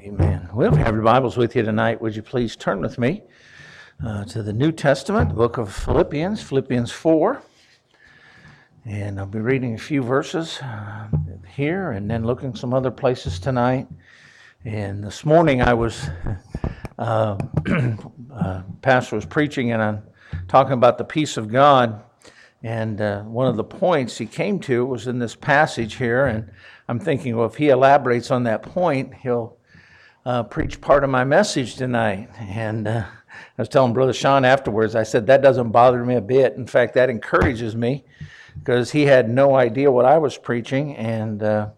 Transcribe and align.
Amen. 0.00 0.48
Well, 0.54 0.72
if 0.72 0.78
you 0.78 0.84
have 0.84 0.94
your 0.94 1.02
Bibles 1.02 1.36
with 1.36 1.56
you 1.56 1.64
tonight, 1.64 2.00
would 2.00 2.14
you 2.14 2.22
please 2.22 2.54
turn 2.54 2.80
with 2.80 2.98
me 2.98 3.22
uh, 4.04 4.24
to 4.26 4.44
the 4.44 4.52
New 4.52 4.70
Testament, 4.70 5.30
the 5.30 5.34
book 5.34 5.58
of 5.58 5.74
Philippians, 5.74 6.40
Philippians 6.40 6.92
4. 6.92 7.42
And 8.84 9.18
I'll 9.18 9.26
be 9.26 9.40
reading 9.40 9.74
a 9.74 9.78
few 9.78 10.04
verses 10.04 10.60
uh, 10.62 11.08
here 11.52 11.90
and 11.90 12.08
then 12.08 12.24
looking 12.24 12.54
some 12.54 12.72
other 12.74 12.92
places 12.92 13.40
tonight. 13.40 13.88
And 14.64 15.02
this 15.02 15.24
morning 15.24 15.62
I 15.62 15.74
was, 15.74 16.08
uh, 16.96 17.36
uh, 18.32 18.62
Pastor 18.82 19.16
was 19.16 19.26
preaching 19.26 19.72
and 19.72 19.82
I'm 19.82 20.02
talking 20.46 20.74
about 20.74 20.98
the 20.98 21.04
peace 21.04 21.36
of 21.36 21.50
God. 21.50 22.04
And 22.62 23.00
uh, 23.00 23.22
one 23.22 23.48
of 23.48 23.56
the 23.56 23.64
points 23.64 24.16
he 24.16 24.26
came 24.26 24.60
to 24.60 24.86
was 24.86 25.08
in 25.08 25.18
this 25.18 25.34
passage 25.34 25.96
here. 25.96 26.26
And 26.26 26.52
I'm 26.88 27.00
thinking, 27.00 27.36
well, 27.36 27.46
if 27.46 27.56
he 27.56 27.70
elaborates 27.70 28.30
on 28.30 28.44
that 28.44 28.62
point, 28.62 29.12
he'll 29.14 29.57
uh, 30.24 30.42
preach 30.42 30.80
part 30.80 31.04
of 31.04 31.10
my 31.10 31.24
message 31.24 31.76
tonight. 31.76 32.28
And 32.38 32.86
uh, 32.86 33.04
I 33.06 33.62
was 33.62 33.68
telling 33.68 33.92
Brother 33.92 34.12
Sean 34.12 34.44
afterwards, 34.44 34.94
I 34.94 35.02
said, 35.02 35.26
that 35.26 35.42
doesn't 35.42 35.70
bother 35.70 36.04
me 36.04 36.16
a 36.16 36.20
bit. 36.20 36.54
In 36.54 36.66
fact, 36.66 36.94
that 36.94 37.10
encourages 37.10 37.76
me 37.76 38.04
because 38.58 38.90
he 38.90 39.02
had 39.02 39.30
no 39.30 39.54
idea 39.54 39.90
what 39.90 40.04
I 40.04 40.18
was 40.18 40.36
preaching. 40.36 40.96
And 40.96 41.42
uh, 41.42 41.68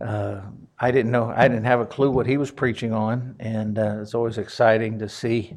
uh 0.00 0.40
I 0.78 0.90
didn't 0.90 1.12
know, 1.12 1.32
I 1.34 1.46
didn't 1.46 1.64
have 1.64 1.80
a 1.80 1.86
clue 1.86 2.10
what 2.10 2.26
he 2.26 2.36
was 2.36 2.50
preaching 2.50 2.92
on. 2.92 3.36
And 3.38 3.78
uh, 3.78 3.98
it's 4.02 4.14
always 4.14 4.38
exciting 4.38 4.98
to 4.98 5.08
see 5.08 5.56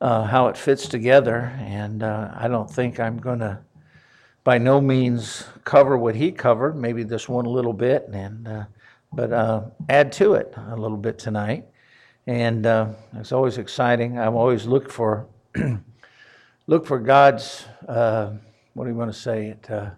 uh, 0.00 0.24
how 0.24 0.48
it 0.48 0.56
fits 0.56 0.88
together. 0.88 1.52
And 1.60 2.02
I 2.02 2.48
don't 2.48 2.68
think 2.68 2.98
I'm 2.98 3.18
going 3.18 3.40
to 3.40 3.60
by 4.42 4.58
no 4.58 4.78
means 4.80 5.44
cover 5.64 5.96
what 5.96 6.14
he 6.14 6.30
covered, 6.30 6.76
maybe 6.76 7.02
this 7.02 7.28
one 7.28 7.46
a 7.46 7.50
little 7.50 7.72
bit, 7.72 8.08
and 8.12 8.66
but 9.14 9.32
uh, 9.32 9.62
add 9.88 10.12
to 10.12 10.34
it 10.34 10.54
a 10.56 10.76
little 10.76 10.96
bit 10.96 11.18
tonight. 11.18 11.66
And 12.26 12.66
uh, 12.66 12.88
it's 13.14 13.32
always 13.32 13.58
exciting. 13.58 14.18
I'm 14.18 14.34
always 14.34 14.66
look 14.66 14.90
for 14.90 15.26
look 16.66 16.86
for 16.86 16.98
God's 16.98 17.66
uh, 17.86 18.32
what 18.72 18.84
do 18.84 18.90
you 18.90 18.96
want 18.96 19.12
to 19.12 19.18
say 19.18 19.48
it 19.48 19.70
uh, 19.70 19.90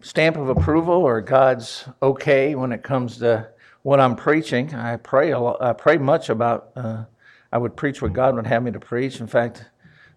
stamp 0.00 0.36
of 0.36 0.48
approval 0.48 0.94
or 0.94 1.20
God's 1.20 1.88
okay 2.02 2.54
when 2.54 2.72
it 2.72 2.82
comes 2.82 3.18
to 3.18 3.48
what 3.82 4.00
I'm 4.00 4.16
preaching. 4.16 4.74
I 4.74 4.96
pray 4.96 5.30
a 5.30 5.38
lot, 5.38 5.62
I 5.62 5.72
pray 5.72 5.96
much 5.96 6.28
about. 6.28 6.72
Uh, 6.76 7.04
I 7.52 7.58
would 7.58 7.76
preach 7.76 8.02
what 8.02 8.12
God 8.12 8.34
would 8.34 8.46
have 8.46 8.64
me 8.64 8.72
to 8.72 8.80
preach. 8.80 9.20
In 9.20 9.28
fact, 9.28 9.64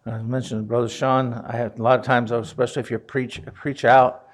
I 0.05 0.17
mentioned 0.23 0.67
Brother 0.67 0.89
Sean. 0.89 1.33
I 1.33 1.55
have 1.55 1.79
a 1.79 1.83
lot 1.83 1.99
of 1.99 2.03
times, 2.03 2.31
especially 2.31 2.81
if 2.81 2.91
you 2.91 2.97
preach 2.97 3.41
preach 3.53 3.85
out 3.85 4.28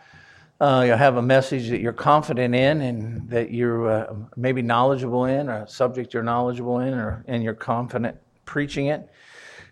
uh, 0.62 0.84
you'll 0.86 0.98
have 0.98 1.18
a 1.18 1.22
message 1.22 1.70
that 1.70 1.82
you're 1.82 1.94
confident 1.94 2.56
in 2.56 2.82
and 2.82 3.30
that 3.30 3.52
you're 3.52 3.90
uh, 3.90 4.16
maybe 4.38 4.62
knowledgeable 4.62 5.26
in, 5.26 5.50
or 5.50 5.64
a 5.64 5.68
subject 5.68 6.14
you're 6.14 6.24
knowledgeable 6.24 6.80
in, 6.80 6.94
or 6.94 7.24
and 7.28 7.44
you're 7.44 7.54
confident 7.54 8.18
preaching 8.46 8.88
it. 8.88 9.10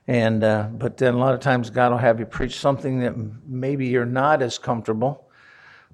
And 0.08 0.44
uh, 0.44 0.68
but 0.74 0.98
then 0.98 1.14
a 1.14 1.18
lot 1.18 1.34
of 1.34 1.40
times 1.40 1.70
God 1.70 1.92
will 1.92 1.98
have 2.00 2.20
you 2.20 2.26
preach 2.26 2.60
something 2.60 3.00
that 3.00 3.14
maybe 3.48 3.88
you're 3.88 4.06
not 4.06 4.42
as 4.42 4.58
comfortable, 4.58 5.30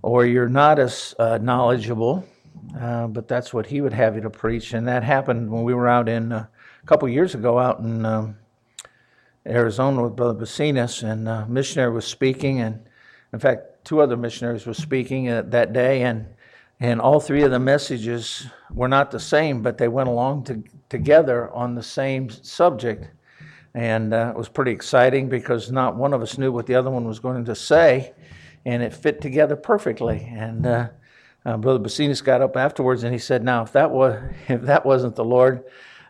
or 0.02 0.26
you're 0.26 0.50
not 0.50 0.80
as 0.80 1.14
uh, 1.20 1.38
knowledgeable. 1.38 2.26
Uh, 2.80 3.08
but 3.08 3.28
that's 3.28 3.54
what 3.54 3.68
He 3.68 3.82
would 3.82 3.94
have 3.94 4.16
you 4.16 4.22
to 4.22 4.30
preach, 4.30 4.74
and 4.74 4.88
that 4.88 5.04
happened 5.04 5.52
when 5.52 5.64
we 5.64 5.76
were 5.76 5.88
out 5.88 6.10
in 6.10 6.32
uh, 6.32 6.48
a 6.82 6.86
couple 6.88 7.08
years 7.08 7.36
ago 7.36 7.60
out 7.60 7.80
in 7.80 8.06
um, 8.06 8.38
Arizona 9.46 10.02
with 10.02 10.16
Brother 10.16 10.34
Bacinas, 10.34 11.04
and 11.04 11.28
a 11.30 11.46
missionary 11.48 11.94
was 11.94 12.06
speaking, 12.06 12.60
and 12.60 12.80
in 13.32 13.40
fact 13.40 13.69
two 13.84 14.02
other 14.02 14.18
missionaries 14.18 14.66
were 14.66 14.74
speaking 14.74 15.26
that 15.26 15.74
day, 15.74 16.04
and 16.04 16.28
and 16.80 17.02
all 17.02 17.20
three 17.20 17.44
of 17.44 17.52
the 17.52 17.60
messages 17.60 18.48
were 18.74 18.88
not 18.88 19.12
the 19.12 19.20
same, 19.20 19.62
but 19.62 19.78
they 19.78 19.90
went 19.90 20.08
along 20.08 20.46
to, 20.46 20.64
together 20.88 21.50
on 21.52 21.76
the 21.76 21.84
same 21.84 22.30
subject. 22.30 23.10
And 23.74 24.14
uh, 24.14 24.32
it 24.34 24.38
was 24.38 24.48
pretty 24.48 24.72
exciting 24.72 25.28
because 25.28 25.72
not 25.72 25.98
one 25.98 26.14
of 26.14 26.22
us 26.22 26.38
knew 26.38 26.52
what 26.52 26.68
the 26.68 26.76
other 26.76 26.90
one 26.90 27.06
was 27.06 27.20
going 27.20 27.44
to 27.46 27.56
say, 27.56 28.14
and 28.66 28.82
it 28.82 28.94
fit 28.94 29.20
together 29.20 29.58
perfectly. 29.58 30.26
And 30.32 30.66
uh, 30.66 30.90
uh, 31.46 31.58
Brother 31.58 31.80
Bacinas 31.80 32.24
got 32.24 32.42
up 32.42 32.56
afterwards 32.56 33.04
and 33.04 33.14
he 33.14 33.20
said, 33.20 33.44
"Now, 33.44 33.64
if 33.64 33.74
that 33.74 33.92
was 33.92 34.22
if 34.48 34.62
that 34.62 34.86
wasn't 34.86 35.16
the 35.16 35.26
Lord, 35.26 35.66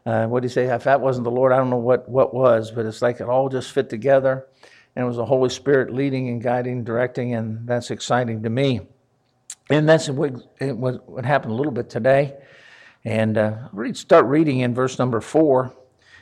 uh, 0.06 0.28
what 0.28 0.42
do 0.42 0.46
you 0.46 0.50
say? 0.50 0.66
If 0.68 0.84
that 0.84 1.02
wasn't 1.02 1.26
the 1.26 1.32
Lord, 1.32 1.52
I 1.52 1.58
don't 1.58 1.70
know 1.70 1.78
what 1.78 2.08
what 2.08 2.34
was, 2.34 2.72
but 2.72 2.86
it's 2.86 3.02
like 3.02 3.20
it 3.20 3.28
all 3.28 3.50
just 3.50 3.72
fit 3.72 3.90
together." 3.90 4.48
And 4.96 5.04
it 5.04 5.08
was 5.08 5.18
the 5.18 5.26
Holy 5.26 5.50
Spirit 5.50 5.94
leading 5.94 6.30
and 6.30 6.42
guiding, 6.42 6.84
directing, 6.84 7.34
and 7.36 7.68
that's 7.68 7.92
exciting 7.92 8.44
to 8.44 8.50
me. 8.50 8.82
And 9.70 9.88
that's 9.88 10.10
what, 10.10 10.34
what 10.60 11.26
happened 11.26 11.52
a 11.52 11.56
little 11.56 11.72
bit 11.72 11.90
today. 11.90 12.36
And 13.06 13.38
uh, 13.38 13.70
read, 13.72 13.96
start 13.96 14.26
reading 14.26 14.60
in 14.60 14.74
verse 14.74 15.00
number 15.00 15.22
four. 15.22 15.74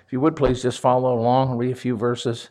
If 0.05 0.13
you 0.13 0.19
would 0.21 0.35
please 0.35 0.61
just 0.61 0.79
follow 0.79 1.17
along, 1.17 1.57
read 1.57 1.71
a 1.71 1.75
few 1.75 1.97
verses, 1.97 2.49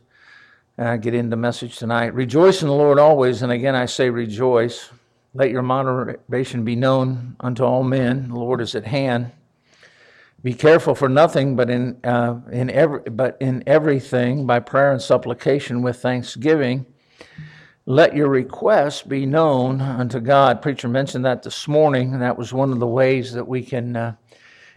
uh, 0.78 0.96
get 0.96 1.14
into 1.14 1.30
the 1.30 1.36
message 1.36 1.76
tonight. 1.78 2.14
Rejoice 2.14 2.62
in 2.62 2.68
the 2.68 2.74
Lord 2.74 2.98
always, 2.98 3.42
and 3.42 3.52
again 3.52 3.74
I 3.74 3.86
say 3.86 4.10
rejoice. 4.10 4.90
Let 5.34 5.50
your 5.50 5.62
moderation 5.62 6.64
be 6.64 6.76
known 6.76 7.36
unto 7.40 7.62
all 7.62 7.82
men. 7.82 8.28
The 8.28 8.34
Lord 8.36 8.60
is 8.60 8.74
at 8.74 8.86
hand. 8.86 9.32
Be 10.46 10.54
careful 10.54 10.94
for 10.94 11.08
nothing, 11.08 11.56
but 11.56 11.68
in, 11.68 11.98
uh, 12.04 12.38
in, 12.52 12.70
every, 12.70 13.00
but 13.00 13.36
in 13.40 13.64
everything, 13.66 14.46
by 14.46 14.60
prayer 14.60 14.92
and 14.92 15.02
supplication 15.02 15.82
with 15.82 15.96
thanksgiving, 15.96 16.86
let 17.84 18.14
your 18.14 18.28
requests 18.28 19.02
be 19.02 19.26
known 19.26 19.80
unto 19.80 20.20
God. 20.20 20.62
Preacher 20.62 20.86
mentioned 20.86 21.24
that 21.24 21.42
this 21.42 21.66
morning, 21.66 22.12
and 22.12 22.22
that 22.22 22.38
was 22.38 22.52
one 22.52 22.70
of 22.70 22.78
the 22.78 22.86
ways 22.86 23.32
that 23.32 23.48
we 23.48 23.60
can 23.60 23.96
uh, 23.96 24.14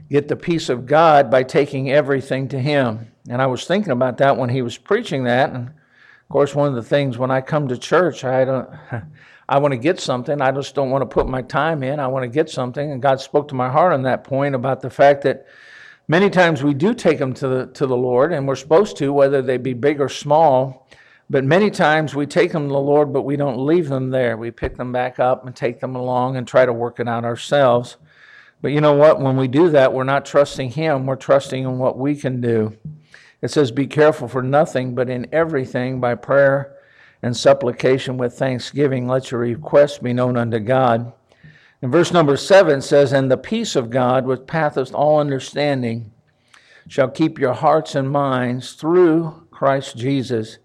get 0.09 0.27
the 0.27 0.35
peace 0.35 0.69
of 0.69 0.87
God 0.87 1.29
by 1.29 1.43
taking 1.43 1.91
everything 1.91 2.47
to 2.47 2.59
Him. 2.59 3.11
And 3.29 3.39
I 3.39 3.45
was 3.45 3.67
thinking 3.67 3.91
about 3.91 4.17
that 4.17 4.37
when 4.37 4.49
he 4.49 4.63
was 4.63 4.75
preaching 4.75 5.25
that. 5.25 5.51
And 5.51 5.67
of 5.67 6.29
course, 6.29 6.55
one 6.55 6.69
of 6.69 6.73
the 6.73 6.81
things 6.81 7.19
when 7.19 7.29
I 7.29 7.41
come 7.41 7.67
to 7.67 7.77
church, 7.77 8.23
I 8.23 8.43
don't. 8.43 8.69
I 9.49 9.57
want 9.57 9.71
to 9.71 9.79
get 9.79 9.99
something. 9.99 10.41
I 10.41 10.51
just 10.51 10.75
don't 10.75 10.91
want 10.91 11.01
to 11.01 11.07
put 11.07 11.27
my 11.27 11.41
time 11.41 11.81
in. 11.81 11.99
I 11.99 12.05
want 12.05 12.21
to 12.21 12.29
get 12.29 12.51
something. 12.51 12.91
And 12.91 13.01
God 13.01 13.19
spoke 13.19 13.47
to 13.47 13.55
my 13.55 13.67
heart 13.67 13.93
on 13.93 14.03
that 14.03 14.23
point 14.23 14.53
about 14.53 14.81
the 14.81 14.91
fact 14.91 15.23
that 15.23 15.47
many 16.07 16.29
times 16.29 16.61
we 16.61 16.75
do 16.75 16.93
take 16.93 17.17
them 17.17 17.33
to 17.33 17.47
the, 17.47 17.65
to 17.65 17.87
the 17.87 17.97
Lord, 17.97 18.31
and 18.31 18.47
we're 18.47 18.55
supposed 18.55 18.95
to, 18.97 19.11
whether 19.11 19.41
they 19.41 19.57
be 19.57 19.73
big 19.73 19.99
or 19.99 20.07
small. 20.07 20.87
But 21.31 21.45
many 21.45 21.71
times 21.71 22.13
we 22.13 22.27
take 22.27 22.51
them 22.51 22.67
to 22.67 22.73
the 22.73 22.79
Lord, 22.79 23.11
but 23.11 23.23
we 23.23 23.37
don't 23.37 23.65
leave 23.65 23.89
them 23.89 24.11
there. 24.11 24.37
We 24.37 24.51
pick 24.51 24.77
them 24.77 24.91
back 24.91 25.19
up 25.19 25.47
and 25.47 25.55
take 25.55 25.79
them 25.79 25.95
along 25.95 26.37
and 26.37 26.47
try 26.47 26.67
to 26.67 26.73
work 26.73 26.99
it 26.99 27.07
out 27.07 27.25
ourselves. 27.25 27.97
But 28.61 28.71
you 28.71 28.81
know 28.81 28.93
what? 28.93 29.19
When 29.19 29.35
we 29.35 29.47
do 29.47 29.69
that, 29.71 29.93
we're 29.93 30.03
not 30.03 30.27
trusting 30.27 30.71
Him, 30.71 31.07
we're 31.07 31.15
trusting 31.15 31.63
in 31.63 31.79
what 31.79 31.97
we 31.97 32.15
can 32.15 32.39
do. 32.39 32.77
It 33.41 33.49
says, 33.49 33.71
Be 33.71 33.87
careful 33.87 34.27
for 34.27 34.43
nothing, 34.43 34.93
but 34.93 35.09
in 35.09 35.27
everything 35.31 35.99
by 35.99 36.13
prayer 36.13 36.75
and 37.21 37.35
supplication 37.35 38.17
with 38.17 38.33
thanksgiving, 38.33 39.07
let 39.07 39.31
your 39.31 39.41
requests 39.41 39.97
be 39.97 40.13
known 40.13 40.37
unto 40.37 40.59
God. 40.59 41.11
And 41.81 41.91
verse 41.91 42.11
number 42.11 42.37
seven 42.37 42.81
says, 42.81 43.11
And 43.13 43.31
the 43.31 43.37
peace 43.37 43.75
of 43.75 43.89
God, 43.89 44.25
which 44.25 44.47
passeth 44.47 44.93
all 44.93 45.19
understanding, 45.19 46.11
shall 46.87 47.09
keep 47.09 47.39
your 47.39 47.53
hearts 47.53 47.95
and 47.95 48.09
minds 48.09 48.73
through 48.73 49.47
Christ 49.51 49.97
Jesus. 49.97 50.57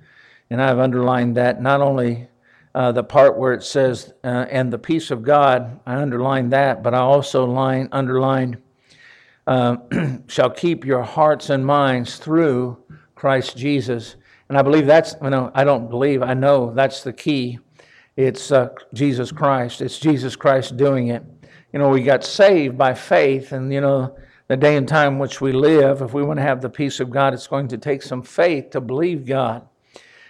And 0.50 0.62
I've 0.62 0.78
underlined 0.78 1.36
that 1.36 1.60
not 1.60 1.80
only 1.80 2.28
uh, 2.74 2.90
the 2.92 3.04
part 3.04 3.38
where 3.38 3.52
it 3.52 3.62
says, 3.62 4.12
uh, 4.24 4.46
and 4.50 4.72
the 4.72 4.78
peace 4.78 5.10
of 5.10 5.22
God, 5.22 5.80
I 5.86 5.96
underlined 5.96 6.52
that, 6.52 6.82
but 6.82 6.94
I 6.94 6.98
also 6.98 7.44
line, 7.44 7.88
underlined, 7.92 8.58
uh, 9.46 9.76
shall 10.26 10.50
keep 10.50 10.84
your 10.84 11.02
hearts 11.02 11.50
and 11.50 11.64
minds 11.64 12.16
through 12.16 12.78
Christ 13.14 13.56
Jesus. 13.56 14.16
And 14.54 14.60
I 14.60 14.62
believe 14.62 14.86
that's, 14.86 15.16
you 15.20 15.30
know, 15.30 15.50
I 15.52 15.64
don't 15.64 15.90
believe, 15.90 16.22
I 16.22 16.32
know 16.32 16.72
that's 16.72 17.02
the 17.02 17.12
key. 17.12 17.58
It's 18.14 18.52
uh, 18.52 18.68
Jesus 18.92 19.32
Christ. 19.32 19.80
It's 19.80 19.98
Jesus 19.98 20.36
Christ 20.36 20.76
doing 20.76 21.08
it. 21.08 21.24
You 21.72 21.80
know, 21.80 21.88
we 21.88 22.04
got 22.04 22.22
saved 22.22 22.78
by 22.78 22.94
faith, 22.94 23.50
and, 23.50 23.72
you 23.72 23.80
know, 23.80 24.16
the 24.46 24.56
day 24.56 24.76
and 24.76 24.86
time 24.86 25.18
which 25.18 25.40
we 25.40 25.50
live, 25.50 26.02
if 26.02 26.14
we 26.14 26.22
want 26.22 26.38
to 26.38 26.44
have 26.44 26.60
the 26.60 26.70
peace 26.70 27.00
of 27.00 27.10
God, 27.10 27.34
it's 27.34 27.48
going 27.48 27.66
to 27.66 27.78
take 27.78 28.00
some 28.00 28.22
faith 28.22 28.70
to 28.70 28.80
believe 28.80 29.26
God. 29.26 29.66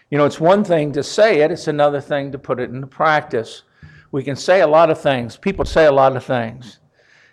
You 0.08 0.16
know, 0.16 0.24
it's 0.24 0.40
one 0.40 0.64
thing 0.64 0.90
to 0.92 1.02
say 1.02 1.42
it, 1.42 1.50
it's 1.50 1.68
another 1.68 2.00
thing 2.00 2.32
to 2.32 2.38
put 2.38 2.60
it 2.60 2.70
into 2.70 2.86
practice. 2.86 3.64
We 4.10 4.22
can 4.22 4.36
say 4.36 4.62
a 4.62 4.66
lot 4.66 4.88
of 4.88 4.98
things. 4.98 5.36
People 5.36 5.66
say 5.66 5.84
a 5.84 5.92
lot 5.92 6.16
of 6.16 6.24
things. 6.24 6.78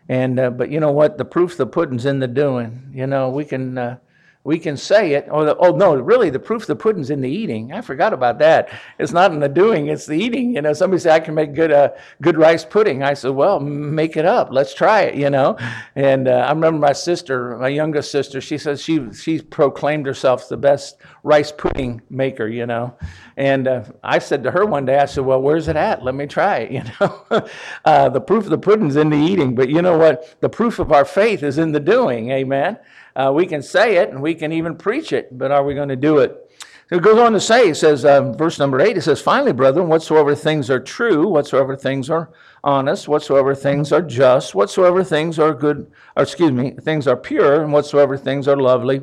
And, 0.09 0.37
uh, 0.37 0.49
but 0.49 0.69
you 0.69 0.81
know 0.81 0.91
what? 0.91 1.17
The 1.17 1.23
proof's 1.23 1.55
the 1.55 1.67
pudding's 1.67 2.05
in 2.05 2.19
the 2.19 2.27
doing. 2.27 2.91
You 2.93 3.07
know, 3.07 3.29
we 3.29 3.45
can. 3.45 3.77
Uh, 3.77 3.97
we 4.43 4.57
can 4.57 4.75
say 4.75 5.13
it. 5.13 5.27
Oh, 5.29 5.45
the, 5.45 5.55
oh 5.57 5.75
no, 5.75 5.93
really, 5.95 6.31
the 6.31 6.39
proof 6.39 6.63
of 6.63 6.67
the 6.67 6.75
pudding's 6.75 7.11
in 7.11 7.21
the 7.21 7.29
eating. 7.29 7.71
I 7.71 7.81
forgot 7.81 8.11
about 8.11 8.39
that. 8.39 8.69
It's 8.97 9.11
not 9.11 9.31
in 9.31 9.39
the 9.39 9.47
doing; 9.47 9.87
it's 9.87 10.07
the 10.07 10.17
eating. 10.17 10.55
You 10.55 10.63
know, 10.63 10.73
somebody 10.73 10.99
said 10.99 11.13
I 11.13 11.19
can 11.19 11.35
make 11.35 11.53
good 11.53 11.71
uh, 11.71 11.89
good 12.23 12.37
rice 12.37 12.65
pudding. 12.65 13.03
I 13.03 13.13
said, 13.13 13.31
well, 13.31 13.59
make 13.59 14.17
it 14.17 14.25
up. 14.25 14.49
Let's 14.51 14.73
try 14.73 15.01
it. 15.01 15.15
You 15.15 15.29
know, 15.29 15.57
and 15.95 16.27
uh, 16.27 16.31
I 16.31 16.49
remember 16.49 16.79
my 16.79 16.93
sister, 16.93 17.55
my 17.57 17.67
youngest 17.67 18.11
sister. 18.11 18.41
She 18.41 18.57
says 18.57 18.81
she 18.81 19.13
she 19.13 19.41
proclaimed 19.41 20.07
herself 20.07 20.49
the 20.49 20.57
best 20.57 20.97
rice 21.21 21.51
pudding 21.51 22.01
maker. 22.09 22.47
You 22.47 22.65
know, 22.65 22.97
and 23.37 23.67
uh, 23.67 23.83
I 24.03 24.17
said 24.17 24.43
to 24.43 24.51
her 24.51 24.65
one 24.65 24.85
day, 24.85 24.97
I 24.97 25.05
said, 25.05 25.23
well, 25.23 25.41
where's 25.41 25.67
it 25.67 25.75
at? 25.75 26.03
Let 26.03 26.15
me 26.15 26.25
try 26.27 26.57
it. 26.57 26.71
You 26.81 26.83
know, 26.99 27.47
uh, 27.85 28.09
the 28.09 28.21
proof 28.21 28.45
of 28.45 28.49
the 28.49 28.57
pudding's 28.57 28.95
in 28.95 29.09
the 29.09 29.17
eating, 29.17 29.53
but 29.53 29.69
you 29.69 29.81
know 29.81 29.97
what? 29.97 30.41
The 30.41 30.49
proof 30.49 30.79
of 30.79 30.91
our 30.91 31.05
faith 31.05 31.43
is 31.43 31.59
in 31.59 31.73
the 31.73 31.79
doing. 31.79 32.31
Amen. 32.31 32.79
Uh, 33.15 33.31
we 33.33 33.45
can 33.45 33.61
say 33.61 33.97
it 33.97 34.09
and 34.09 34.21
we 34.21 34.35
can 34.35 34.51
even 34.51 34.75
preach 34.75 35.11
it, 35.13 35.37
but 35.37 35.51
are 35.51 35.63
we 35.63 35.73
going 35.73 35.89
to 35.89 35.95
do 35.95 36.19
it? 36.19 36.49
So 36.89 36.97
it 36.97 37.03
goes 37.03 37.19
on 37.19 37.31
to 37.31 37.39
say, 37.39 37.69
it 37.69 37.75
says, 37.75 38.03
um, 38.03 38.33
verse 38.33 38.59
number 38.59 38.81
eight, 38.81 38.97
it 38.97 39.01
says, 39.01 39.21
Finally, 39.21 39.53
brethren, 39.53 39.87
whatsoever 39.87 40.35
things 40.35 40.69
are 40.69 40.79
true, 40.79 41.27
whatsoever 41.27 41.77
things 41.77 42.09
are 42.09 42.29
honest, 42.63 43.07
whatsoever 43.07 43.55
things 43.55 43.93
are 43.93 44.01
just, 44.01 44.53
whatsoever 44.53 45.03
things 45.03 45.39
are 45.39 45.53
good, 45.53 45.89
or 46.17 46.23
excuse 46.23 46.51
me, 46.51 46.71
things 46.71 47.07
are 47.07 47.15
pure, 47.15 47.63
and 47.63 47.71
whatsoever 47.71 48.17
things 48.17 48.47
are 48.47 48.57
lovely, 48.57 49.01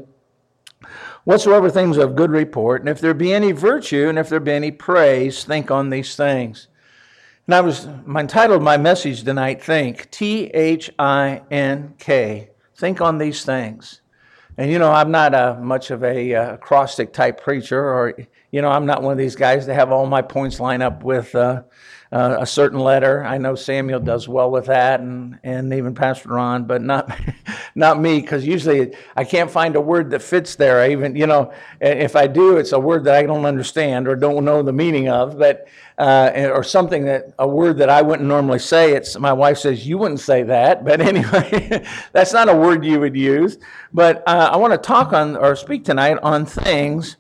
whatsoever 1.25 1.71
things 1.71 1.97
of 1.97 2.15
good 2.15 2.31
report, 2.31 2.83
and 2.83 2.91
if 2.91 3.01
there 3.01 3.15
be 3.15 3.33
any 3.33 3.53
virtue, 3.53 4.09
and 4.09 4.19
if 4.19 4.29
there 4.29 4.41
be 4.41 4.53
any 4.53 4.71
praise, 4.71 5.45
think 5.45 5.71
on 5.71 5.89
these 5.89 6.15
things. 6.15 6.69
And 7.47 7.55
I 7.55 7.63
was 7.63 7.87
I 7.87 8.21
entitled 8.21 8.63
my 8.63 8.77
message 8.77 9.25
tonight, 9.25 9.65
Think, 9.65 10.11
T 10.11 10.49
H 10.49 10.91
I 10.99 11.41
N 11.51 11.95
K. 11.99 12.51
Think 12.79 13.01
on 13.01 13.19
these 13.19 13.45
things. 13.45 14.03
And 14.57 14.71
you 14.71 14.79
know, 14.79 14.93
I'm 14.93 15.11
not 15.11 15.35
a, 15.35 15.59
much 15.61 15.91
of 15.91 16.05
a 16.05 16.35
uh, 16.35 16.55
acrostic 16.55 17.13
type 17.13 17.41
preacher, 17.41 17.81
or 17.81 18.15
you 18.51 18.63
know, 18.63 18.69
I'm 18.69 18.87
not 18.87 19.03
one 19.03 19.13
of 19.13 19.19
these 19.19 19.37
guys 19.37 19.67
that 19.67 19.75
have 19.75 19.93
all 19.93 20.07
my 20.07 20.23
points 20.23 20.59
line 20.61 20.83
up 20.83 21.05
with 21.05 21.35
uh, 21.35 21.63
uh, 22.11 22.37
a 22.41 22.47
certain 22.47 22.79
letter. 22.79 23.23
I 23.23 23.37
know 23.37 23.55
Samuel 23.55 24.01
does 24.01 24.29
well 24.29 24.51
with 24.51 24.67
that, 24.67 25.01
and 25.01 25.39
and 25.43 25.73
even 25.75 25.95
Pastor 25.95 26.31
Ron, 26.31 26.65
but 26.65 26.81
not 26.81 27.11
not 27.75 28.01
me, 28.01 28.21
because 28.21 28.47
usually 28.47 28.95
I 29.17 29.25
can't 29.25 29.51
find 29.51 29.77
a 29.77 29.81
word 29.81 30.11
that 30.11 30.23
fits 30.23 30.57
there. 30.57 30.81
I 30.81 30.91
even 30.93 31.15
you 31.15 31.27
know, 31.27 31.53
if 31.81 32.17
I 32.17 32.27
do, 32.27 32.57
it's 32.57 32.73
a 32.73 32.81
word 32.81 33.05
that 33.05 33.15
I 33.15 33.25
don't 33.25 33.45
understand 33.45 34.09
or 34.09 34.17
don't 34.17 34.45
know 34.45 34.63
the 34.63 34.73
meaning 34.73 35.09
of, 35.09 35.39
but 35.39 35.69
uh, 35.99 36.51
or 36.55 36.63
something 36.63 37.05
that 37.05 37.33
a 37.39 37.47
word 37.47 37.77
that 37.79 37.91
I 37.91 38.01
wouldn't 38.01 38.27
normally 38.27 38.61
say. 38.61 38.95
It's 38.95 39.19
my 39.19 39.33
wife 39.33 39.59
says 39.59 39.87
you 39.87 39.99
wouldn't 39.99 40.21
say 40.21 40.45
that, 40.45 40.85
but 40.87 41.03
anyway, 41.03 41.85
that's 42.13 42.33
not 42.33 42.49
a 42.49 42.55
word 42.55 42.85
you 42.85 43.01
would 43.01 43.17
use. 43.17 43.59
But 43.93 44.27
uh, 44.27 44.49
I 44.53 44.57
want 44.57 44.73
to 44.73 44.79
talk 44.79 45.13
on 45.13 45.37
or 45.37 45.55
speak 45.57 45.85
tonight 45.85 46.19
on 46.23 46.47
things, 46.47 47.18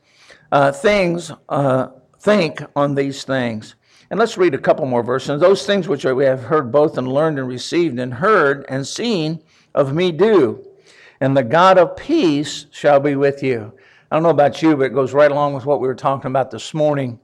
uh, 0.52 0.72
things, 0.72 1.32
uh, 1.48 1.88
think 2.20 2.62
on 2.74 2.94
these 2.94 3.24
things. 3.24 3.74
And 4.10 4.18
let's 4.18 4.38
read 4.38 4.54
a 4.54 4.58
couple 4.58 4.86
more 4.86 5.02
verses. 5.02 5.40
Those 5.40 5.66
things 5.66 5.88
which 5.88 6.04
we 6.04 6.24
have 6.24 6.42
heard 6.42 6.72
both 6.72 6.96
and 6.96 7.06
learned 7.06 7.38
and 7.38 7.46
received 7.46 7.98
and 7.98 8.14
heard 8.14 8.64
and 8.68 8.86
seen 8.86 9.42
of 9.74 9.94
me 9.94 10.12
do, 10.12 10.64
and 11.20 11.36
the 11.36 11.42
God 11.42 11.78
of 11.78 11.96
peace 11.96 12.66
shall 12.70 13.00
be 13.00 13.16
with 13.16 13.42
you. 13.42 13.72
I 14.10 14.16
don't 14.16 14.22
know 14.22 14.30
about 14.30 14.62
you, 14.62 14.76
but 14.76 14.84
it 14.84 14.94
goes 14.94 15.12
right 15.12 15.30
along 15.30 15.54
with 15.54 15.66
what 15.66 15.80
we 15.80 15.88
were 15.88 15.94
talking 15.94 16.30
about 16.30 16.50
this 16.50 16.72
morning 16.72 17.20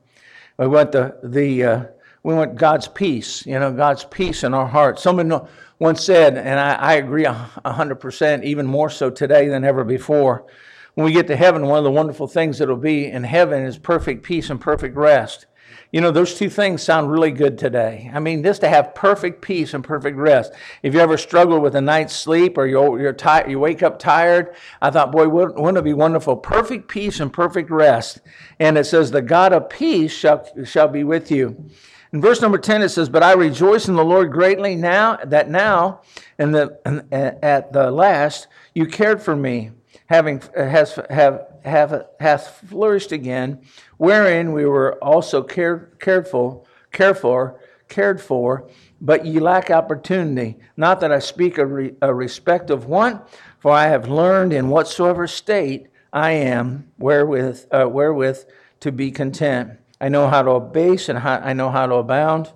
we 0.57 0.69
want 0.69 0.93
the, 0.93 1.17
the 1.23 1.65
uh, 1.65 1.85
we 2.23 2.35
want 2.35 2.57
God's 2.57 2.89
peace, 2.89 3.45
you 3.45 3.59
know, 3.59 3.73
God's 3.73 4.05
peace 4.05 4.45
in 4.45 4.55
our 4.55 4.67
hearts. 4.67 5.03
Someone 5.03 5.47
once 5.79 6.05
said, 6.05 6.39
and 6.39 6.59
I, 6.59 6.75
I 6.75 6.95
agree 6.95 7.25
100%, 7.25 8.45
even 8.45 8.67
more 8.67 8.89
so 8.89 9.11
today 9.11 9.49
than 9.49 9.65
ever 9.65 9.85
before. 9.85 10.47
When 10.95 11.05
we 11.05 11.13
get 11.13 11.27
to 11.27 11.37
heaven, 11.37 11.67
one 11.67 11.79
of 11.79 11.85
the 11.85 11.91
wonderful 11.91 12.29
things 12.29 12.59
that'll 12.59 12.77
be 12.77 13.07
in 13.07 13.25
heaven 13.25 13.65
is 13.65 13.79
perfect 13.79 14.23
peace 14.23 14.49
and 14.51 14.61
perfect 14.61 14.97
rest. 14.97 15.47
You 15.91 16.01
know, 16.01 16.11
those 16.11 16.35
two 16.35 16.51
things 16.51 16.83
sound 16.83 17.11
really 17.11 17.31
good 17.31 17.57
today. 17.59 18.11
I 18.13 18.21
mean, 18.21 18.43
just 18.43 18.61
to 18.61 18.69
have 18.69 18.95
perfect 18.95 19.43
peace 19.43 19.75
and 19.75 19.83
perfect 19.83 20.17
rest. 20.17 20.53
If 20.83 20.95
you 20.95 21.01
ever 21.01 21.17
struggle 21.17 21.61
with 21.61 21.75
a 21.77 21.81
night's 21.81 22.15
sleep 22.15 22.59
or 22.59 22.67
you're, 22.67 23.01
you're 23.01 23.13
tired, 23.13 23.51
you 23.51 23.59
wake 23.59 23.83
up 23.83 23.99
tired, 23.99 24.55
I 24.83 24.91
thought, 24.91 25.13
boy, 25.13 25.29
wouldn't 25.29 25.79
it 25.79 25.85
be 25.85 25.93
wonderful? 25.93 26.37
Perfect 26.37 26.89
peace 26.89 27.21
and 27.21 27.33
perfect 27.33 27.71
rest. 27.71 28.21
And 28.59 28.77
it 28.77 28.85
says, 28.85 29.11
the 29.11 29.23
God 29.23 29.53
of 29.53 29.69
peace 29.69 30.13
shall, 30.13 30.47
shall 30.65 30.89
be 30.89 31.05
with 31.05 31.31
you. 31.31 31.71
In 32.13 32.21
verse 32.21 32.41
number 32.41 32.59
10, 32.59 32.83
it 32.83 32.91
says, 32.91 33.09
But 33.09 33.25
I 33.25 33.33
rejoice 33.33 33.89
in 33.89 33.97
the 33.97 34.05
Lord 34.05 34.31
greatly 34.31 34.77
now 34.77 35.17
that 35.25 35.51
now, 35.51 36.03
and, 36.39 36.55
the, 36.55 37.37
at 37.43 37.73
the 37.73 37.91
last, 37.91 38.47
you 38.73 38.87
cared 38.87 39.21
for 39.21 39.35
me, 39.35 39.73
having 40.07 40.43
has 40.57 40.99
have 41.11 41.47
have 41.65 42.07
hath 42.21 42.61
flourished 42.69 43.13
again, 43.13 43.61
wherein 43.97 44.53
we 44.53 44.67
were 44.67 45.03
also 45.03 45.43
cared, 45.43 45.97
for, 46.31 46.63
cared 46.93 47.19
for, 47.19 47.61
cared 47.89 48.21
for, 48.21 48.69
but 49.01 49.25
ye 49.25 49.41
lack 49.41 49.71
opportunity. 49.71 50.59
Not 50.77 51.01
that 51.01 51.13
I 51.13 51.19
speak 51.19 51.59
a, 51.59 51.67
re, 51.67 51.95
a 52.03 52.13
respect 52.13 52.71
of 52.71 52.87
one, 52.87 53.21
for 53.59 53.73
I 53.73 53.87
have 53.87 54.09
learned 54.09 54.53
in 54.53 54.69
whatsoever 54.69 55.27
state 55.27 55.89
I 56.13 56.33
am, 56.33 56.91
wherewith, 56.99 57.67
uh, 57.71 57.89
wherewith 57.89 58.45
to 58.81 58.93
be 58.93 59.11
content. 59.11 59.73
I 60.01 60.09
know 60.09 60.29
how 60.29 60.43
to 60.43 60.51
abase 60.51 61.09
and 61.09 61.19
how, 61.19 61.37
I 61.37 61.55
know 61.55 61.71
how 61.71 61.87
to 61.87 61.95
abound 61.95 62.53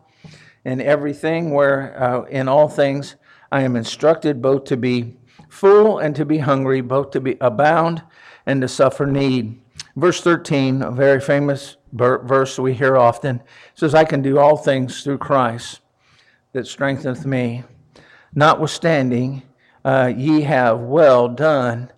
in 0.64 0.80
everything, 0.80 1.52
where 1.52 2.00
uh, 2.02 2.24
in 2.24 2.46
all 2.46 2.68
things 2.68 3.16
I 3.50 3.62
am 3.62 3.74
instructed 3.74 4.42
both 4.42 4.64
to 4.64 4.76
be 4.76 5.16
full 5.48 5.98
and 5.98 6.14
to 6.16 6.24
be 6.24 6.38
hungry, 6.38 6.80
both 6.80 7.10
to 7.12 7.20
be 7.20 7.36
abound 7.40 8.02
and 8.46 8.60
to 8.60 8.68
suffer 8.68 9.06
need. 9.06 9.60
Verse 9.96 10.20
13, 10.20 10.82
a 10.82 10.90
very 10.90 11.20
famous 11.20 11.76
verse 11.92 12.58
we 12.58 12.74
hear 12.74 12.96
often, 12.96 13.42
says, 13.74 13.94
I 13.94 14.04
can 14.04 14.22
do 14.22 14.38
all 14.38 14.56
things 14.56 15.02
through 15.02 15.18
Christ 15.18 15.80
that 16.52 16.66
strengtheneth 16.66 17.26
me. 17.26 17.64
Notwithstanding, 18.34 19.42
uh, 19.84 20.12
ye 20.14 20.42
have 20.42 20.80
well 20.80 21.28
done 21.28 21.90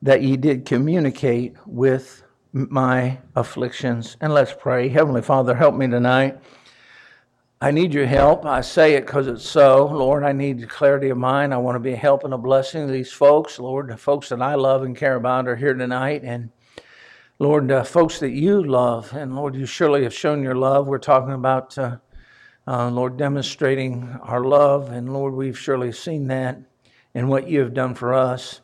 that 0.00 0.22
ye 0.22 0.36
did 0.36 0.64
communicate 0.64 1.54
with 1.66 2.22
my 2.52 3.18
afflictions. 3.34 4.16
And 4.20 4.34
let's 4.34 4.52
pray. 4.52 4.88
Heavenly 4.88 5.22
Father, 5.22 5.54
help 5.54 5.74
me 5.74 5.88
tonight. 5.88 6.38
I 7.62 7.70
need 7.70 7.94
your 7.94 8.06
help. 8.06 8.44
I 8.44 8.60
say 8.60 8.94
it 8.94 9.06
because 9.06 9.28
it's 9.28 9.48
so. 9.48 9.86
Lord, 9.86 10.24
I 10.24 10.32
need 10.32 10.68
clarity 10.68 11.10
of 11.10 11.18
mind. 11.18 11.54
I 11.54 11.58
want 11.58 11.76
to 11.76 11.80
be 11.80 11.92
a 11.92 11.96
help 11.96 12.24
and 12.24 12.34
a 12.34 12.36
blessing 12.36 12.88
to 12.88 12.92
these 12.92 13.12
folks. 13.12 13.60
Lord, 13.60 13.86
the 13.86 13.96
folks 13.96 14.30
that 14.30 14.42
I 14.42 14.56
love 14.56 14.82
and 14.82 14.96
care 14.96 15.14
about 15.14 15.46
are 15.46 15.54
here 15.54 15.72
tonight. 15.72 16.22
And 16.24 16.50
Lord, 17.38 17.70
uh, 17.70 17.84
folks 17.84 18.18
that 18.18 18.32
you 18.32 18.64
love, 18.64 19.12
and 19.12 19.36
Lord, 19.36 19.54
you 19.54 19.64
surely 19.64 20.02
have 20.02 20.12
shown 20.12 20.42
your 20.42 20.56
love. 20.56 20.88
We're 20.88 20.98
talking 20.98 21.34
about, 21.34 21.78
uh, 21.78 21.98
uh, 22.66 22.90
Lord, 22.90 23.16
demonstrating 23.16 24.18
our 24.22 24.42
love. 24.42 24.90
And 24.90 25.12
Lord, 25.12 25.32
we've 25.32 25.56
surely 25.56 25.92
seen 25.92 26.26
that 26.26 26.58
in 27.14 27.28
what 27.28 27.46
you 27.46 27.60
have 27.60 27.74
done 27.74 27.94
for 27.94 28.12
us. 28.12 28.60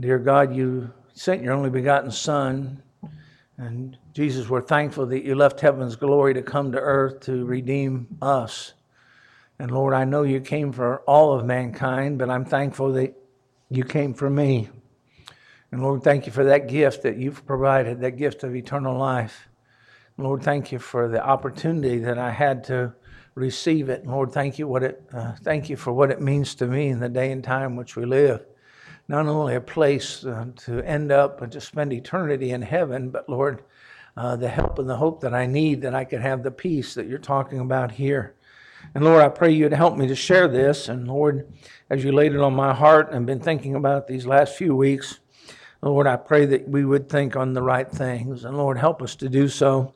Dear 0.00 0.20
God, 0.20 0.54
you 0.54 0.92
sent 1.14 1.42
your 1.42 1.54
only 1.54 1.70
begotten 1.70 2.12
Son. 2.12 2.80
And 3.60 3.98
Jesus, 4.14 4.48
we're 4.48 4.62
thankful 4.62 5.04
that 5.08 5.22
you 5.22 5.34
left 5.34 5.60
heaven's 5.60 5.94
glory 5.94 6.32
to 6.32 6.40
come 6.40 6.72
to 6.72 6.78
earth 6.78 7.20
to 7.20 7.44
redeem 7.44 8.16
us. 8.22 8.72
And 9.58 9.70
Lord, 9.70 9.92
I 9.92 10.04
know 10.04 10.22
you 10.22 10.40
came 10.40 10.72
for 10.72 11.00
all 11.00 11.34
of 11.34 11.44
mankind, 11.44 12.18
but 12.18 12.30
I'm 12.30 12.46
thankful 12.46 12.94
that 12.94 13.14
you 13.68 13.84
came 13.84 14.14
for 14.14 14.30
me. 14.30 14.70
And 15.70 15.82
Lord, 15.82 16.02
thank 16.02 16.24
you 16.24 16.32
for 16.32 16.44
that 16.44 16.68
gift 16.68 17.02
that 17.02 17.18
you've 17.18 17.44
provided, 17.44 18.00
that 18.00 18.12
gift 18.12 18.44
of 18.44 18.56
eternal 18.56 18.96
life. 18.96 19.50
Lord, 20.16 20.42
thank 20.42 20.72
you 20.72 20.78
for 20.78 21.06
the 21.08 21.22
opportunity 21.22 21.98
that 21.98 22.16
I 22.16 22.30
had 22.30 22.64
to 22.64 22.94
receive 23.34 23.90
it. 23.90 24.06
Lord, 24.06 24.32
thank 24.32 24.58
you 24.58 24.68
what 24.68 24.82
it 24.82 25.02
uh, 25.12 25.32
thank 25.42 25.68
you 25.68 25.76
for 25.76 25.92
what 25.92 26.10
it 26.10 26.22
means 26.22 26.54
to 26.56 26.66
me 26.66 26.88
in 26.88 26.98
the 26.98 27.10
day 27.10 27.30
and 27.30 27.44
time 27.44 27.76
which 27.76 27.94
we 27.94 28.06
live. 28.06 28.42
Not 29.10 29.26
only 29.26 29.56
a 29.56 29.60
place 29.60 30.24
uh, 30.24 30.46
to 30.58 30.82
end 30.82 31.10
up 31.10 31.42
and 31.42 31.50
to 31.50 31.60
spend 31.60 31.92
eternity 31.92 32.52
in 32.52 32.62
heaven, 32.62 33.10
but 33.10 33.28
Lord, 33.28 33.64
uh, 34.16 34.36
the 34.36 34.48
help 34.48 34.78
and 34.78 34.88
the 34.88 34.98
hope 34.98 35.20
that 35.22 35.34
I 35.34 35.46
need, 35.46 35.82
that 35.82 35.96
I 35.96 36.04
could 36.04 36.20
have 36.20 36.44
the 36.44 36.52
peace 36.52 36.94
that 36.94 37.08
you're 37.08 37.18
talking 37.18 37.58
about 37.58 37.90
here. 37.90 38.36
And 38.94 39.02
Lord, 39.02 39.20
I 39.20 39.28
pray 39.28 39.50
you 39.50 39.68
to 39.68 39.74
help 39.74 39.96
me 39.96 40.06
to 40.06 40.14
share 40.14 40.46
this. 40.46 40.88
And 40.88 41.08
Lord, 41.08 41.52
as 41.90 42.04
you 42.04 42.12
laid 42.12 42.34
it 42.34 42.40
on 42.40 42.54
my 42.54 42.72
heart 42.72 43.10
and 43.10 43.26
been 43.26 43.40
thinking 43.40 43.74
about 43.74 44.06
these 44.06 44.26
last 44.26 44.54
few 44.54 44.76
weeks, 44.76 45.18
Lord, 45.82 46.06
I 46.06 46.14
pray 46.14 46.46
that 46.46 46.68
we 46.68 46.84
would 46.84 47.08
think 47.08 47.34
on 47.34 47.52
the 47.52 47.62
right 47.62 47.90
things. 47.90 48.44
And 48.44 48.56
Lord, 48.56 48.78
help 48.78 49.02
us 49.02 49.16
to 49.16 49.28
do 49.28 49.48
so. 49.48 49.92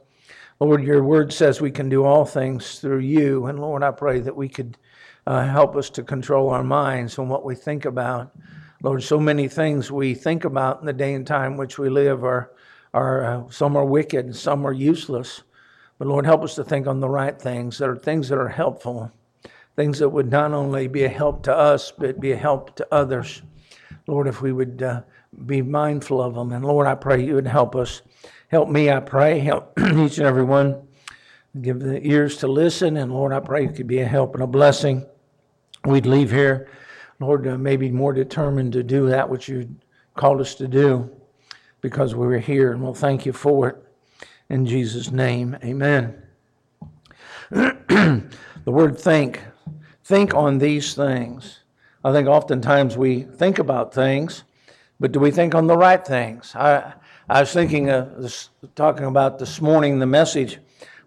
Lord, 0.58 0.82
your 0.82 1.04
word 1.04 1.32
says 1.32 1.60
we 1.60 1.70
can 1.70 1.88
do 1.88 2.02
all 2.02 2.24
things 2.24 2.80
through 2.80 2.98
you. 2.98 3.46
And 3.46 3.60
Lord, 3.60 3.84
I 3.84 3.92
pray 3.92 4.18
that 4.18 4.34
we 4.34 4.48
could 4.48 4.76
uh, 5.24 5.46
help 5.46 5.76
us 5.76 5.88
to 5.90 6.02
control 6.02 6.50
our 6.50 6.64
minds 6.64 7.16
and 7.16 7.30
what 7.30 7.44
we 7.44 7.54
think 7.54 7.84
about. 7.84 8.32
Lord, 8.84 9.02
so 9.02 9.18
many 9.18 9.48
things 9.48 9.90
we 9.90 10.12
think 10.12 10.44
about 10.44 10.80
in 10.80 10.86
the 10.86 10.92
day 10.92 11.14
and 11.14 11.26
time 11.26 11.56
which 11.56 11.78
we 11.78 11.88
live 11.88 12.22
are 12.22 12.50
are 12.92 13.24
uh, 13.24 13.50
some 13.50 13.76
are 13.76 13.84
wicked 13.84 14.26
and 14.26 14.36
some 14.36 14.66
are 14.66 14.74
useless. 14.74 15.42
But 15.98 16.06
Lord, 16.08 16.26
help 16.26 16.42
us 16.42 16.54
to 16.56 16.64
think 16.64 16.86
on 16.86 17.00
the 17.00 17.08
right 17.08 17.40
things 17.40 17.78
that 17.78 17.88
are 17.88 17.96
things 17.96 18.28
that 18.28 18.36
are 18.36 18.50
helpful, 18.50 19.10
things 19.74 20.00
that 20.00 20.10
would 20.10 20.30
not 20.30 20.52
only 20.52 20.86
be 20.86 21.04
a 21.04 21.08
help 21.08 21.42
to 21.44 21.56
us, 21.56 21.92
but 21.96 22.20
be 22.20 22.32
a 22.32 22.36
help 22.36 22.76
to 22.76 22.86
others. 22.92 23.40
Lord, 24.06 24.28
if 24.28 24.42
we 24.42 24.52
would 24.52 24.82
uh, 24.82 25.00
be 25.46 25.62
mindful 25.62 26.22
of 26.22 26.34
them. 26.34 26.52
And 26.52 26.62
Lord, 26.62 26.86
I 26.86 26.94
pray 26.94 27.24
you 27.24 27.36
would 27.36 27.46
help 27.46 27.74
us. 27.74 28.02
Help 28.48 28.68
me, 28.68 28.90
I 28.90 29.00
pray. 29.00 29.38
Help 29.38 29.78
each 29.78 30.18
and 30.18 30.26
every 30.26 30.44
one. 30.44 30.86
Give 31.58 31.80
the 31.80 32.06
ears 32.06 32.36
to 32.38 32.48
listen. 32.48 32.98
And 32.98 33.12
Lord, 33.12 33.32
I 33.32 33.40
pray 33.40 33.62
you 33.62 33.70
could 33.70 33.86
be 33.86 34.00
a 34.00 34.06
help 34.06 34.34
and 34.34 34.42
a 34.42 34.46
blessing. 34.46 35.06
We'd 35.86 36.04
leave 36.04 36.30
here, 36.30 36.68
Lord, 37.20 37.46
uh, 37.46 37.56
maybe 37.56 37.90
more 37.90 38.12
determined 38.12 38.72
to 38.72 38.82
do 38.82 39.08
that 39.08 39.28
which 39.28 39.48
you 39.48 39.68
called 40.14 40.40
us 40.40 40.54
to 40.56 40.68
do 40.68 41.10
because 41.80 42.14
we 42.14 42.26
were 42.26 42.38
here. 42.38 42.72
And 42.72 42.82
we'll 42.82 42.94
thank 42.94 43.26
you 43.26 43.32
for 43.32 43.68
it. 43.68 43.76
In 44.48 44.66
Jesus' 44.66 45.10
name, 45.10 45.56
amen. 45.64 46.22
the 47.50 48.30
word 48.66 48.98
think. 48.98 49.42
Think 50.02 50.34
on 50.34 50.58
these 50.58 50.94
things. 50.94 51.60
I 52.04 52.12
think 52.12 52.28
oftentimes 52.28 52.96
we 52.98 53.22
think 53.22 53.58
about 53.58 53.94
things, 53.94 54.44
but 55.00 55.12
do 55.12 55.20
we 55.20 55.30
think 55.30 55.54
on 55.54 55.66
the 55.66 55.76
right 55.76 56.04
things? 56.06 56.54
I, 56.54 56.92
I 57.30 57.40
was 57.40 57.52
thinking, 57.52 57.88
of 57.88 58.20
this, 58.20 58.50
talking 58.74 59.06
about 59.06 59.38
this 59.38 59.62
morning, 59.62 59.98
the 59.98 60.06
message. 60.06 60.58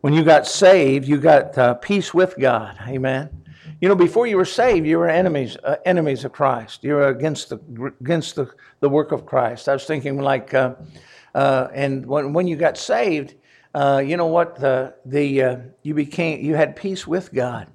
When 0.02 0.14
you 0.14 0.24
got 0.24 0.48
saved, 0.48 1.08
you 1.08 1.18
got 1.18 1.56
uh, 1.58 1.76
peace 1.76 2.14
with 2.14 2.36
God. 2.40 2.80
Amen. 2.88 3.30
You 3.80 3.88
know, 3.90 3.96
before 3.96 4.26
you 4.26 4.38
were 4.38 4.46
saved, 4.46 4.88
you 4.88 4.98
were 4.98 5.08
enemies, 5.08 5.56
uh, 5.64 5.76
enemies 5.86 6.26
of 6.26 6.32
Christ. 6.32 6.84
You 6.84 6.96
were 6.96 7.10
against 7.10 7.50
the 7.50 7.94
against 8.02 8.36
the, 8.36 8.52
the 8.80 8.90
work 8.90 9.12
of 9.12 9.28
Christ. 9.28 9.70
I 9.70 9.74
was 9.74 9.86
thinking 9.86 10.20
like, 10.20 10.54
uh, 10.56 10.74
uh 11.36 11.68
and 11.74 12.04
when 12.08 12.34
when 12.34 12.48
you 12.48 12.56
got 12.56 12.80
saved, 12.80 13.36
uh, 13.76 14.02
you 14.04 14.18
know 14.18 14.26
what? 14.26 14.56
The 14.56 14.96
the 15.06 15.44
uh, 15.44 15.58
you 15.84 15.94
became 15.94 16.44
you 16.44 16.56
had 16.56 16.76
peace 16.76 17.06
with 17.06 17.32
God. 17.32 17.68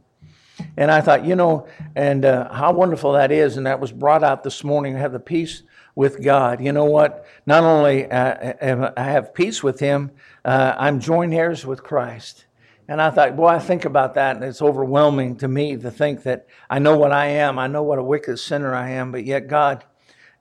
And 0.76 0.90
I 0.90 1.00
thought, 1.00 1.24
you 1.24 1.36
know, 1.36 1.68
and 1.94 2.24
uh, 2.24 2.52
how 2.52 2.72
wonderful 2.72 3.12
that 3.12 3.30
is. 3.30 3.56
And 3.56 3.66
that 3.66 3.78
was 3.78 3.92
brought 3.92 4.24
out 4.24 4.42
this 4.42 4.64
morning. 4.64 4.96
Have 4.96 5.12
the 5.12 5.20
peace 5.20 5.62
with 5.94 6.22
God. 6.22 6.60
You 6.60 6.72
know 6.72 6.84
what? 6.84 7.26
Not 7.46 7.62
only 7.62 8.10
I 8.10 8.92
have 8.96 9.34
peace 9.34 9.62
with 9.62 9.78
Him, 9.78 10.10
I'm 10.44 10.98
joint 10.98 11.32
heirs 11.32 11.64
with 11.64 11.84
Christ. 11.84 12.46
And 12.88 13.00
I 13.00 13.10
thought, 13.10 13.36
boy, 13.36 13.46
I 13.46 13.58
think 13.58 13.84
about 13.84 14.14
that, 14.14 14.36
and 14.36 14.44
it's 14.44 14.60
overwhelming 14.60 15.36
to 15.36 15.48
me 15.48 15.76
to 15.76 15.90
think 15.90 16.24
that 16.24 16.46
I 16.68 16.78
know 16.78 16.98
what 16.98 17.12
I 17.12 17.26
am. 17.26 17.58
I 17.58 17.68
know 17.68 17.82
what 17.82 17.98
a 17.98 18.02
wicked 18.02 18.38
sinner 18.38 18.74
I 18.74 18.90
am, 18.90 19.12
but 19.12 19.24
yet 19.24 19.46
God, 19.46 19.84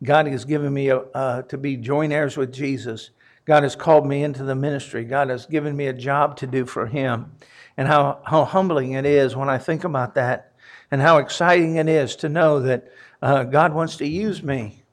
God 0.03 0.27
has 0.27 0.43
given 0.43 0.74
me 0.74 0.89
a, 0.89 1.45
to 1.48 1.57
be 1.57 1.77
joint 1.77 2.12
heirs 2.12 2.38
with 2.38 2.51
Jesus. 2.51 3.12
God 3.45 3.63
has 3.63 3.75
called 3.75 4.07
me 4.07 4.24
into 4.24 4.43
the 4.43 4.55
ministry. 4.55 5.03
God 5.03 5.29
has 5.29 5.45
given 5.45 5.75
me 5.77 5.88
a 5.88 5.93
job 5.93 6.36
to 6.38 6.48
do 6.48 6.65
for 6.65 6.88
Him 6.88 7.31
and 7.77 7.88
how, 7.88 8.19
how 8.25 8.43
humbling 8.43 8.93
it 8.93 9.05
is 9.05 9.36
when 9.36 9.50
I 9.50 9.57
think 9.57 9.83
about 9.83 10.15
that, 10.15 10.53
and 10.89 11.01
how 11.01 11.17
exciting 11.19 11.75
it 11.77 11.88
is 11.88 12.15
to 12.17 12.29
know 12.29 12.60
that 12.60 12.91
uh, 13.21 13.43
God 13.43 13.74
wants 13.74 13.98
to 13.98 14.07
use 14.07 14.43
me, 14.43 14.83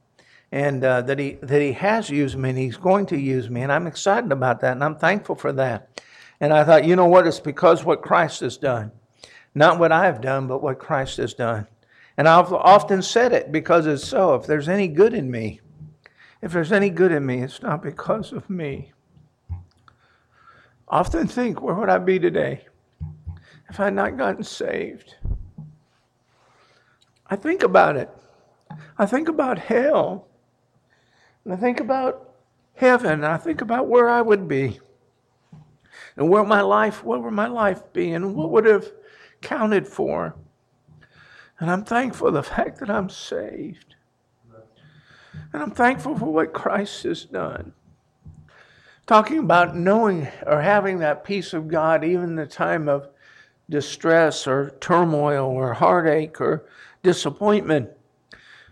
and 0.53 0.85
uh, 0.85 1.03
that 1.03 1.19
he 1.19 1.39
that 1.43 1.61
He 1.61 1.73
has 1.73 2.09
used 2.09 2.37
me, 2.37 2.51
and 2.51 2.59
He's 2.59 2.77
going 2.77 3.07
to 3.07 3.19
use 3.19 3.51
me, 3.51 3.63
and 3.63 3.73
I'm 3.73 3.87
excited 3.87 4.33
about 4.33 4.61
that, 4.61 4.73
and 4.73 4.85
I'm 4.85 4.97
thankful 4.97 5.35
for 5.35 5.53
that. 5.55 6.03
And 6.41 6.53
I 6.53 6.65
thought, 6.65 6.85
you 6.85 6.97
know 6.97 7.07
what? 7.07 7.27
It's 7.27 7.41
because 7.41 7.85
what 7.85 8.03
Christ 8.03 8.41
has 8.41 8.57
done, 8.57 8.93
not 9.55 9.79
what 9.79 9.93
I've 9.93 10.21
done, 10.21 10.47
but 10.47 10.63
what 10.63 10.79
Christ 10.79 11.17
has 11.17 11.35
done. 11.35 11.67
And 12.17 12.29
I've 12.29 12.53
often 12.53 13.03
said 13.03 13.33
it 13.33 13.53
because 13.53 13.87
it's 13.87 14.07
so. 14.07 14.35
If 14.35 14.47
there's 14.47 14.69
any 14.69 14.89
good 14.89 15.15
in 15.15 15.31
me, 15.31 15.61
if 16.43 16.53
there's 16.53 16.73
any 16.73 16.91
good 16.91 17.13
in 17.13 17.27
me, 17.27 17.43
it's 17.43 17.63
not 17.63 17.83
because 17.83 18.33
of 18.33 18.49
me 18.49 18.93
often 20.91 21.27
think, 21.27 21.61
where 21.61 21.75
would 21.75 21.89
I 21.89 21.99
be 21.99 22.19
today 22.19 22.65
if 23.69 23.79
I 23.79 23.85
had 23.85 23.95
not 23.95 24.17
gotten 24.17 24.43
saved? 24.43 25.17
I 27.27 27.37
think 27.37 27.63
about 27.63 27.97
it. 27.97 28.11
I 28.99 29.07
think 29.07 29.29
about 29.29 29.59
hell. 29.59 30.27
And 31.45 31.53
I 31.53 31.57
think 31.57 31.81
about 31.81 32.35
heaven. 32.75 33.23
I 33.25 33.37
think 33.37 33.61
about 33.61 33.87
where 33.87 34.09
I 34.09 34.23
would 34.23 34.49
be. 34.49 34.81
And 36.19 36.29
where 36.29 36.45
my 36.45 36.61
life, 36.61 37.03
what 37.03 37.23
would 37.23 37.33
my 37.33 37.47
life 37.47 37.91
be? 37.95 38.13
And 38.13 38.35
what 38.35 38.51
would 38.51 38.67
have 38.67 38.93
counted 39.41 39.89
for? 39.89 40.37
And 41.59 41.71
I'm 41.71 41.85
thankful 41.85 42.29
for 42.29 42.31
the 42.31 42.43
fact 42.43 42.81
that 42.81 42.91
I'm 42.91 43.09
saved. 43.09 43.95
And 45.53 45.63
I'm 45.63 45.71
thankful 45.71 46.19
for 46.19 46.27
what 46.27 46.53
Christ 46.53 47.05
has 47.05 47.25
done 47.25 47.73
talking 49.09 49.39
about 49.39 49.75
knowing 49.75 50.29
or 50.47 50.61
having 50.61 50.99
that 50.99 51.25
peace 51.25 51.55
of 51.55 51.67
God 51.67 52.05
even 52.05 52.25
in 52.25 52.37
the 52.37 52.47
time 52.47 52.91
of 52.91 53.09
distress 53.71 54.47
or 54.47 54.77
turmoil 54.81 55.47
or 55.47 55.73
heartache 55.73 56.41
or 56.43 56.69
disappointment. 57.03 57.89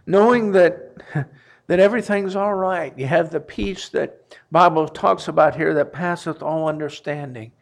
Knowing 0.05 0.53
that, 0.53 1.03
that 1.67 1.81
everything's 1.81 2.37
all 2.37 2.55
right. 2.55 2.97
You 2.99 3.07
have 3.07 3.31
the 3.31 3.41
peace 3.41 3.89
that 3.91 4.37
Bible 4.51 4.89
talks 4.89 5.29
about 5.29 5.57
here 5.57 5.75
that 5.75 5.93
passeth 5.93 6.43
all 6.43 6.69
understanding. 6.69 7.53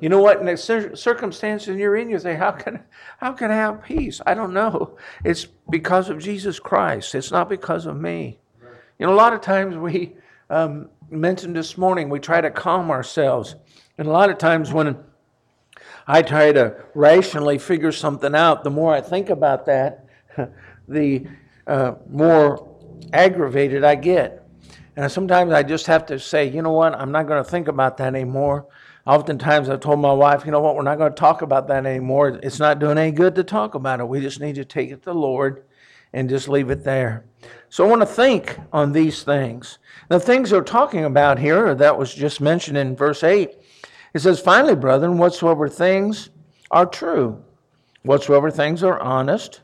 You 0.00 0.08
know 0.08 0.20
what? 0.20 0.40
In 0.40 0.46
the 0.46 0.56
circumstances 0.94 1.76
you're 1.76 1.96
in, 1.96 2.10
you 2.10 2.18
say, 2.18 2.34
how 2.34 2.50
can, 2.50 2.82
how 3.18 3.32
can 3.32 3.50
I 3.50 3.56
have 3.56 3.82
peace? 3.84 4.20
I 4.26 4.34
don't 4.34 4.52
know. 4.52 4.98
It's 5.24 5.46
because 5.70 6.10
of 6.10 6.18
Jesus 6.18 6.58
Christ. 6.58 7.14
It's 7.14 7.30
not 7.30 7.48
because 7.48 7.86
of 7.86 7.96
me. 7.96 8.38
You 8.98 9.06
know, 9.06 9.12
a 9.12 9.16
lot 9.16 9.32
of 9.32 9.40
times 9.40 9.76
we 9.76 10.16
um, 10.50 10.90
mentioned 11.10 11.56
this 11.56 11.78
morning, 11.78 12.08
we 12.08 12.18
try 12.18 12.40
to 12.40 12.50
calm 12.50 12.90
ourselves. 12.90 13.56
And 13.96 14.06
a 14.06 14.10
lot 14.10 14.30
of 14.30 14.38
times 14.38 14.72
when 14.72 14.98
I 16.06 16.22
try 16.22 16.52
to 16.52 16.76
rationally 16.94 17.58
figure 17.58 17.92
something 17.92 18.34
out, 18.34 18.64
the 18.64 18.70
more 18.70 18.94
I 18.94 19.00
think 19.00 19.30
about 19.30 19.66
that, 19.66 20.06
the 20.88 21.26
uh, 21.66 21.94
more 22.10 22.73
aggravated 23.12 23.84
I 23.84 23.94
get. 23.94 24.46
And 24.96 25.10
sometimes 25.10 25.52
I 25.52 25.62
just 25.62 25.86
have 25.86 26.06
to 26.06 26.18
say, 26.18 26.48
you 26.48 26.62
know 26.62 26.72
what, 26.72 26.94
I'm 26.94 27.10
not 27.10 27.26
going 27.26 27.42
to 27.42 27.50
think 27.50 27.68
about 27.68 27.96
that 27.96 28.14
anymore. 28.14 28.66
Oftentimes 29.06 29.68
I've 29.68 29.80
told 29.80 30.00
my 30.00 30.12
wife, 30.12 30.44
you 30.46 30.52
know 30.52 30.60
what, 30.60 30.76
we're 30.76 30.82
not 30.82 30.98
going 30.98 31.12
to 31.12 31.18
talk 31.18 31.42
about 31.42 31.68
that 31.68 31.84
anymore. 31.84 32.38
It's 32.42 32.58
not 32.58 32.78
doing 32.78 32.96
any 32.96 33.10
good 33.10 33.34
to 33.34 33.44
talk 33.44 33.74
about 33.74 34.00
it. 34.00 34.08
We 34.08 34.20
just 34.20 34.40
need 34.40 34.54
to 34.54 34.64
take 34.64 34.90
it 34.90 35.02
to 35.02 35.06
the 35.06 35.14
Lord 35.14 35.64
and 36.12 36.28
just 36.28 36.48
leave 36.48 36.70
it 36.70 36.84
there. 36.84 37.24
So 37.68 37.84
I 37.84 37.90
want 37.90 38.02
to 38.02 38.06
think 38.06 38.56
on 38.72 38.92
these 38.92 39.24
things. 39.24 39.78
The 40.08 40.20
things 40.20 40.50
they're 40.50 40.62
talking 40.62 41.04
about 41.04 41.38
here, 41.38 41.74
that 41.74 41.98
was 41.98 42.14
just 42.14 42.40
mentioned 42.40 42.78
in 42.78 42.96
verse 42.96 43.24
8, 43.24 43.50
it 44.14 44.20
says, 44.20 44.40
Finally, 44.40 44.76
brethren, 44.76 45.18
whatsoever 45.18 45.68
things 45.68 46.30
are 46.70 46.86
true, 46.86 47.42
whatsoever 48.04 48.50
things 48.50 48.84
are 48.84 49.00
honest, 49.00 49.62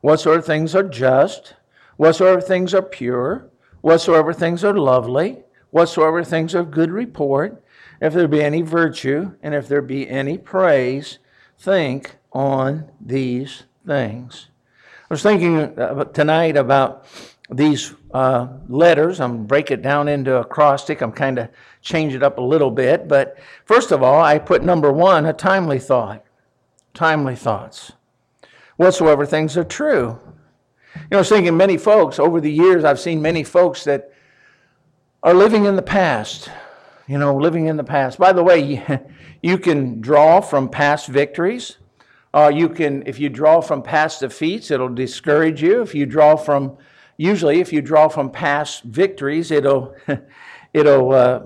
whatsoever 0.00 0.40
things 0.40 0.74
are 0.74 0.88
just, 0.88 1.54
whatsoever 2.00 2.40
things 2.40 2.72
are 2.72 2.80
pure, 2.80 3.50
whatsoever 3.82 4.32
things 4.32 4.64
are 4.64 4.72
lovely, 4.72 5.36
whatsoever 5.68 6.24
things 6.24 6.54
are 6.54 6.64
good 6.64 6.90
report, 6.90 7.62
if 8.00 8.14
there 8.14 8.26
be 8.26 8.42
any 8.42 8.62
virtue, 8.62 9.32
and 9.42 9.54
if 9.54 9.68
there 9.68 9.82
be 9.82 10.08
any 10.08 10.38
praise, 10.38 11.18
think 11.58 12.16
on 12.32 12.90
these 12.98 13.64
things. 13.86 14.48
I 15.10 15.12
was 15.12 15.22
thinking 15.22 15.76
tonight 16.14 16.56
about 16.56 17.04
these 17.50 17.92
uh, 18.14 18.48
letters. 18.66 19.20
I'm 19.20 19.44
break 19.44 19.70
it 19.70 19.82
down 19.82 20.08
into 20.08 20.38
acrostic. 20.38 21.02
I'm 21.02 21.12
kind 21.12 21.38
of 21.38 21.50
change 21.82 22.14
it 22.14 22.22
up 22.22 22.38
a 22.38 22.42
little 22.42 22.70
bit. 22.70 23.08
But 23.08 23.36
first 23.66 23.92
of 23.92 24.02
all, 24.02 24.22
I 24.22 24.38
put 24.38 24.64
number 24.64 24.90
one, 24.90 25.26
a 25.26 25.34
timely 25.34 25.78
thought. 25.78 26.24
Timely 26.94 27.36
thoughts. 27.36 27.92
Whatsoever 28.78 29.26
things 29.26 29.58
are 29.58 29.64
true. 29.64 30.18
You 30.94 31.02
know, 31.12 31.18
I 31.18 31.20
was 31.20 31.28
thinking 31.28 31.56
many 31.56 31.76
folks, 31.76 32.18
over 32.18 32.40
the 32.40 32.50
years, 32.50 32.84
I've 32.84 33.00
seen 33.00 33.22
many 33.22 33.44
folks 33.44 33.84
that 33.84 34.12
are 35.22 35.34
living 35.34 35.64
in 35.64 35.76
the 35.76 35.82
past. 35.82 36.50
You 37.06 37.18
know, 37.18 37.36
living 37.36 37.66
in 37.66 37.76
the 37.76 37.84
past. 37.84 38.18
By 38.18 38.32
the 38.32 38.42
way, 38.42 38.82
you 39.42 39.58
can 39.58 40.00
draw 40.00 40.40
from 40.40 40.68
past 40.68 41.08
victories. 41.08 41.78
Uh, 42.32 42.50
you 42.54 42.68
can, 42.68 43.02
if 43.06 43.18
you 43.18 43.28
draw 43.28 43.60
from 43.60 43.82
past 43.82 44.20
defeats, 44.20 44.70
it'll 44.70 44.88
discourage 44.88 45.62
you. 45.62 45.82
If 45.82 45.94
you 45.94 46.06
draw 46.06 46.36
from, 46.36 46.76
usually, 47.16 47.60
if 47.60 47.72
you 47.72 47.82
draw 47.82 48.08
from 48.08 48.30
past 48.30 48.84
victories, 48.84 49.50
it'll, 49.50 49.96
it'll 50.72 51.12
uh, 51.12 51.40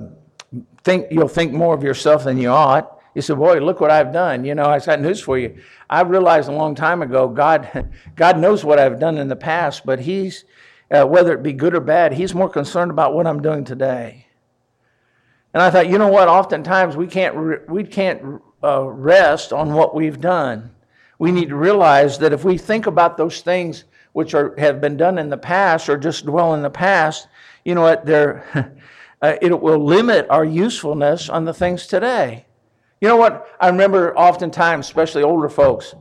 think 0.82 1.06
you'll 1.10 1.28
think 1.28 1.52
more 1.52 1.74
of 1.74 1.82
yourself 1.82 2.24
than 2.24 2.36
you 2.36 2.50
ought. 2.50 2.98
You 3.14 3.22
say, 3.22 3.34
"Boy, 3.34 3.58
look 3.60 3.80
what 3.80 3.90
I've 3.90 4.12
done." 4.12 4.44
You 4.44 4.54
know, 4.54 4.66
I 4.66 4.78
got 4.80 5.00
news 5.00 5.20
for 5.20 5.38
you. 5.38 5.58
I 5.88 6.02
realized 6.02 6.48
a 6.48 6.52
long 6.52 6.74
time 6.74 7.02
ago, 7.02 7.28
God, 7.28 7.90
God 8.16 8.38
knows 8.38 8.64
what 8.64 8.78
I've 8.78 8.98
done 8.98 9.18
in 9.18 9.28
the 9.28 9.36
past, 9.36 9.86
but 9.86 10.00
He's, 10.00 10.44
uh, 10.90 11.04
whether 11.04 11.32
it 11.32 11.42
be 11.42 11.52
good 11.52 11.74
or 11.74 11.80
bad, 11.80 12.14
He's 12.14 12.34
more 12.34 12.48
concerned 12.48 12.90
about 12.90 13.14
what 13.14 13.26
I'm 13.26 13.42
doing 13.42 13.64
today. 13.64 14.26
And 15.52 15.62
I 15.62 15.70
thought, 15.70 15.88
you 15.88 15.98
know 15.98 16.08
what? 16.08 16.28
Oftentimes 16.28 16.96
we 16.96 17.06
can't 17.06 17.68
we 17.68 17.84
can't 17.84 18.42
uh, 18.62 18.82
rest 18.82 19.52
on 19.52 19.74
what 19.74 19.94
we've 19.94 20.20
done 20.20 20.74
we 21.18 21.32
need 21.32 21.48
to 21.48 21.56
realize 21.56 22.18
that 22.18 22.32
if 22.32 22.44
we 22.44 22.58
think 22.58 22.86
about 22.86 23.16
those 23.16 23.40
things 23.40 23.84
which 24.12 24.34
are, 24.34 24.54
have 24.58 24.80
been 24.80 24.96
done 24.96 25.18
in 25.18 25.28
the 25.28 25.36
past 25.36 25.88
or 25.88 25.96
just 25.96 26.26
dwell 26.26 26.54
in 26.54 26.62
the 26.62 26.70
past, 26.70 27.28
you 27.64 27.74
know 27.74 27.82
what, 27.82 28.08
uh, 28.10 28.64
it 29.20 29.60
will 29.60 29.78
limit 29.78 30.26
our 30.30 30.44
usefulness 30.44 31.28
on 31.28 31.44
the 31.44 31.54
things 31.54 31.86
today. 31.86 32.46
You 33.04 33.10
know 33.10 33.16
what? 33.16 33.46
I 33.60 33.68
remember 33.68 34.16
oftentimes, 34.16 34.86
especially 34.86 35.24
older 35.24 35.50
folks, 35.50 35.94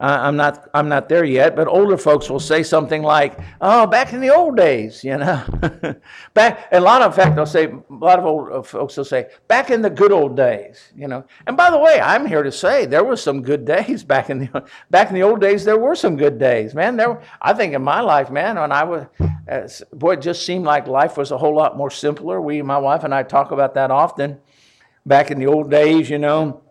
I'm 0.00 0.34
not, 0.34 0.68
I'm 0.74 0.88
not 0.88 1.08
there 1.08 1.22
yet, 1.24 1.54
but 1.54 1.68
older 1.68 1.96
folks 1.96 2.28
will 2.28 2.40
say 2.40 2.64
something 2.64 3.00
like, 3.00 3.38
"Oh, 3.60 3.86
back 3.86 4.12
in 4.12 4.20
the 4.20 4.34
old 4.34 4.56
days," 4.56 5.04
you 5.04 5.18
know. 5.18 5.44
back, 6.34 6.66
and 6.72 6.82
a 6.82 6.84
lot 6.84 7.02
of, 7.02 7.12
in 7.12 7.16
fact, 7.16 7.36
they'll 7.36 7.46
say, 7.46 7.66
a 7.66 7.82
lot 7.94 8.18
of 8.18 8.26
old 8.26 8.50
uh, 8.50 8.62
folks 8.62 8.96
will 8.96 9.04
say, 9.04 9.28
"Back 9.46 9.70
in 9.70 9.82
the 9.82 9.90
good 9.90 10.10
old 10.10 10.36
days," 10.36 10.92
you 10.96 11.06
know. 11.06 11.24
And 11.46 11.56
by 11.56 11.70
the 11.70 11.78
way, 11.78 12.00
I'm 12.00 12.26
here 12.26 12.42
to 12.42 12.50
say 12.50 12.86
there 12.86 13.04
were 13.04 13.16
some 13.16 13.40
good 13.40 13.64
days 13.64 14.02
back 14.14 14.28
in 14.28 14.40
the, 14.40 14.64
back 14.90 15.10
in 15.10 15.14
the 15.14 15.22
old 15.22 15.40
days. 15.40 15.64
There 15.64 15.78
were 15.78 15.94
some 15.94 16.16
good 16.16 16.40
days, 16.40 16.74
man. 16.74 16.96
There, 16.96 17.22
I 17.40 17.52
think 17.52 17.72
in 17.72 17.82
my 17.82 18.00
life, 18.00 18.32
man, 18.32 18.56
when 18.58 18.72
I 18.72 18.82
was, 18.82 19.06
uh, 19.48 19.68
boy, 19.92 20.14
it 20.14 20.22
just 20.22 20.44
seemed 20.44 20.64
like 20.64 20.88
life 20.88 21.16
was 21.16 21.30
a 21.30 21.38
whole 21.38 21.54
lot 21.54 21.76
more 21.76 21.90
simpler. 21.90 22.40
We, 22.40 22.62
my 22.62 22.78
wife 22.78 23.04
and 23.04 23.14
I, 23.14 23.22
talk 23.22 23.52
about 23.52 23.74
that 23.74 23.92
often. 23.92 24.40
Back 25.08 25.30
in 25.30 25.38
the 25.38 25.46
old 25.46 25.70
days, 25.70 26.08
you 26.08 26.18
know 26.18 26.62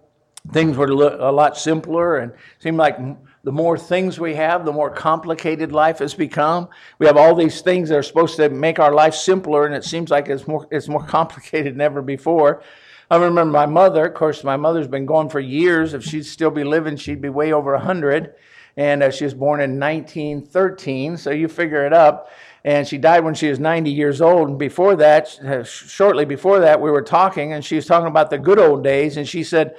things 0.51 0.77
were 0.77 0.87
a 0.87 1.31
lot 1.31 1.57
simpler 1.57 2.17
and 2.17 2.33
seemed 2.59 2.77
like 2.77 2.97
the 3.43 3.51
more 3.51 3.77
things 3.77 4.19
we 4.19 4.35
have, 4.35 4.65
the 4.65 4.71
more 4.71 4.89
complicated 4.89 5.71
life 5.71 5.99
has 5.99 6.13
become. 6.13 6.69
We 6.99 7.05
have 7.05 7.17
all 7.17 7.35
these 7.35 7.61
things 7.61 7.89
that 7.89 7.97
are 7.97 8.03
supposed 8.03 8.35
to 8.37 8.49
make 8.49 8.79
our 8.79 8.93
life 8.93 9.13
simpler, 9.13 9.65
and 9.65 9.75
it 9.75 9.83
seems 9.83 10.09
like 10.09 10.27
it's 10.27 10.47
more, 10.47 10.67
it's 10.71 10.87
more 10.87 11.03
complicated 11.07 11.73
than 11.73 11.81
ever 11.81 12.01
before. 12.01 12.63
I 13.09 13.15
remember 13.15 13.45
my 13.45 13.65
mother, 13.65 14.05
of 14.05 14.15
course, 14.15 14.43
my 14.43 14.57
mother's 14.57 14.87
been 14.87 15.05
gone 15.05 15.29
for 15.29 15.39
years. 15.39 15.93
If 15.93 16.03
she'd 16.03 16.25
still 16.25 16.51
be 16.51 16.65
living, 16.65 16.97
she'd 16.97 17.21
be 17.21 17.29
way 17.29 17.53
over 17.53 17.71
100. 17.73 18.35
And 18.75 19.01
uh, 19.01 19.11
she 19.11 19.23
was 19.23 19.33
born 19.33 19.59
in 19.61 19.79
1913, 19.79 21.17
so 21.17 21.31
you 21.31 21.47
figure 21.47 21.85
it 21.85 21.93
up. 21.93 22.29
And 22.63 22.87
she 22.87 22.97
died 22.97 23.23
when 23.23 23.33
she 23.33 23.49
was 23.49 23.59
90 23.59 23.91
years 23.91 24.21
old. 24.21 24.49
And 24.49 24.59
before 24.59 24.95
that, 24.97 25.39
uh, 25.43 25.63
shortly 25.63 26.25
before 26.25 26.59
that, 26.59 26.81
we 26.81 26.91
were 26.91 27.01
talking, 27.01 27.53
and 27.53 27.63
she 27.63 27.75
was 27.75 27.85
talking 27.85 28.07
about 28.07 28.29
the 28.29 28.37
good 28.37 28.59
old 28.59 28.83
days. 28.83 29.17
And 29.17 29.27
she 29.27 29.43
said, 29.43 29.75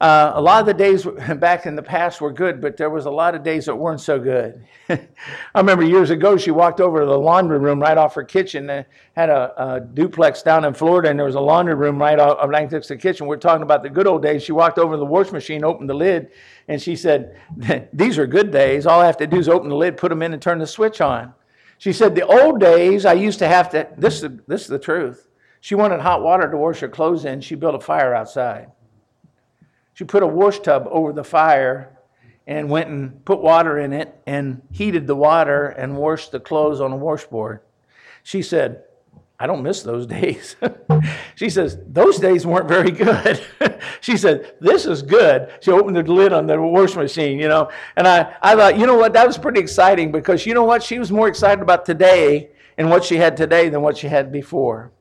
uh, 0.00 0.32
a 0.34 0.40
lot 0.40 0.60
of 0.60 0.66
the 0.66 0.72
days 0.72 1.04
back 1.36 1.66
in 1.66 1.76
the 1.76 1.82
past 1.82 2.22
were 2.22 2.32
good, 2.32 2.60
but 2.60 2.76
there 2.76 2.88
was 2.88 3.04
a 3.04 3.10
lot 3.10 3.34
of 3.34 3.42
days 3.42 3.66
that 3.66 3.76
weren't 3.76 4.00
so 4.00 4.18
good. 4.18 4.64
I 4.88 4.98
remember 5.54 5.84
years 5.84 6.08
ago, 6.08 6.38
she 6.38 6.50
walked 6.50 6.80
over 6.80 7.00
to 7.00 7.06
the 7.06 7.18
laundry 7.18 7.58
room 7.58 7.80
right 7.80 7.98
off 7.98 8.14
her 8.14 8.24
kitchen 8.24 8.70
and 8.70 8.86
had 9.14 9.28
a, 9.28 9.52
a 9.62 9.80
duplex 9.80 10.42
down 10.42 10.64
in 10.64 10.72
Florida, 10.72 11.10
and 11.10 11.18
there 11.18 11.26
was 11.26 11.34
a 11.34 11.40
laundry 11.40 11.74
room 11.74 11.98
right 11.98 12.18
off 12.18 12.38
right 12.48 12.70
next 12.70 12.86
to 12.86 12.94
the 12.94 13.00
kitchen. 13.00 13.26
We're 13.26 13.36
talking 13.36 13.62
about 13.62 13.82
the 13.82 13.90
good 13.90 14.06
old 14.06 14.22
days. 14.22 14.42
She 14.42 14.52
walked 14.52 14.78
over 14.78 14.94
to 14.94 14.98
the 14.98 15.04
wash 15.04 15.32
machine, 15.32 15.64
opened 15.64 15.90
the 15.90 15.94
lid, 15.94 16.30
and 16.66 16.80
she 16.80 16.96
said, 16.96 17.38
"These 17.92 18.16
are 18.16 18.26
good 18.26 18.50
days. 18.50 18.86
All 18.86 19.00
I 19.00 19.06
have 19.06 19.18
to 19.18 19.26
do 19.26 19.36
is 19.36 19.50
open 19.50 19.68
the 19.68 19.76
lid, 19.76 19.98
put 19.98 20.08
them 20.08 20.22
in, 20.22 20.32
and 20.32 20.40
turn 20.40 20.58
the 20.58 20.66
switch 20.66 21.02
on." 21.02 21.34
She 21.80 21.94
said, 21.94 22.14
"The 22.14 22.26
old 22.26 22.60
days, 22.60 23.06
I 23.06 23.14
used 23.14 23.38
to 23.38 23.48
have 23.48 23.70
to." 23.70 23.88
This 23.96 24.22
is 24.22 24.38
this 24.46 24.60
is 24.60 24.68
the 24.68 24.78
truth. 24.78 25.30
She 25.62 25.74
wanted 25.74 26.00
hot 26.00 26.22
water 26.22 26.50
to 26.50 26.56
wash 26.58 26.80
her 26.80 26.88
clothes 26.88 27.24
in. 27.24 27.40
She 27.40 27.54
built 27.54 27.74
a 27.74 27.80
fire 27.80 28.14
outside. 28.14 28.70
She 29.94 30.04
put 30.04 30.22
a 30.22 30.26
wash 30.26 30.60
tub 30.60 30.86
over 30.90 31.14
the 31.14 31.24
fire 31.24 31.96
and 32.46 32.68
went 32.68 32.90
and 32.90 33.24
put 33.24 33.40
water 33.40 33.78
in 33.78 33.94
it 33.94 34.14
and 34.26 34.60
heated 34.70 35.06
the 35.06 35.16
water 35.16 35.68
and 35.68 35.96
washed 35.96 36.32
the 36.32 36.40
clothes 36.40 36.82
on 36.82 36.92
a 36.92 36.96
washboard. 36.96 37.60
She 38.22 38.42
said, 38.42 38.84
I 39.40 39.46
don't 39.46 39.62
miss 39.62 39.82
those 39.82 40.06
days. 40.18 40.54
she 41.34 41.48
says, 41.48 41.78
Those 41.88 42.18
days 42.18 42.46
weren't 42.46 42.68
very 42.68 42.90
good. 42.90 43.42
she 44.02 44.18
said, 44.18 44.54
This 44.60 44.84
is 44.84 45.00
good. 45.00 45.50
She 45.60 45.70
opened 45.70 45.96
the 45.96 46.02
lid 46.02 46.34
on 46.34 46.46
the 46.46 46.60
wash 46.60 46.94
machine, 46.94 47.40
you 47.40 47.48
know. 47.48 47.70
And 47.96 48.06
I, 48.06 48.36
I 48.42 48.54
thought, 48.54 48.78
you 48.78 48.86
know 48.86 48.96
what, 48.96 49.14
that 49.14 49.26
was 49.26 49.38
pretty 49.38 49.60
exciting 49.60 50.12
because 50.12 50.44
you 50.44 50.52
know 50.52 50.64
what? 50.64 50.82
She 50.82 50.98
was 50.98 51.10
more 51.10 51.26
excited 51.26 51.62
about 51.62 51.86
today 51.86 52.50
and 52.76 52.90
what 52.90 53.02
she 53.02 53.16
had 53.16 53.36
today 53.36 53.70
than 53.70 53.80
what 53.80 53.96
she 53.96 54.08
had 54.08 54.30
before. 54.30 54.92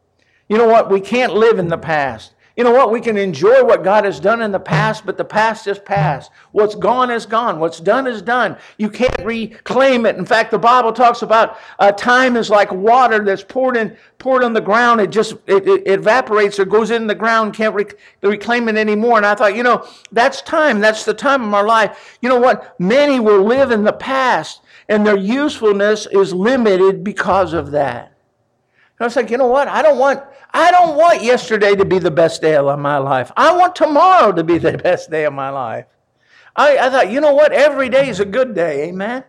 You 0.48 0.58
know 0.58 0.68
what? 0.68 0.90
We 0.90 1.02
can't 1.02 1.34
live 1.34 1.60
in 1.60 1.68
the 1.68 1.78
past. 1.78 2.34
You 2.60 2.66
know 2.66 2.74
what? 2.74 2.92
We 2.92 3.00
can 3.00 3.16
enjoy 3.16 3.64
what 3.64 3.86
God 3.86 4.04
has 4.04 4.20
done 4.20 4.42
in 4.42 4.52
the 4.52 4.60
past, 4.60 5.06
but 5.06 5.18
the 5.18 5.24
past 5.24 5.66
is 5.66 5.80
past. 5.80 6.30
What's 6.52 6.76
gone 6.76 7.10
is 7.10 7.26
gone. 7.26 7.58
What's 7.58 7.80
done 7.80 8.06
is 8.06 8.22
done. 8.22 8.58
You 8.78 8.90
can't 8.90 9.18
reclaim 9.24 10.06
it. 10.06 10.18
In 10.18 10.26
fact, 10.26 10.52
the 10.52 10.60
Bible 10.60 10.92
talks 10.92 11.22
about 11.22 11.58
uh, 11.80 11.94
time 11.94 12.36
is 12.36 12.50
like 12.50 12.70
water 12.74 13.24
that's 13.24 13.46
poured 13.46 13.78
in, 13.78 13.96
poured 14.18 14.44
on 14.44 14.52
the 14.52 14.60
ground. 14.60 15.00
It 15.00 15.10
just 15.10 15.36
it, 15.48 15.66
it 15.70 15.88
evaporates 15.88 16.60
or 16.60 16.66
goes 16.66 16.92
in 16.92 17.08
the 17.08 17.16
ground. 17.16 17.54
Can't 17.54 17.74
rec- 17.74 17.96
reclaim 18.22 18.68
it 18.68 18.76
anymore. 18.76 19.16
And 19.16 19.26
I 19.26 19.36
thought, 19.36 19.56
you 19.56 19.64
know, 19.64 19.88
that's 20.12 20.42
time. 20.42 20.82
That's 20.82 21.06
the 21.06 21.14
time 21.14 21.42
of 21.46 21.54
our 21.54 21.66
life. 21.66 22.18
You 22.22 22.28
know 22.28 22.42
what? 22.42 22.78
Many 22.78 23.22
will 23.22 23.42
live 23.42 23.72
in 23.72 23.86
the 23.86 23.94
past, 23.94 24.60
and 24.90 25.08
their 25.08 25.18
usefulness 25.18 26.08
is 26.12 26.34
limited 26.34 27.06
because 27.06 27.54
of 27.54 27.72
that. 27.72 28.08
And 29.00 29.00
I 29.00 29.04
was 29.06 29.16
like, 29.16 29.30
you 29.30 29.38
know 29.38 29.48
what? 29.48 29.70
I 29.70 29.82
don't 29.82 29.98
want 29.98 30.24
I 30.52 30.72
don't 30.72 30.98
want 30.98 31.24
yesterday 31.24 31.76
to 31.76 31.86
be 31.86 32.00
the 32.00 32.12
best 32.12 32.42
day 32.42 32.56
of 32.56 32.80
my 32.80 32.98
life. 32.98 33.32
I 33.38 33.56
want 33.56 33.76
tomorrow 33.76 34.32
to 34.32 34.44
be 34.44 34.58
the 34.58 34.78
best 34.84 35.12
day 35.12 35.26
of 35.26 35.34
my 35.34 35.50
life. 35.50 35.86
I, 36.56 36.78
I 36.78 36.90
thought, 36.90 37.12
you 37.12 37.22
know 37.22 37.34
what? 37.34 37.52
Every 37.52 37.90
day 37.90 38.10
is 38.10 38.20
a 38.20 38.26
good 38.26 38.56
day. 38.56 38.90
Amen. 38.90 39.24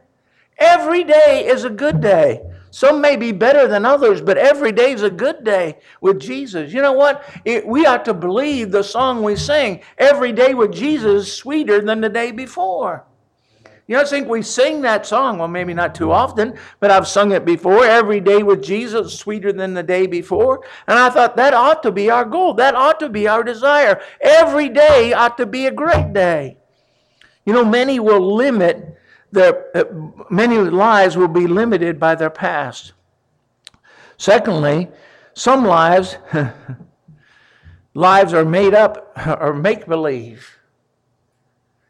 Every 0.58 1.04
day 1.04 1.46
is 1.46 1.64
a 1.64 1.70
good 1.70 2.00
day. 2.00 2.42
Some 2.70 3.00
may 3.00 3.16
be 3.16 3.32
better 3.32 3.66
than 3.66 3.84
others, 3.84 4.20
but 4.20 4.38
every 4.38 4.72
day 4.72 4.92
is 4.92 5.02
a 5.02 5.10
good 5.10 5.42
day 5.42 5.78
with 6.00 6.20
Jesus. 6.20 6.72
You 6.72 6.82
know 6.82 6.92
what? 6.92 7.24
It, 7.44 7.66
we 7.66 7.84
ought 7.84 8.04
to 8.04 8.14
believe 8.14 8.70
the 8.70 8.84
song 8.84 9.22
we 9.22 9.36
sing. 9.36 9.80
Every 9.98 10.32
day 10.32 10.54
with 10.54 10.72
Jesus 10.72 11.26
is 11.26 11.32
sweeter 11.32 11.80
than 11.80 12.00
the 12.00 12.08
day 12.08 12.30
before. 12.30 13.04
You 13.90 13.96
know, 13.96 14.02
I 14.02 14.04
think 14.04 14.28
we 14.28 14.40
sing 14.42 14.82
that 14.82 15.04
song. 15.04 15.38
Well, 15.38 15.48
maybe 15.48 15.74
not 15.74 15.96
too 15.96 16.12
often, 16.12 16.56
but 16.78 16.92
I've 16.92 17.08
sung 17.08 17.32
it 17.32 17.44
before. 17.44 17.84
Every 17.84 18.20
day 18.20 18.44
with 18.44 18.62
Jesus, 18.62 19.18
sweeter 19.18 19.52
than 19.52 19.74
the 19.74 19.82
day 19.82 20.06
before. 20.06 20.64
And 20.86 20.96
I 20.96 21.10
thought 21.10 21.34
that 21.34 21.54
ought 21.54 21.82
to 21.82 21.90
be 21.90 22.08
our 22.08 22.24
goal. 22.24 22.54
That 22.54 22.76
ought 22.76 23.00
to 23.00 23.08
be 23.08 23.26
our 23.26 23.42
desire. 23.42 24.00
Every 24.20 24.68
day 24.68 25.12
ought 25.12 25.36
to 25.38 25.46
be 25.46 25.66
a 25.66 25.72
great 25.72 26.12
day. 26.12 26.56
You 27.44 27.52
know, 27.52 27.64
many 27.64 27.98
will 27.98 28.36
limit 28.36 28.96
their, 29.32 29.76
uh, 29.76 29.82
many 30.30 30.58
lives 30.58 31.16
will 31.16 31.26
be 31.26 31.48
limited 31.48 31.98
by 31.98 32.14
their 32.14 32.30
past. 32.30 32.92
Secondly, 34.18 34.86
some 35.34 35.64
lives, 35.64 36.16
lives 37.94 38.34
are 38.34 38.44
made 38.44 38.72
up 38.72 39.12
or 39.40 39.52
make 39.52 39.88
believe. 39.88 40.58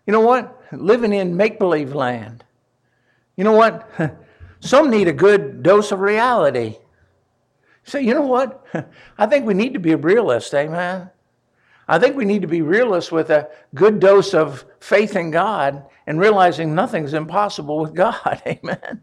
You 0.06 0.14
know 0.14 0.20
what? 0.20 0.59
Living 0.72 1.12
in 1.12 1.36
make 1.36 1.58
believe 1.58 1.94
land. 1.94 2.44
You 3.36 3.44
know 3.44 3.52
what? 3.52 3.88
Some 4.60 4.90
need 4.90 5.08
a 5.08 5.12
good 5.12 5.62
dose 5.62 5.92
of 5.92 6.00
reality. 6.00 6.76
So, 7.84 7.98
you 7.98 8.14
know 8.14 8.26
what? 8.26 8.64
I 9.18 9.26
think 9.26 9.46
we 9.46 9.54
need 9.54 9.72
to 9.72 9.80
be 9.80 9.92
a 9.92 9.96
realist, 9.96 10.54
amen? 10.54 11.10
I 11.88 11.98
think 11.98 12.14
we 12.14 12.24
need 12.24 12.42
to 12.42 12.48
be 12.48 12.62
realists 12.62 13.10
with 13.10 13.30
a 13.30 13.48
good 13.74 13.98
dose 13.98 14.32
of 14.32 14.64
faith 14.78 15.16
in 15.16 15.30
God 15.30 15.84
and 16.06 16.20
realizing 16.20 16.74
nothing's 16.74 17.14
impossible 17.14 17.80
with 17.80 17.94
God, 17.96 18.42
amen? 18.46 19.02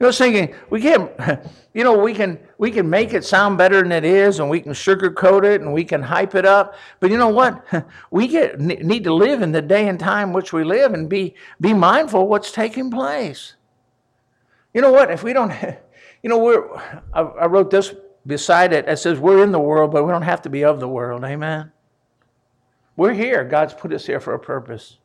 You 0.00 0.06
know, 0.06 0.12
thinking 0.12 0.54
we 0.70 0.80
can't, 0.80 1.10
you 1.74 1.82
know, 1.82 1.98
we 1.98 2.14
can 2.14 2.38
we 2.58 2.70
can 2.70 2.88
make 2.88 3.14
it 3.14 3.24
sound 3.24 3.58
better 3.58 3.82
than 3.82 3.90
it 3.90 4.04
is, 4.04 4.38
and 4.38 4.48
we 4.48 4.60
can 4.60 4.72
sugarcoat 4.72 5.44
it, 5.44 5.60
and 5.60 5.72
we 5.72 5.84
can 5.84 6.02
hype 6.02 6.36
it 6.36 6.44
up. 6.44 6.74
But 7.00 7.10
you 7.10 7.18
know 7.18 7.28
what? 7.28 7.64
We 8.10 8.28
get 8.28 8.60
need 8.60 9.04
to 9.04 9.14
live 9.14 9.42
in 9.42 9.52
the 9.52 9.62
day 9.62 9.88
and 9.88 9.98
time 9.98 10.32
which 10.32 10.52
we 10.52 10.62
live, 10.62 10.94
and 10.94 11.08
be 11.08 11.34
be 11.60 11.72
mindful 11.72 12.22
of 12.22 12.28
what's 12.28 12.52
taking 12.52 12.90
place. 12.90 13.54
You 14.72 14.82
know 14.82 14.92
what? 14.92 15.10
If 15.10 15.24
we 15.24 15.32
don't, 15.32 15.50
you 16.22 16.30
know, 16.30 16.38
we're 16.38 16.76
I, 17.12 17.22
I 17.22 17.46
wrote 17.46 17.70
this 17.70 17.92
beside 18.24 18.72
it. 18.72 18.88
It 18.88 18.98
says 18.98 19.18
we're 19.18 19.42
in 19.42 19.50
the 19.50 19.58
world, 19.58 19.90
but 19.90 20.04
we 20.04 20.12
don't 20.12 20.22
have 20.22 20.42
to 20.42 20.50
be 20.50 20.64
of 20.64 20.78
the 20.78 20.88
world. 20.88 21.24
Amen. 21.24 21.72
We're 22.96 23.14
here. 23.14 23.42
God's 23.44 23.74
put 23.74 23.92
us 23.92 24.06
here 24.06 24.20
for 24.20 24.34
a 24.34 24.38
purpose. 24.38 24.98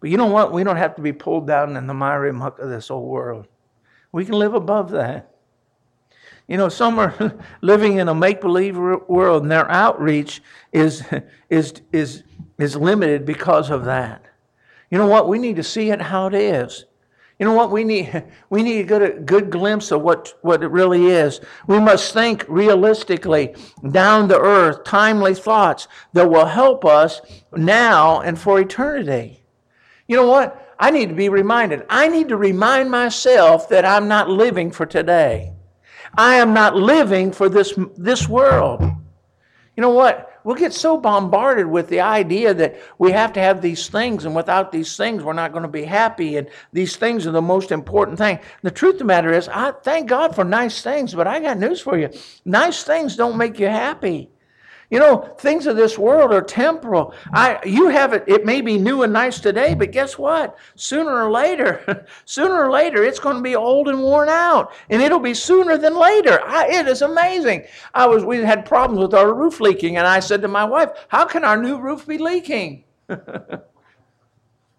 But 0.00 0.10
you 0.10 0.16
know 0.16 0.26
what? 0.26 0.52
We 0.52 0.64
don't 0.64 0.76
have 0.76 0.96
to 0.96 1.02
be 1.02 1.12
pulled 1.12 1.46
down 1.46 1.76
in 1.76 1.86
the 1.86 1.94
miry 1.94 2.32
muck 2.32 2.58
of 2.58 2.70
this 2.70 2.90
old 2.90 3.08
world. 3.08 3.46
We 4.12 4.24
can 4.24 4.34
live 4.34 4.54
above 4.54 4.90
that. 4.90 5.34
You 6.46 6.56
know, 6.58 6.68
some 6.68 6.98
are 6.98 7.34
living 7.62 7.98
in 7.98 8.08
a 8.08 8.14
make 8.14 8.40
believe 8.40 8.76
world 8.76 9.42
and 9.42 9.50
their 9.50 9.70
outreach 9.70 10.42
is, 10.72 11.02
is, 11.50 11.74
is, 11.92 12.22
is 12.58 12.76
limited 12.76 13.24
because 13.24 13.70
of 13.70 13.84
that. 13.86 14.24
You 14.90 14.98
know 14.98 15.06
what? 15.06 15.28
We 15.28 15.38
need 15.38 15.56
to 15.56 15.62
see 15.62 15.90
it 15.90 16.02
how 16.02 16.26
it 16.26 16.34
is. 16.34 16.84
You 17.38 17.46
know 17.46 17.54
what? 17.54 17.72
We 17.72 17.82
need, 17.82 18.24
we 18.50 18.62
need 18.62 18.78
to 18.78 18.84
get 18.84 19.02
a 19.02 19.18
good 19.18 19.50
glimpse 19.50 19.90
of 19.90 20.02
what, 20.02 20.34
what 20.42 20.62
it 20.62 20.68
really 20.68 21.06
is. 21.06 21.40
We 21.66 21.80
must 21.80 22.12
think 22.12 22.44
realistically, 22.48 23.54
down 23.90 24.28
to 24.28 24.38
earth, 24.38 24.84
timely 24.84 25.34
thoughts 25.34 25.88
that 26.12 26.30
will 26.30 26.46
help 26.46 26.84
us 26.84 27.20
now 27.56 28.20
and 28.20 28.38
for 28.38 28.60
eternity. 28.60 29.42
You 30.06 30.16
know 30.16 30.26
what? 30.26 30.61
I 30.82 30.90
need 30.90 31.10
to 31.10 31.14
be 31.14 31.28
reminded. 31.28 31.86
I 31.88 32.08
need 32.08 32.28
to 32.30 32.36
remind 32.36 32.90
myself 32.90 33.68
that 33.68 33.84
I'm 33.84 34.08
not 34.08 34.28
living 34.28 34.72
for 34.72 34.84
today. 34.84 35.52
I 36.18 36.34
am 36.34 36.52
not 36.52 36.74
living 36.74 37.30
for 37.30 37.48
this, 37.48 37.78
this 37.96 38.28
world. 38.28 38.82
You 39.76 39.80
know 39.80 39.90
what? 39.90 40.40
We'll 40.42 40.56
get 40.56 40.72
so 40.72 40.98
bombarded 40.98 41.68
with 41.68 41.88
the 41.88 42.00
idea 42.00 42.52
that 42.54 42.80
we 42.98 43.12
have 43.12 43.32
to 43.34 43.40
have 43.40 43.62
these 43.62 43.88
things, 43.88 44.24
and 44.24 44.34
without 44.34 44.72
these 44.72 44.96
things, 44.96 45.22
we're 45.22 45.34
not 45.34 45.52
going 45.52 45.62
to 45.62 45.68
be 45.68 45.84
happy, 45.84 46.36
and 46.36 46.50
these 46.72 46.96
things 46.96 47.28
are 47.28 47.30
the 47.30 47.40
most 47.40 47.70
important 47.70 48.18
thing. 48.18 48.40
The 48.62 48.72
truth 48.72 48.94
of 48.94 48.98
the 48.98 49.04
matter 49.04 49.32
is, 49.32 49.46
I 49.46 49.70
thank 49.84 50.08
God 50.08 50.34
for 50.34 50.42
nice 50.42 50.82
things, 50.82 51.14
but 51.14 51.28
I 51.28 51.38
got 51.38 51.58
news 51.58 51.80
for 51.80 51.96
you. 51.96 52.10
Nice 52.44 52.82
things 52.82 53.14
don't 53.14 53.36
make 53.36 53.60
you 53.60 53.68
happy. 53.68 54.30
You 54.92 54.98
know, 54.98 55.34
things 55.38 55.66
of 55.66 55.74
this 55.74 55.96
world 55.96 56.34
are 56.34 56.42
temporal. 56.42 57.14
I, 57.32 57.58
you 57.64 57.88
have 57.88 58.12
it, 58.12 58.24
it 58.26 58.44
may 58.44 58.60
be 58.60 58.76
new 58.76 59.04
and 59.04 59.12
nice 59.12 59.40
today, 59.40 59.74
but 59.74 59.90
guess 59.90 60.18
what? 60.18 60.58
Sooner 60.74 61.10
or 61.10 61.30
later, 61.30 62.04
sooner 62.26 62.62
or 62.62 62.70
later, 62.70 63.02
it's 63.02 63.18
going 63.18 63.36
to 63.36 63.42
be 63.42 63.56
old 63.56 63.88
and 63.88 64.02
worn 64.02 64.28
out. 64.28 64.74
And 64.90 65.00
it'll 65.00 65.18
be 65.18 65.32
sooner 65.32 65.78
than 65.78 65.96
later. 65.96 66.42
I, 66.44 66.66
it 66.68 66.86
is 66.88 67.00
amazing. 67.00 67.64
I 67.94 68.06
was, 68.06 68.22
we 68.22 68.42
had 68.42 68.66
problems 68.66 69.00
with 69.00 69.14
our 69.14 69.32
roof 69.32 69.60
leaking, 69.60 69.96
and 69.96 70.06
I 70.06 70.20
said 70.20 70.42
to 70.42 70.48
my 70.48 70.64
wife, 70.64 70.90
How 71.08 71.24
can 71.24 71.42
our 71.42 71.56
new 71.56 71.80
roof 71.80 72.06
be 72.06 72.18
leaking? 72.18 72.84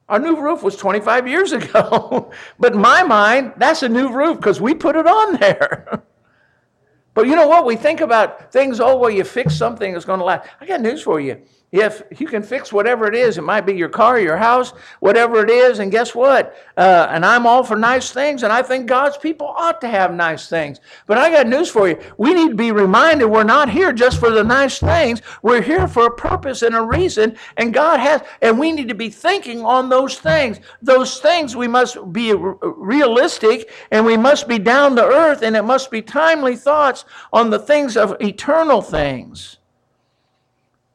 Our 0.10 0.19
new 0.19 0.39
roof 0.39 0.62
was 0.62 0.76
25 0.76 1.28
years 1.30 1.54
ago. 1.54 2.30
but 2.60 2.73
in 2.73 2.82
my 2.82 3.04
mind, 3.04 3.54
that's 3.58 3.84
a 3.84 3.89
new 3.89 4.10
roof 4.10 4.38
because 4.38 4.60
we 4.62 4.76
put 4.76 4.97
it 4.97 5.08
on 5.08 5.38
there. 5.38 6.04
But 7.13 7.28
you 7.28 7.36
know 7.36 7.47
what? 7.47 7.65
We 7.65 7.76
think 7.76 8.02
about 8.02 8.52
things, 8.52 8.80
oh, 8.80 8.97
well, 8.97 9.10
you 9.10 9.23
fix 9.23 9.56
something 9.56 9.93
that's 9.93 10.06
going 10.06 10.19
to 10.19 10.26
last. 10.26 10.49
I 10.60 10.65
got 10.65 10.82
news 10.82 11.02
for 11.02 11.19
you 11.19 11.41
if 11.73 12.04
you 12.19 12.28
can 12.28 12.43
fix 12.43 12.71
whatever 12.71 13.08
it 13.08 13.15
is, 13.15 13.39
it 13.39 13.41
might 13.41 13.65
be 13.65 13.73
your 13.73 13.89
car, 13.89 14.19
your 14.19 14.38
house, 14.38 14.73
whatever 14.99 15.43
it 15.43 15.49
is, 15.49 15.80
and 15.80 15.91
guess 15.91 16.13
what? 16.13 16.56
Uh, 16.78 17.08
and 17.10 17.26
I'm 17.26 17.47
all 17.47 17.63
for 17.63 17.76
nice 17.76 18.12
things, 18.12 18.43
and 18.43 18.54
I 18.54 18.62
think 18.62 18.86
God's 18.86 19.17
people 19.17 19.47
ought 19.47 19.82
to 19.82 19.88
have 19.88 20.13
nice 20.13 20.47
things. 20.47 20.80
But 21.08 21.17
I 21.17 21.32
got 21.32 21.47
news 21.47 21.69
for 21.69 21.89
you. 21.89 21.99
We 22.19 22.36
need 22.36 22.49
to 22.49 22.56
be 22.56 22.71
reminded 22.71 23.26
we're 23.26 23.43
not 23.43 23.71
here 23.71 23.91
just 23.91 24.19
for 24.19 24.30
the 24.30 24.43
nice 24.43 24.78
things. 24.78 25.23
We're 25.41 25.63
here 25.63 25.88
for 25.88 26.06
a 26.06 26.15
purpose 26.15 26.62
and 26.62 26.76
a 26.76 26.82
reason, 26.84 27.38
and 27.58 27.73
God 27.73 27.99
has, 27.99 28.21
and 28.43 28.60
we 28.60 28.71
need 28.71 28.89
to 28.89 28.95
be 28.95 29.10
thinking 29.10 29.65
on 29.65 29.89
those 29.89 30.19
things. 30.19 30.60
Those 30.84 31.17
things 31.21 31.56
we 31.56 31.67
must 31.67 31.97
be 32.13 32.34
realistic, 32.36 33.71
and 33.89 34.06
we 34.06 34.15
must 34.15 34.47
be 34.47 34.60
down 34.60 34.95
to 34.97 35.04
earth, 35.04 35.41
and 35.41 35.56
it 35.56 35.63
must 35.63 35.89
be 35.89 36.04
timely 36.04 36.56
on 37.31 37.49
the 37.49 37.59
things 37.59 37.97
of 37.97 38.15
eternal 38.21 38.81
things. 38.81 39.57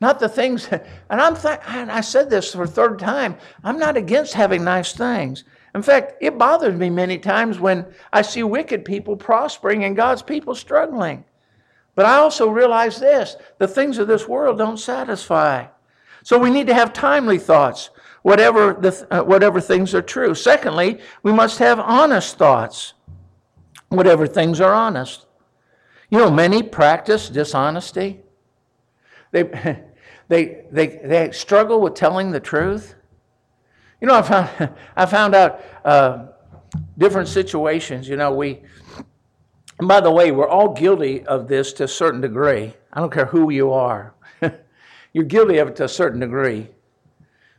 Not 0.00 0.20
the 0.20 0.28
things, 0.28 0.68
and 0.70 1.20
I'm 1.20 1.36
th- 1.36 1.60
and 1.66 1.90
I 1.90 2.00
said 2.00 2.30
this 2.30 2.52
for 2.52 2.62
a 2.62 2.68
third 2.68 2.98
time. 2.98 3.36
I'm 3.64 3.78
not 3.78 3.96
against 3.96 4.34
having 4.34 4.62
nice 4.64 4.92
things. 4.92 5.44
In 5.74 5.82
fact, 5.82 6.14
it 6.20 6.38
bothers 6.38 6.74
me 6.74 6.90
many 6.90 7.18
times 7.18 7.58
when 7.58 7.86
I 8.12 8.22
see 8.22 8.42
wicked 8.42 8.84
people 8.84 9.16
prospering 9.16 9.84
and 9.84 9.96
God's 9.96 10.22
people 10.22 10.54
struggling. 10.54 11.24
But 11.94 12.06
I 12.06 12.16
also 12.16 12.48
realize 12.48 13.00
this 13.00 13.36
the 13.58 13.68
things 13.68 13.98
of 13.98 14.06
this 14.06 14.28
world 14.28 14.58
don't 14.58 14.78
satisfy. 14.78 15.66
So 16.22 16.38
we 16.38 16.50
need 16.50 16.66
to 16.66 16.74
have 16.74 16.92
timely 16.92 17.38
thoughts, 17.38 17.90
whatever, 18.22 18.74
the, 18.74 19.06
uh, 19.10 19.22
whatever 19.22 19.60
things 19.60 19.94
are 19.94 20.02
true. 20.02 20.34
Secondly, 20.34 21.00
we 21.22 21.32
must 21.32 21.58
have 21.58 21.80
honest 21.80 22.36
thoughts, 22.36 22.94
whatever 23.88 24.26
things 24.26 24.60
are 24.60 24.74
honest. 24.74 25.26
You 26.10 26.18
know, 26.18 26.30
many 26.30 26.62
practice 26.62 27.28
dishonesty. 27.28 28.20
They, 29.30 29.42
they, 30.28 30.64
they, 30.70 30.86
they 31.04 31.30
struggle 31.32 31.80
with 31.80 31.94
telling 31.94 32.30
the 32.30 32.40
truth. 32.40 32.94
You 34.00 34.08
know, 34.08 34.14
I 34.14 34.22
found, 34.22 34.70
I 34.96 35.06
found 35.06 35.34
out 35.34 35.60
uh, 35.84 36.26
different 36.96 37.28
situations. 37.28 38.08
You 38.08 38.16
know, 38.16 38.32
we, 38.32 38.62
by 39.80 40.00
the 40.00 40.10
way, 40.10 40.30
we're 40.30 40.48
all 40.48 40.72
guilty 40.72 41.24
of 41.26 41.48
this 41.48 41.72
to 41.74 41.84
a 41.84 41.88
certain 41.88 42.20
degree. 42.20 42.74
I 42.92 43.00
don't 43.00 43.12
care 43.12 43.26
who 43.26 43.50
you 43.50 43.72
are. 43.72 44.14
You're 45.12 45.24
guilty 45.24 45.58
of 45.58 45.68
it 45.68 45.76
to 45.76 45.84
a 45.84 45.88
certain 45.88 46.20
degree. 46.20 46.68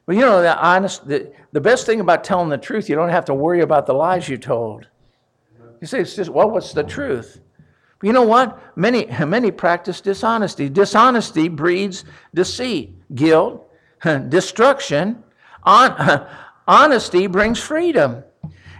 But 0.06 0.16
you 0.16 0.22
know, 0.22 0.42
the 0.42 0.58
honest, 0.58 1.08
the, 1.08 1.32
the 1.52 1.62
best 1.62 1.86
thing 1.86 2.00
about 2.00 2.24
telling 2.24 2.50
the 2.50 2.58
truth, 2.58 2.90
you 2.90 2.96
don't 2.96 3.10
have 3.10 3.26
to 3.26 3.34
worry 3.34 3.62
about 3.62 3.86
the 3.86 3.94
lies 3.94 4.28
you 4.28 4.38
told. 4.38 4.88
You 5.82 5.88
say, 5.88 6.02
it's 6.02 6.16
just, 6.16 6.32
well, 6.32 6.50
what's 6.50 6.74
the 6.74 6.84
truth? 6.84 7.42
But 8.00 8.08
you 8.08 8.14
know 8.14 8.24
what? 8.24 8.78
Many, 8.78 9.06
many 9.26 9.52
practice 9.52 10.02
dishonesty. 10.02 10.70
Dishonesty 10.70 11.50
breeds 11.50 12.06
deceit, 12.34 12.94
guilt, 13.14 13.70
destruction. 14.30 15.24
On, 15.64 16.28
honesty 16.68 17.28
brings 17.28 17.60
freedom. 17.60 18.24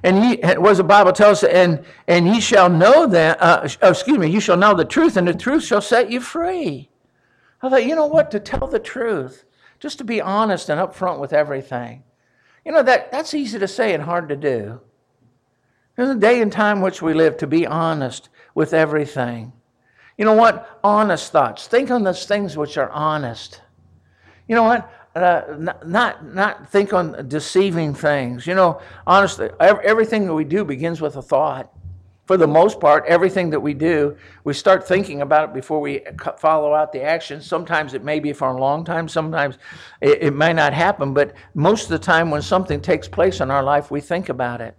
And 0.02 0.24
he, 0.24 0.36
what 0.56 0.78
the 0.78 0.84
Bible 0.84 1.12
tells 1.12 1.44
us, 1.44 1.52
and, 1.52 1.84
and 2.08 2.26
ye 2.26 2.40
shall 2.40 2.70
know 2.70 3.06
that, 3.08 3.42
uh, 3.42 3.68
oh, 3.82 3.90
excuse 3.90 4.18
me, 4.18 4.30
you 4.30 4.40
shall 4.40 4.56
know 4.56 4.74
the 4.74 4.86
truth, 4.86 5.18
and 5.18 5.28
the 5.28 5.34
truth 5.34 5.66
shall 5.66 5.82
set 5.82 6.10
you 6.10 6.22
free. 6.22 6.90
I 7.62 7.70
thought, 7.70 7.86
you 7.86 7.96
know 7.96 8.06
what? 8.06 8.32
To 8.32 8.40
tell 8.40 8.68
the 8.68 8.80
truth, 8.80 9.44
just 9.80 9.98
to 9.98 10.06
be 10.06 10.22
honest 10.22 10.70
and 10.70 10.80
upfront 10.80 11.20
with 11.20 11.34
everything. 11.34 12.04
You 12.64 12.72
know, 12.72 12.84
that, 12.84 13.12
that's 13.12 13.34
easy 13.34 13.60
to 13.60 13.68
say 13.68 13.94
and 13.94 14.04
hard 14.04 14.30
to 14.30 14.38
do. 14.38 14.80
There's 15.98 16.10
a 16.10 16.16
day 16.16 16.42
and 16.42 16.50
time 16.50 16.80
which 16.80 17.02
we 17.02 17.14
live 17.14 17.36
to 17.38 17.48
be 17.48 17.68
honest 17.68 18.30
with 18.60 18.74
everything. 18.74 19.54
You 20.18 20.26
know 20.26 20.34
what? 20.34 20.82
Honest 20.84 21.32
thoughts. 21.32 21.68
Think 21.68 21.90
on 21.92 22.04
those 22.04 22.26
things 22.26 22.58
which 22.58 22.78
are 22.78 22.90
honest. 22.90 23.62
You 24.50 24.56
know 24.56 24.64
what? 24.64 24.92
Uh, 25.16 25.44
not, 25.86 26.26
not 26.26 26.70
think 26.70 26.92
on 26.92 27.26
deceiving 27.30 27.94
things. 27.94 28.46
You 28.46 28.56
know, 28.56 28.82
honestly, 29.08 29.50
everything 29.62 30.26
that 30.26 30.34
we 30.34 30.44
do 30.44 30.66
begins 30.66 31.00
with 31.00 31.16
a 31.16 31.22
thought. 31.22 31.72
For 32.26 32.36
the 32.36 32.48
most 32.48 32.82
part, 32.82 33.06
everything 33.08 33.50
that 33.52 33.62
we 33.62 33.74
do, 33.74 34.18
we 34.44 34.54
start 34.54 34.86
thinking 34.86 35.22
about 35.22 35.50
it 35.50 35.54
before 35.54 35.80
we 35.80 36.02
follow 36.38 36.74
out 36.74 36.92
the 36.92 37.02
action. 37.02 37.42
Sometimes 37.42 37.94
it 37.94 38.04
may 38.04 38.20
be 38.20 38.34
for 38.34 38.50
a 38.50 38.60
long 38.60 38.84
time, 38.84 39.08
sometimes 39.08 39.58
it, 40.02 40.22
it 40.22 40.36
may 40.36 40.52
not 40.52 40.74
happen, 40.74 41.14
but 41.14 41.34
most 41.56 41.84
of 41.84 41.90
the 41.92 41.98
time 41.98 42.30
when 42.30 42.42
something 42.42 42.82
takes 42.82 43.08
place 43.08 43.40
in 43.40 43.50
our 43.50 43.64
life, 43.64 43.90
we 43.90 44.02
think 44.02 44.28
about 44.28 44.60
it. 44.60 44.76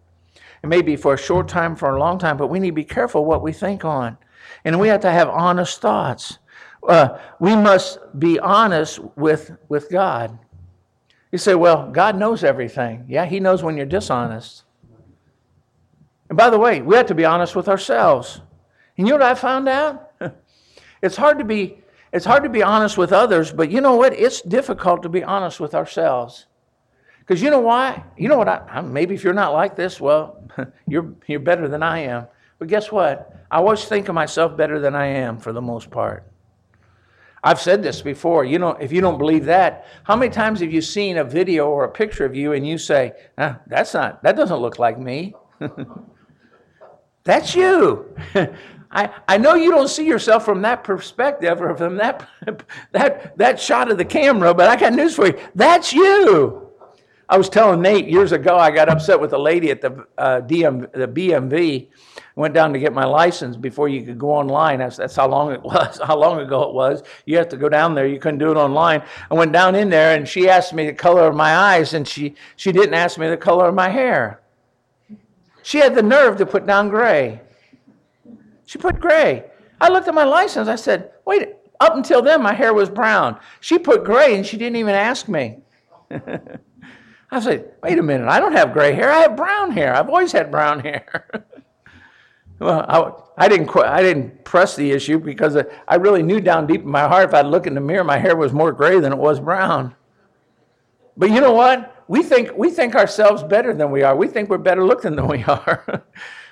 It 0.63 0.67
may 0.67 0.83
be 0.83 0.97
for 0.97 1.15
a 1.15 1.19
short 1.19 1.49
time, 1.49 1.75
for 1.75 1.91
a 1.91 1.99
long 1.99 2.19
time, 2.19 2.37
but 2.37 2.49
we 2.49 2.59
need 2.61 2.69
to 2.69 2.75
be 2.75 2.85
careful 2.85 3.25
what 3.25 3.43
we 3.43 3.53
think 3.53 3.85
on. 3.85 4.19
And 4.65 4.79
we 4.79 4.89
have 4.89 5.01
to 5.01 5.11
have 5.11 5.29
honest 5.29 5.81
thoughts. 5.81 6.39
Uh, 6.87 7.19
we 7.39 7.55
must 7.57 7.99
be 8.19 8.39
honest 8.39 8.99
with, 9.17 9.53
with 9.69 9.91
God. 9.91 10.39
You 11.33 11.39
say, 11.39 11.55
well, 11.55 11.91
God 11.91 12.17
knows 12.17 12.45
everything. 12.45 13.05
Yeah, 13.09 13.25
He 13.25 13.41
knows 13.41 13.63
when 13.63 13.77
you're 13.77 13.87
dishonest. 13.87 14.65
And 16.29 16.37
by 16.37 16.51
the 16.51 16.59
way, 16.59 16.83
we 16.83 16.97
have 16.97 17.07
to 17.07 17.15
be 17.15 17.25
honest 17.25 17.57
with 17.57 17.69
ourselves. 17.69 18.41
And 18.97 19.07
you 19.07 19.15
know 19.15 19.19
what 19.19 19.31
I 19.31 19.35
found 19.35 19.69
out? 19.69 20.13
it's 21.03 21.17
hard 21.17 21.39
to 21.39 21.45
be 21.45 21.79
it's 22.13 22.25
hard 22.25 22.43
to 22.43 22.49
be 22.49 22.63
honest 22.63 22.99
with 22.99 23.13
others, 23.13 23.53
but 23.53 23.71
you 23.71 23.81
know 23.81 23.95
what? 23.95 24.13
It's 24.13 24.43
difficult 24.43 25.03
to 25.03 25.09
be 25.09 25.23
honest 25.23 25.61
with 25.61 25.77
ourselves. 25.77 26.47
Because 27.31 27.43
you 27.43 27.51
know 27.51 27.61
why? 27.61 28.03
You 28.17 28.29
know 28.29 28.39
what? 28.39 28.49
I, 28.49 28.81
maybe 28.81 29.15
if 29.15 29.23
you're 29.23 29.33
not 29.33 29.53
like 29.53 29.77
this, 29.77 30.01
well, 30.01 30.43
you're, 30.89 31.15
you're 31.29 31.39
better 31.39 31.69
than 31.69 31.81
I 31.81 32.01
am. 32.01 32.27
But 32.59 32.67
guess 32.67 32.91
what? 32.91 33.47
I 33.49 33.59
always 33.59 33.85
think 33.85 34.09
of 34.09 34.17
myself 34.17 34.57
better 34.57 34.81
than 34.81 34.97
I 34.97 35.07
am 35.07 35.39
for 35.39 35.53
the 35.53 35.63
most 35.63 35.93
part. 35.93 36.27
I've 37.45 37.61
said 37.61 37.85
this 37.85 38.03
before. 38.03 38.45
You 38.45 38.59
know, 38.59 38.71
if 38.71 38.91
you 38.91 39.01
don't 39.01 39.17
believe 39.17 39.45
that, 39.45 39.87
how 40.03 40.17
many 40.17 40.33
times 40.33 40.59
have 40.59 40.73
you 40.73 40.81
seen 40.81 41.19
a 41.19 41.23
video 41.23 41.69
or 41.69 41.85
a 41.85 41.89
picture 41.89 42.25
of 42.25 42.35
you 42.35 42.53
and 42.53 42.67
you 42.67 42.79
say, 42.79 43.13
ah, 43.39 43.61
"That's 43.69 43.95
not. 43.95 44.25
That 44.25 44.35
doesn't 44.35 44.59
look 44.59 44.81
like 44.81 44.99
me." 44.99 45.33
That's 47.23 47.55
you. 47.55 48.13
I, 48.91 49.09
I 49.29 49.39
know 49.39 49.55
you 49.55 49.71
don't 49.71 49.87
see 49.87 50.05
yourself 50.05 50.45
from 50.45 50.63
that 50.63 50.83
perspective 50.83 51.63
or 51.63 51.77
from 51.77 51.95
that, 51.99 52.29
that, 52.91 53.39
that 53.39 53.61
shot 53.61 53.89
of 53.89 53.99
the 53.99 54.05
camera, 54.05 54.53
but 54.53 54.69
I 54.69 54.75
got 54.75 54.95
news 54.95 55.15
for 55.15 55.29
you. 55.29 55.39
That's 55.55 55.93
you. 55.93 56.70
I 57.31 57.39
was 57.39 57.49
telling 57.49 57.81
Nate 57.81 58.09
years 58.09 58.33
ago, 58.33 58.59
I 58.59 58.73
got 58.73 58.89
upset 58.89 59.21
with 59.21 59.33
a 59.33 59.39
lady 59.39 59.71
at 59.71 59.81
the 59.81 60.05
uh, 60.19 60.41
DM, 60.41 60.93
the 60.93 61.07
BMV. 61.07 61.87
Went 62.35 62.55
down 62.55 62.73
to 62.73 62.79
get 62.81 62.93
my 62.93 63.05
license 63.05 63.57
before 63.57 63.89
you 63.89 64.03
could 64.03 64.19
go 64.19 64.33
online. 64.33 64.81
That's, 64.81 64.97
that's 64.97 65.15
how 65.15 65.29
long 65.29 65.53
it 65.53 65.63
was. 65.65 66.01
How 66.03 66.19
long 66.19 66.41
ago 66.41 66.65
it 66.65 66.75
was. 66.75 67.05
You 67.27 67.37
have 67.37 67.49
to 67.51 67.57
go 67.57 67.69
down 67.69 67.95
there. 67.95 68.09
You 68.09 68.19
couldn't 68.19 68.41
do 68.41 68.51
it 68.51 68.57
online. 68.57 69.05
I 69.31 69.35
went 69.35 69.53
down 69.53 69.77
in 69.77 69.91
there, 69.91 70.17
and 70.17 70.27
she 70.27 70.49
asked 70.49 70.75
me 70.75 70.87
the 70.87 70.93
color 70.93 71.29
of 71.29 71.37
my 71.37 71.55
eyes, 71.55 71.95
and 71.95 72.07
she 72.07 72.35
she 72.57 72.73
didn't 72.73 72.95
ask 72.95 73.17
me 73.17 73.29
the 73.29 73.37
color 73.37 73.69
of 73.69 73.77
my 73.77 73.91
hair. 73.91 74.41
She 75.63 75.79
had 75.79 75.95
the 75.95 76.03
nerve 76.03 76.37
to 76.39 76.47
put 76.47 76.67
down 76.67 76.89
gray. 76.89 77.41
She 78.67 78.77
put 78.79 78.99
gray. 78.99 79.45
I 79.81 79.89
looked 79.89 80.09
at 80.09 80.15
my 80.15 80.25
license. 80.25 80.69
I 80.69 80.77
said, 80.77 81.13
"Wait." 81.25 81.55
Up 81.81 81.97
until 81.97 82.21
then, 82.21 82.43
my 82.43 82.53
hair 82.53 82.75
was 82.75 82.91
brown. 82.91 83.41
She 83.61 83.79
put 83.79 84.05
gray, 84.05 84.37
and 84.37 84.45
she 84.45 84.59
didn't 84.59 84.77
even 84.77 84.95
ask 84.95 85.29
me. 85.29 85.61
I 87.31 87.41
said, 87.41 87.73
wait 87.83 87.99
a 87.99 88.03
minute, 88.03 88.29
I 88.29 88.41
don't 88.41 88.53
have 88.53 88.73
gray 88.73 88.93
hair. 88.93 89.11
I 89.11 89.21
have 89.21 89.37
brown 89.37 89.71
hair. 89.71 89.95
I've 89.95 90.09
always 90.09 90.33
had 90.33 90.51
brown 90.51 90.81
hair. 90.85 91.45
well, 92.59 93.27
I, 93.39 93.45
I, 93.45 93.49
didn't, 93.49 93.75
I 93.77 94.03
didn't 94.03 94.45
press 94.45 94.77
the 94.77 94.91
issue 94.91 95.19
because 95.19 95.57
I 95.87 95.95
really 95.97 96.23
knew 96.23 96.41
down 96.41 96.67
deep 96.67 96.83
in 96.83 96.89
my 96.89 97.07
heart 97.07 97.29
if 97.29 97.35
I'd 97.35 97.47
look 97.47 97.67
in 97.67 97.75
the 97.75 97.81
mirror, 97.81 98.05
my 98.05 98.19
hair 98.19 98.37
was 98.37 98.53
more 98.53 98.73
gray 98.73 98.99
than 98.99 99.13
it 99.13 99.19
was 99.19 99.39
brown. 99.39 99.95
But 101.17 101.31
you 101.31 101.41
know 101.41 101.53
what? 101.53 102.05
We 102.09 102.23
think, 102.23 102.51
we 102.57 102.71
think 102.71 102.97
ourselves 102.97 103.43
better 103.45 103.73
than 103.73 103.91
we 103.91 104.03
are. 104.03 104.17
We 104.17 104.27
think 104.27 104.49
we're 104.49 104.59
better 104.59 104.85
looking 104.85 105.15
than 105.15 105.29
we 105.29 105.45
are. 105.49 106.03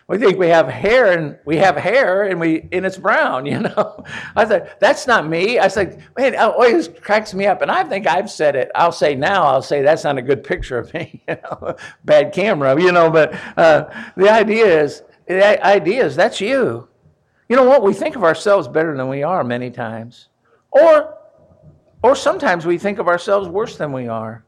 We 0.09 0.17
think 0.17 0.39
we 0.39 0.49
have 0.49 0.69
hair 0.69 1.19
and 1.19 1.39
we 1.45 1.59
have 1.59 1.77
hair 1.77 2.25
and 2.25 2.41
we 2.41 2.67
and 2.73 2.87
it's 2.87 2.97
brown, 2.97 3.45
you 3.53 3.61
know. 3.61 4.05
I 4.35 4.47
said, 4.47 4.75
that's 4.81 5.07
not 5.07 5.29
me. 5.29 5.59
I 5.59 5.69
said, 5.69 6.03
man, 6.17 6.35
it 6.35 6.37
always 6.37 6.89
cracks 6.89 7.35
me 7.35 7.47
up. 7.47 7.61
And 7.63 7.71
I 7.71 7.85
think 7.85 8.07
I've 8.07 8.31
said 8.31 8.57
it. 8.57 8.71
I'll 8.75 8.91
say 8.91 9.15
now, 9.15 9.45
I'll 9.45 9.63
say 9.63 9.83
that's 9.83 10.05
not 10.05 10.17
a 10.17 10.23
good 10.23 10.43
picture 10.43 10.79
of 10.79 10.93
me, 10.95 11.23
you 11.29 11.37
know, 11.43 11.77
bad 12.05 12.33
camera, 12.33 12.81
you 12.81 12.91
know, 12.91 13.11
but 13.11 13.35
uh, 13.57 13.85
the 14.17 14.31
idea 14.31 14.83
is 14.83 15.03
the 15.27 15.65
idea 15.65 16.05
is 16.05 16.17
that's 16.17 16.41
you. 16.41 16.89
You 17.51 17.57
know 17.57 17.65
what? 17.65 17.83
We 17.83 17.93
think 17.93 18.17
of 18.17 18.25
ourselves 18.25 18.67
better 18.67 18.97
than 18.97 19.09
we 19.09 19.23
are 19.23 19.45
many 19.45 19.71
times. 19.71 20.29
Or 20.71 21.17
Or 22.03 22.17
sometimes 22.17 22.65
we 22.65 22.79
think 22.79 22.99
of 22.99 23.09
ourselves 23.09 23.49
worse 23.49 23.77
than 23.77 23.93
we 23.93 24.09
are. 24.09 24.45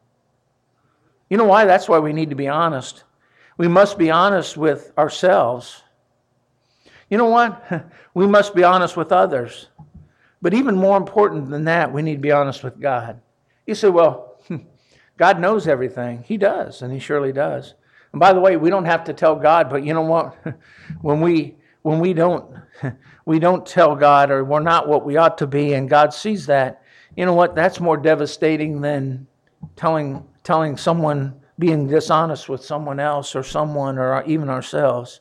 You 1.29 1.37
know 1.37 1.45
why? 1.45 1.65
That's 1.67 1.89
why 1.89 1.99
we 1.99 2.13
need 2.13 2.31
to 2.31 2.37
be 2.37 2.49
honest. 2.49 3.05
We 3.61 3.69
must 3.69 3.99
be 3.99 4.11
honest 4.11 4.57
with 4.57 4.91
ourselves. 4.97 5.83
You 7.11 7.19
know 7.19 7.27
what? 7.27 7.63
We 8.15 8.27
must 8.27 8.55
be 8.55 8.65
honest 8.65 8.97
with 8.97 9.13
others. 9.13 9.69
But 10.41 10.55
even 10.55 10.75
more 10.75 10.97
important 10.97 11.51
than 11.51 11.65
that, 11.67 11.93
we 11.93 12.01
need 12.01 12.15
to 12.15 12.21
be 12.21 12.33
honest 12.33 12.65
with 12.65 12.81
God. 12.81 13.21
You 13.67 13.75
say, 13.75 13.91
well, 13.91 14.41
God 15.19 15.39
knows 15.39 15.69
everything. 15.69 16.23
He 16.23 16.39
does, 16.39 16.81
and 16.81 16.91
He 16.91 16.99
surely 16.99 17.35
does. 17.35 17.75
And 18.13 18.19
by 18.19 18.33
the 18.33 18.41
way, 18.41 18.57
we 18.57 18.71
don't 18.71 18.87
have 18.87 19.05
to 19.05 19.13
tell 19.13 19.37
God, 19.37 19.69
but 19.69 19.85
you 19.85 19.93
know 19.93 20.03
what? 20.03 20.39
when 21.03 21.21
we 21.21 21.57
when 21.83 22.01
we 22.01 22.15
don't 22.15 22.51
we 23.27 23.39
don't 23.39 23.67
tell 23.67 23.95
God 23.95 24.31
or 24.31 24.43
we're 24.43 24.61
not 24.61 24.89
what 24.89 25.05
we 25.05 25.19
ought 25.19 25.37
to 25.37 25.47
be, 25.47 25.75
and 25.75 25.91
God 25.91 26.15
sees 26.15 26.47
that, 26.47 26.83
you 27.15 27.27
know 27.27 27.35
what? 27.35 27.55
That's 27.55 27.79
more 27.79 27.99
devastating 27.99 28.81
than 28.81 29.27
telling 29.77 30.27
telling 30.45 30.79
someone 30.79 31.40
being 31.61 31.87
dishonest 31.87 32.49
with 32.49 32.65
someone 32.65 32.99
else 32.99 33.37
or 33.37 33.43
someone 33.43 33.99
or 33.99 34.25
even 34.25 34.49
ourselves. 34.49 35.21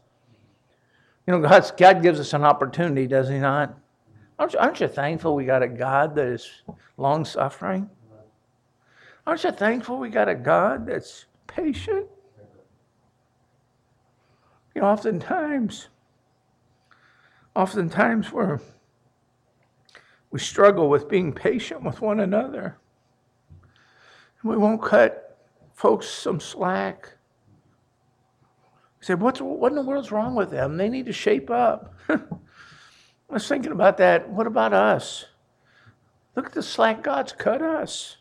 You 1.27 1.33
know, 1.33 1.47
God's, 1.47 1.71
God 1.71 2.01
gives 2.01 2.19
us 2.19 2.33
an 2.33 2.43
opportunity, 2.43 3.05
does 3.05 3.27
He 3.29 3.37
not? 3.37 3.77
Aren't 4.39 4.53
you, 4.53 4.59
aren't 4.59 4.79
you 4.79 4.87
thankful 4.87 5.35
we 5.35 5.43
got 5.43 5.61
a 5.61 5.67
God 5.67 6.15
that 6.15 6.27
is 6.27 6.49
long 6.97 7.25
suffering? 7.25 7.89
Aren't 9.27 9.43
you 9.43 9.51
thankful 9.51 9.99
we 9.99 10.09
got 10.09 10.29
a 10.29 10.33
God 10.33 10.87
that's 10.87 11.25
patient? 11.45 12.07
You 14.73 14.81
know, 14.81 14.87
oftentimes, 14.87 15.89
oftentimes 17.53 18.31
we're, 18.31 18.59
we 20.31 20.39
struggle 20.39 20.89
with 20.89 21.09
being 21.09 21.33
patient 21.33 21.83
with 21.83 21.99
one 22.01 22.21
another. 22.21 22.77
We 24.41 24.55
won't 24.55 24.81
cut 24.81 25.28
folks 25.79 26.09
some 26.09 26.41
slack. 26.41 27.13
He 28.99 29.05
said, 29.05 29.21
What's, 29.21 29.39
what 29.39 29.71
in 29.71 29.77
the 29.77 29.81
world's 29.81 30.11
wrong 30.11 30.35
with 30.35 30.51
them? 30.51 30.75
They 30.75 30.89
need 30.89 31.05
to 31.05 31.13
shape 31.13 31.49
up. 31.49 31.95
I 32.09 32.19
was 33.29 33.47
thinking 33.47 33.71
about 33.71 33.95
that. 33.97 34.27
What 34.29 34.45
about 34.45 34.73
us? 34.73 35.25
Look 36.35 36.47
at 36.47 36.51
the 36.51 36.61
slack 36.61 37.01
God's 37.01 37.31
cut 37.31 37.61
us. 37.61 38.17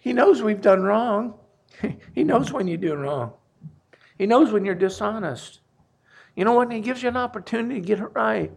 He 0.00 0.12
knows 0.12 0.42
we've 0.42 0.60
done 0.60 0.82
wrong. 0.82 1.34
He 2.14 2.24
knows 2.24 2.52
when 2.52 2.66
you 2.66 2.76
do 2.76 2.94
wrong. 2.94 3.32
He 4.18 4.26
knows 4.26 4.50
when 4.50 4.64
you're 4.64 4.74
dishonest. 4.74 5.60
You 6.34 6.44
know 6.44 6.54
what? 6.54 6.72
He 6.72 6.80
gives 6.80 7.02
you 7.02 7.10
an 7.10 7.16
opportunity 7.16 7.80
to 7.80 7.86
get 7.86 8.00
it 8.00 8.10
right. 8.14 8.50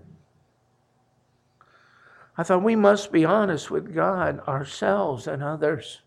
I 2.37 2.43
thought 2.43 2.63
we 2.63 2.75
must 2.75 3.11
be 3.11 3.25
honest 3.25 3.69
with 3.69 3.93
God, 3.93 4.39
ourselves, 4.47 5.27
and 5.27 5.43
others. 5.43 6.01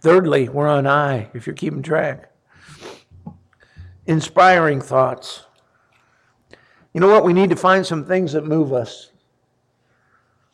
Thirdly, 0.00 0.48
we're 0.48 0.68
on 0.68 0.86
I, 0.86 1.30
if 1.34 1.46
you're 1.46 1.56
keeping 1.56 1.82
track. 1.82 2.30
Inspiring 4.06 4.80
thoughts. 4.80 5.44
You 6.94 7.00
know 7.00 7.08
what? 7.08 7.24
We 7.24 7.32
need 7.32 7.50
to 7.50 7.56
find 7.56 7.84
some 7.84 8.04
things 8.04 8.32
that 8.32 8.44
move 8.44 8.72
us. 8.72 9.12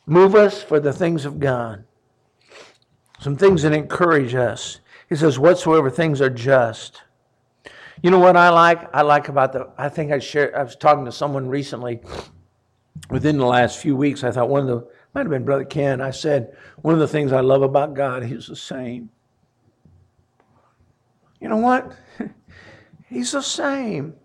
Move 0.05 0.35
us 0.35 0.61
for 0.61 0.79
the 0.79 0.93
things 0.93 1.25
of 1.25 1.39
God. 1.39 1.83
Some 3.19 3.35
things 3.35 3.63
that 3.63 3.73
encourage 3.73 4.35
us. 4.35 4.79
He 5.09 5.15
says, 5.15 5.39
whatsoever 5.39 5.89
things 5.89 6.21
are 6.21 6.29
just. 6.29 7.01
You 8.01 8.11
know 8.11 8.19
what 8.19 8.37
I 8.37 8.49
like? 8.49 8.93
I 8.93 9.01
like 9.01 9.29
about 9.29 9.53
the, 9.53 9.69
I 9.77 9.89
think 9.89 10.11
I 10.11 10.19
shared, 10.19 10.53
I 10.53 10.63
was 10.63 10.75
talking 10.75 11.05
to 11.05 11.11
someone 11.11 11.47
recently 11.47 12.01
within 13.09 13.37
the 13.37 13.45
last 13.45 13.79
few 13.79 13.95
weeks, 13.95 14.23
I 14.23 14.31
thought 14.31 14.49
one 14.49 14.61
of 14.61 14.67
the, 14.67 14.87
might 15.13 15.21
have 15.21 15.29
been 15.29 15.45
Brother 15.45 15.65
Ken, 15.65 16.01
I 16.01 16.11
said, 16.11 16.55
one 16.81 16.93
of 16.93 16.99
the 16.99 17.07
things 17.07 17.31
I 17.31 17.41
love 17.41 17.61
about 17.61 17.93
God, 17.93 18.23
He's 18.23 18.47
the 18.47 18.55
same. 18.55 19.09
You 21.45 21.49
know 21.49 21.57
what? 21.57 21.95
He's 23.07 23.33
the 23.33 23.43
same. 23.43 24.15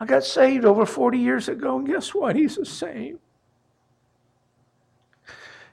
I 0.00 0.06
got 0.06 0.24
saved 0.24 0.64
over 0.64 0.84
40 0.84 1.18
years 1.18 1.48
ago, 1.48 1.78
and 1.78 1.86
guess 1.86 2.12
what? 2.12 2.34
He's 2.34 2.56
the 2.56 2.66
same. 2.66 3.20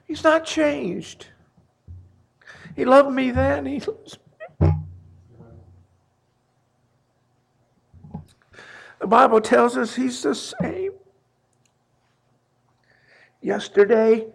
He's 0.06 0.22
not 0.22 0.44
changed. 0.44 1.26
He 2.76 2.84
loved 2.84 3.10
me 3.12 3.32
then, 3.32 3.66
He 3.66 3.80
loves 3.80 4.16
me. 4.60 4.70
The 9.00 9.08
Bible 9.08 9.40
tells 9.40 9.76
us 9.76 9.96
He's 9.96 10.22
the 10.22 10.36
same 10.36 10.92
yesterday, 13.40 14.28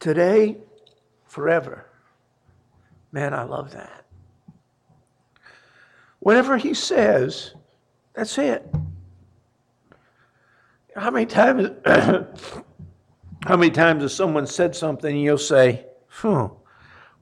today, 0.00 0.56
forever. 1.26 1.84
Man, 3.12 3.34
I 3.34 3.42
love 3.42 3.72
that. 3.72 4.06
Whatever 6.22 6.56
he 6.56 6.72
says, 6.72 7.52
that's 8.14 8.38
it. 8.38 8.64
How 10.94 11.10
many 11.10 11.26
times 11.26 11.70
how 13.44 13.56
many 13.56 13.72
times 13.72 14.02
has 14.02 14.14
someone 14.14 14.46
said 14.46 14.76
something 14.76 15.12
and 15.12 15.20
you'll 15.20 15.36
say, 15.36 15.84
hmm, 16.06 16.44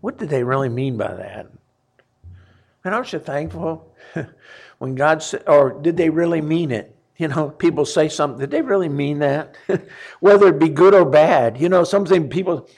what 0.03 0.19
did 0.19 0.29
they 0.29 0.45
really 0.45 0.69
mean 0.69 0.99
by 0.99 1.15
that? 1.15 1.47
And 2.85 2.95
aren't 2.95 3.11
you 3.15 3.21
thankful 3.21 3.91
when 4.79 4.97
God 4.97 5.23
said, 5.23 5.45
or 5.47 5.81
did 5.81 5.97
they 5.97 6.11
really 6.11 6.43
mean 6.43 6.71
it? 6.71 6.95
You 7.17 7.29
know, 7.29 7.49
people 7.49 7.87
say 7.87 8.11
something. 8.11 8.39
Did 8.39 8.51
they 8.51 8.61
really 8.61 8.91
mean 8.91 9.21
that? 9.21 9.57
Whether 10.21 10.49
it 10.49 10.59
be 10.59 10.69
good 10.69 10.95
or 10.95 11.07
bad. 11.07 11.59
You 11.59 11.71
know, 11.71 11.85
something 11.85 12.29
people 12.29 12.69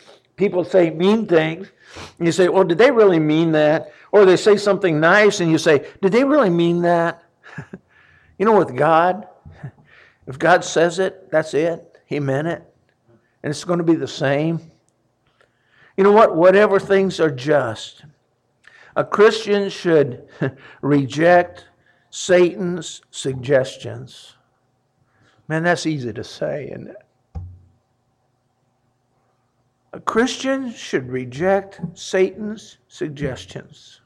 people 0.42 0.64
say 0.64 0.90
mean 0.90 1.24
things. 1.24 1.70
And 2.18 2.26
you 2.26 2.32
say, 2.32 2.48
well, 2.48 2.64
did 2.64 2.76
they 2.76 2.90
really 2.90 3.20
mean 3.20 3.52
that? 3.52 3.92
Or 4.10 4.24
they 4.24 4.36
say 4.36 4.56
something 4.56 4.98
nice 4.98 5.38
and 5.38 5.52
you 5.52 5.56
say, 5.56 5.88
did 6.00 6.10
they 6.10 6.24
really 6.24 6.50
mean 6.50 6.82
that? 6.82 7.22
you 8.38 8.44
know, 8.44 8.58
with 8.58 8.76
God, 8.76 9.28
if 10.26 10.40
God 10.40 10.64
says 10.64 10.98
it, 10.98 11.30
that's 11.30 11.54
it. 11.54 11.96
He 12.06 12.18
meant 12.18 12.48
it. 12.48 12.60
And 13.44 13.52
it's 13.52 13.62
going 13.62 13.78
to 13.78 13.84
be 13.84 13.94
the 13.94 14.08
same. 14.08 14.58
You 15.96 16.02
know 16.02 16.10
what? 16.10 16.34
Whatever 16.34 16.80
things 16.80 17.20
are 17.20 17.30
just, 17.30 18.04
a 18.96 19.04
Christian 19.04 19.70
should 19.70 20.26
reject 20.82 21.66
Satan's 22.10 23.00
suggestions. 23.12 24.34
Man, 25.46 25.62
that's 25.62 25.86
easy 25.86 26.12
to 26.12 26.24
say, 26.24 26.66
isn't 26.72 26.88
it? 26.88 27.01
A 29.94 30.00
Christian 30.00 30.72
should 30.72 31.10
reject 31.10 31.80
Satan's 31.92 32.78
suggestions. 32.88 34.00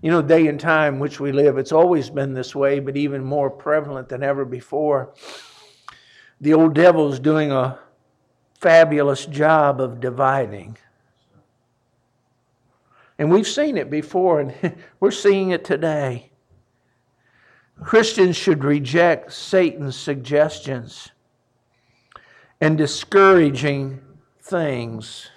You 0.00 0.10
know, 0.12 0.22
day 0.22 0.46
and 0.46 0.60
time 0.60 1.00
which 1.00 1.18
we 1.18 1.32
live, 1.32 1.58
it's 1.58 1.72
always 1.72 2.10
been 2.10 2.32
this 2.32 2.54
way, 2.54 2.78
but 2.78 2.96
even 2.96 3.24
more 3.24 3.50
prevalent 3.50 4.08
than 4.08 4.22
ever 4.22 4.44
before. 4.44 5.14
The 6.40 6.54
old 6.54 6.74
devil's 6.74 7.18
doing 7.18 7.50
a 7.50 7.78
fabulous 8.60 9.26
job 9.26 9.80
of 9.80 9.98
dividing. 9.98 10.76
And 13.18 13.32
we've 13.32 13.48
seen 13.48 13.76
it 13.76 13.90
before, 13.90 14.40
and 14.40 14.76
we're 15.00 15.10
seeing 15.10 15.50
it 15.50 15.64
today. 15.64 16.30
Christians 17.82 18.36
should 18.36 18.62
reject 18.62 19.32
Satan's 19.32 19.96
suggestions 19.96 21.10
and 22.60 22.78
discouraging 22.78 24.00
things. 24.52 25.28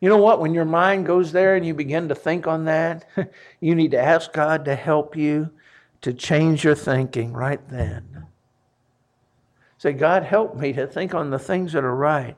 You 0.00 0.08
know 0.08 0.18
what? 0.18 0.40
When 0.40 0.52
your 0.52 0.64
mind 0.64 1.06
goes 1.06 1.32
there 1.32 1.54
and 1.54 1.64
you 1.64 1.74
begin 1.74 2.08
to 2.08 2.14
think 2.14 2.46
on 2.46 2.64
that, 2.64 3.08
you 3.60 3.74
need 3.74 3.92
to 3.92 4.02
ask 4.02 4.32
God 4.32 4.64
to 4.66 4.74
help 4.74 5.16
you 5.16 5.50
to 6.00 6.12
change 6.12 6.64
your 6.64 6.74
thinking 6.74 7.32
right 7.32 7.60
then. 7.68 8.26
Say, 9.78 9.92
God, 9.92 10.24
help 10.24 10.56
me 10.56 10.72
to 10.74 10.86
think 10.86 11.14
on 11.14 11.30
the 11.30 11.38
things 11.38 11.72
that 11.72 11.84
are 11.84 11.94
right. 11.94 12.36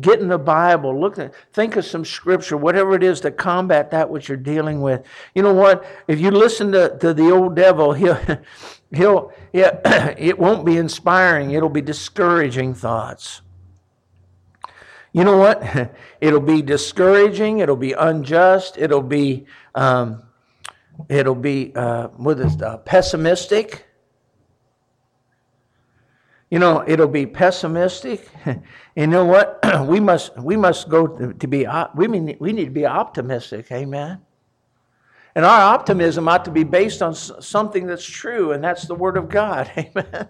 Get 0.00 0.20
in 0.20 0.28
the 0.28 0.38
Bible, 0.38 0.98
look 0.98 1.18
at, 1.18 1.34
think 1.52 1.76
of 1.76 1.84
some 1.84 2.04
scripture, 2.04 2.56
whatever 2.56 2.94
it 2.94 3.02
is 3.02 3.20
to 3.20 3.30
combat 3.30 3.90
that 3.90 4.10
which 4.10 4.28
you're 4.28 4.36
dealing 4.36 4.82
with. 4.82 5.02
You 5.34 5.42
know 5.42 5.54
what? 5.54 5.84
If 6.08 6.20
you 6.20 6.30
listen 6.30 6.72
to, 6.72 6.96
to 6.98 7.14
the 7.14 7.30
old 7.30 7.54
devil, 7.54 7.92
he'll, 7.92 8.18
he'll, 8.92 9.32
yeah, 9.52 10.14
it 10.18 10.38
won't 10.38 10.66
be 10.66 10.76
inspiring. 10.76 11.52
It'll 11.52 11.68
be 11.68 11.82
discouraging 11.82 12.74
thoughts. 12.74 13.40
You 15.16 15.24
know 15.24 15.38
what? 15.38 15.62
It'll 16.20 16.40
be 16.40 16.60
discouraging. 16.60 17.60
It'll 17.60 17.74
be 17.74 17.94
unjust. 17.94 18.76
It'll 18.76 19.00
be, 19.00 19.46
um, 19.74 20.22
it'll 21.08 21.34
be, 21.34 21.72
uh, 21.74 22.08
what 22.08 22.38
is 22.38 22.60
uh, 22.60 22.76
pessimistic. 22.76 23.86
You 26.50 26.58
know, 26.58 26.84
it'll 26.86 27.08
be 27.08 27.24
pessimistic. 27.24 28.28
you 28.94 29.06
know 29.06 29.24
what? 29.24 29.58
we 29.86 30.00
must 30.00 30.36
we 30.36 30.54
must 30.54 30.90
go 30.90 31.06
to, 31.06 31.32
to 31.32 31.48
be 31.48 31.66
we 31.94 32.08
mean 32.08 32.36
we 32.38 32.52
need 32.52 32.66
to 32.66 32.70
be 32.70 32.86
optimistic. 32.86 33.72
Amen. 33.72 34.20
And 35.34 35.44
our 35.46 35.74
optimism 35.74 36.28
ought 36.28 36.44
to 36.44 36.50
be 36.50 36.62
based 36.62 37.00
on 37.00 37.14
something 37.14 37.86
that's 37.86 38.04
true, 38.04 38.52
and 38.52 38.62
that's 38.62 38.86
the 38.86 38.94
Word 38.94 39.16
of 39.16 39.30
God. 39.30 39.70
Amen. 39.78 40.28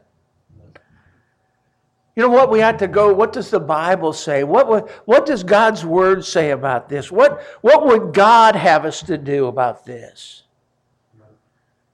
You 2.17 2.23
know 2.23 2.31
what? 2.31 2.51
We 2.51 2.63
ought 2.63 2.79
to 2.79 2.89
go. 2.89 3.13
What 3.13 3.35
does 3.35 3.51
the 3.51 3.61
Bible 3.61 4.15
say? 4.15 4.43
What, 4.43 4.91
what 5.07 5.27
does 5.27 5.45
God's 5.45 5.85
Word 5.85 6.25
say 6.25 6.51
about 6.51 6.89
this? 6.89 7.13
What, 7.13 7.43
what 7.61 7.85
would 7.85 8.15
God 8.15 8.57
have 8.57 8.87
us 8.87 9.03
to 9.03 9.19
do 9.19 9.47
about 9.47 9.85
this? 9.85 10.43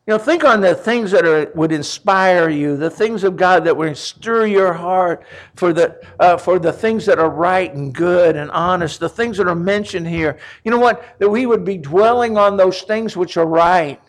You 0.07 0.15
know, 0.15 0.19
think 0.19 0.45
on 0.45 0.61
the 0.61 0.75
things 0.75 1.13
that 1.13 1.25
are, 1.25 1.51
would 1.55 1.71
inspire 1.71 2.49
you, 2.49 2.77
the 2.77 2.91
things 2.91 3.23
of 3.23 3.37
God 3.37 3.65
that 3.65 3.77
would 3.77 3.97
stir 3.97 4.47
your 4.47 4.73
heart 4.73 5.25
for 5.55 5.73
the, 5.73 6.01
uh, 6.19 6.37
for 6.37 6.59
the 6.59 6.73
things 6.73 7.07
that 7.07 7.21
are 7.21 7.31
right 7.31 7.73
and 7.73 7.95
good 7.95 8.35
and 8.35 8.51
honest, 8.51 8.99
the 8.99 9.09
things 9.09 9.37
that 9.37 9.47
are 9.47 9.55
mentioned 9.55 10.09
here. 10.09 10.39
You 10.65 10.73
know 10.73 10.79
what? 10.79 11.05
That 11.21 11.29
we 11.29 11.47
would 11.47 11.65
be 11.65 11.79
dwelling 11.79 12.37
on 12.37 12.57
those 12.57 12.83
things 12.83 13.17
which 13.17 13.37
are 13.37 13.47
right. 13.47 14.01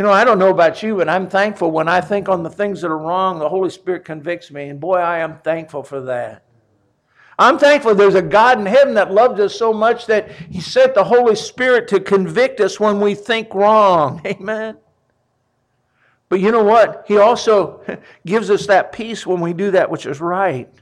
You 0.00 0.06
know, 0.06 0.12
I 0.12 0.24
don't 0.24 0.38
know 0.38 0.48
about 0.48 0.82
you, 0.82 0.96
but 0.96 1.10
I'm 1.10 1.28
thankful 1.28 1.70
when 1.72 1.86
I 1.86 2.00
think 2.00 2.30
on 2.30 2.42
the 2.42 2.48
things 2.48 2.80
that 2.80 2.90
are 2.90 2.96
wrong, 2.96 3.38
the 3.38 3.50
Holy 3.50 3.68
Spirit 3.68 4.02
convicts 4.02 4.50
me. 4.50 4.70
And 4.70 4.80
boy, 4.80 4.96
I 4.96 5.18
am 5.18 5.40
thankful 5.40 5.82
for 5.82 6.00
that. 6.00 6.42
I'm 7.38 7.58
thankful 7.58 7.94
there's 7.94 8.14
a 8.14 8.22
God 8.22 8.58
in 8.58 8.64
heaven 8.64 8.94
that 8.94 9.12
loved 9.12 9.38
us 9.40 9.54
so 9.54 9.74
much 9.74 10.06
that 10.06 10.30
He 10.30 10.58
sent 10.58 10.94
the 10.94 11.04
Holy 11.04 11.36
Spirit 11.36 11.86
to 11.88 12.00
convict 12.00 12.62
us 12.62 12.80
when 12.80 12.98
we 12.98 13.14
think 13.14 13.52
wrong. 13.52 14.22
Amen. 14.26 14.78
But 16.30 16.40
you 16.40 16.50
know 16.50 16.64
what? 16.64 17.04
He 17.06 17.18
also 17.18 17.82
gives 18.26 18.48
us 18.48 18.66
that 18.68 18.92
peace 18.92 19.26
when 19.26 19.42
we 19.42 19.52
do 19.52 19.70
that 19.72 19.90
which 19.90 20.06
is 20.06 20.18
right. 20.18 20.72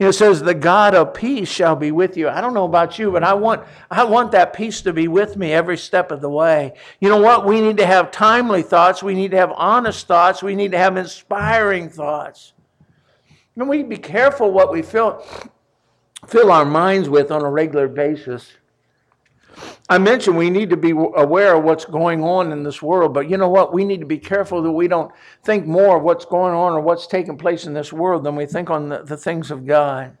You 0.00 0.04
know, 0.04 0.08
it 0.10 0.14
says, 0.14 0.40
the 0.40 0.54
God 0.54 0.94
of 0.94 1.12
peace 1.12 1.50
shall 1.50 1.76
be 1.76 1.92
with 1.92 2.16
you. 2.16 2.26
I 2.26 2.40
don't 2.40 2.54
know 2.54 2.64
about 2.64 2.98
you, 2.98 3.12
but 3.12 3.22
I 3.22 3.34
want, 3.34 3.66
I 3.90 4.02
want 4.04 4.32
that 4.32 4.54
peace 4.54 4.80
to 4.80 4.94
be 4.94 5.08
with 5.08 5.36
me 5.36 5.52
every 5.52 5.76
step 5.76 6.10
of 6.10 6.22
the 6.22 6.30
way. 6.30 6.72
You 7.00 7.10
know 7.10 7.20
what? 7.20 7.44
We 7.44 7.60
need 7.60 7.76
to 7.76 7.84
have 7.84 8.10
timely 8.10 8.62
thoughts. 8.62 9.02
We 9.02 9.12
need 9.12 9.32
to 9.32 9.36
have 9.36 9.52
honest 9.52 10.06
thoughts. 10.06 10.42
We 10.42 10.54
need 10.54 10.70
to 10.70 10.78
have 10.78 10.96
inspiring 10.96 11.90
thoughts. 11.90 12.54
And 13.54 13.68
we 13.68 13.76
need 13.76 13.82
to 13.82 13.88
be 13.90 13.98
careful 13.98 14.50
what 14.50 14.72
we 14.72 14.80
fill, 14.80 15.22
fill 16.26 16.50
our 16.50 16.64
minds 16.64 17.10
with 17.10 17.30
on 17.30 17.42
a 17.42 17.50
regular 17.50 17.86
basis. 17.86 18.52
I 19.88 19.98
mentioned 19.98 20.36
we 20.36 20.50
need 20.50 20.70
to 20.70 20.76
be 20.76 20.90
aware 20.90 21.56
of 21.56 21.64
what's 21.64 21.84
going 21.84 22.22
on 22.22 22.52
in 22.52 22.62
this 22.62 22.80
world, 22.80 23.12
but 23.12 23.28
you 23.28 23.36
know 23.36 23.48
what? 23.48 23.72
We 23.72 23.84
need 23.84 24.00
to 24.00 24.06
be 24.06 24.18
careful 24.18 24.62
that 24.62 24.70
we 24.70 24.88
don't 24.88 25.12
think 25.44 25.66
more 25.66 25.96
of 25.96 26.02
what's 26.02 26.24
going 26.24 26.54
on 26.54 26.72
or 26.72 26.80
what's 26.80 27.06
taking 27.06 27.36
place 27.36 27.66
in 27.66 27.74
this 27.74 27.92
world 27.92 28.24
than 28.24 28.36
we 28.36 28.46
think 28.46 28.70
on 28.70 28.88
the, 28.88 29.02
the 29.02 29.16
things 29.16 29.50
of 29.50 29.66
God. 29.66 30.16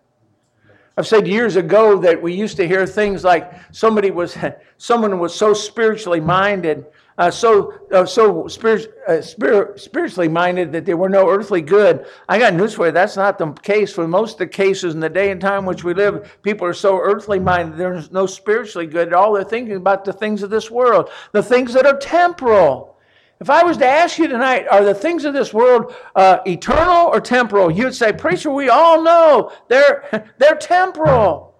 I've 0.96 1.06
said 1.06 1.26
years 1.26 1.56
ago 1.56 1.98
that 1.98 2.20
we 2.20 2.34
used 2.34 2.56
to 2.58 2.66
hear 2.66 2.86
things 2.86 3.24
like 3.24 3.52
somebody 3.72 4.10
was 4.10 4.36
someone 4.76 5.18
was 5.18 5.34
so 5.34 5.54
spiritually 5.54 6.20
minded 6.20 6.84
uh, 7.20 7.30
so 7.30 7.74
uh, 7.92 8.06
so 8.06 8.48
spirit, 8.48 8.94
uh, 9.06 9.20
spirit, 9.20 9.78
spiritually 9.78 10.26
minded 10.26 10.72
that 10.72 10.86
there 10.86 10.96
were 10.96 11.10
no 11.10 11.28
earthly 11.28 11.60
good. 11.60 12.06
I 12.30 12.38
got 12.38 12.54
news 12.54 12.72
for 12.72 12.86
you. 12.86 12.92
That's 12.92 13.14
not 13.14 13.36
the 13.36 13.52
case 13.52 13.92
for 13.92 14.08
most 14.08 14.32
of 14.32 14.38
the 14.38 14.46
cases 14.46 14.94
in 14.94 15.00
the 15.00 15.10
day 15.10 15.30
and 15.30 15.38
time 15.38 15.60
in 15.60 15.64
which 15.66 15.84
we 15.84 15.92
live. 15.92 16.38
People 16.40 16.66
are 16.66 16.72
so 16.72 16.98
earthly 16.98 17.38
minded. 17.38 17.76
There's 17.76 18.10
no 18.10 18.24
spiritually 18.24 18.86
good. 18.86 19.12
All 19.12 19.34
they're 19.34 19.44
thinking 19.44 19.76
about 19.76 20.06
the 20.06 20.14
things 20.14 20.42
of 20.42 20.48
this 20.48 20.70
world, 20.70 21.10
the 21.32 21.42
things 21.42 21.74
that 21.74 21.84
are 21.84 21.98
temporal. 21.98 22.96
If 23.38 23.50
I 23.50 23.64
was 23.64 23.76
to 23.76 23.86
ask 23.86 24.18
you 24.18 24.26
tonight, 24.26 24.66
are 24.70 24.82
the 24.82 24.94
things 24.94 25.26
of 25.26 25.34
this 25.34 25.52
world 25.52 25.94
uh, 26.16 26.38
eternal 26.46 27.08
or 27.08 27.20
temporal? 27.20 27.70
You'd 27.70 27.94
say, 27.94 28.14
preacher, 28.14 28.50
we 28.50 28.70
all 28.70 29.02
know 29.02 29.52
they're 29.68 30.26
they're 30.38 30.56
temporal. 30.56 31.54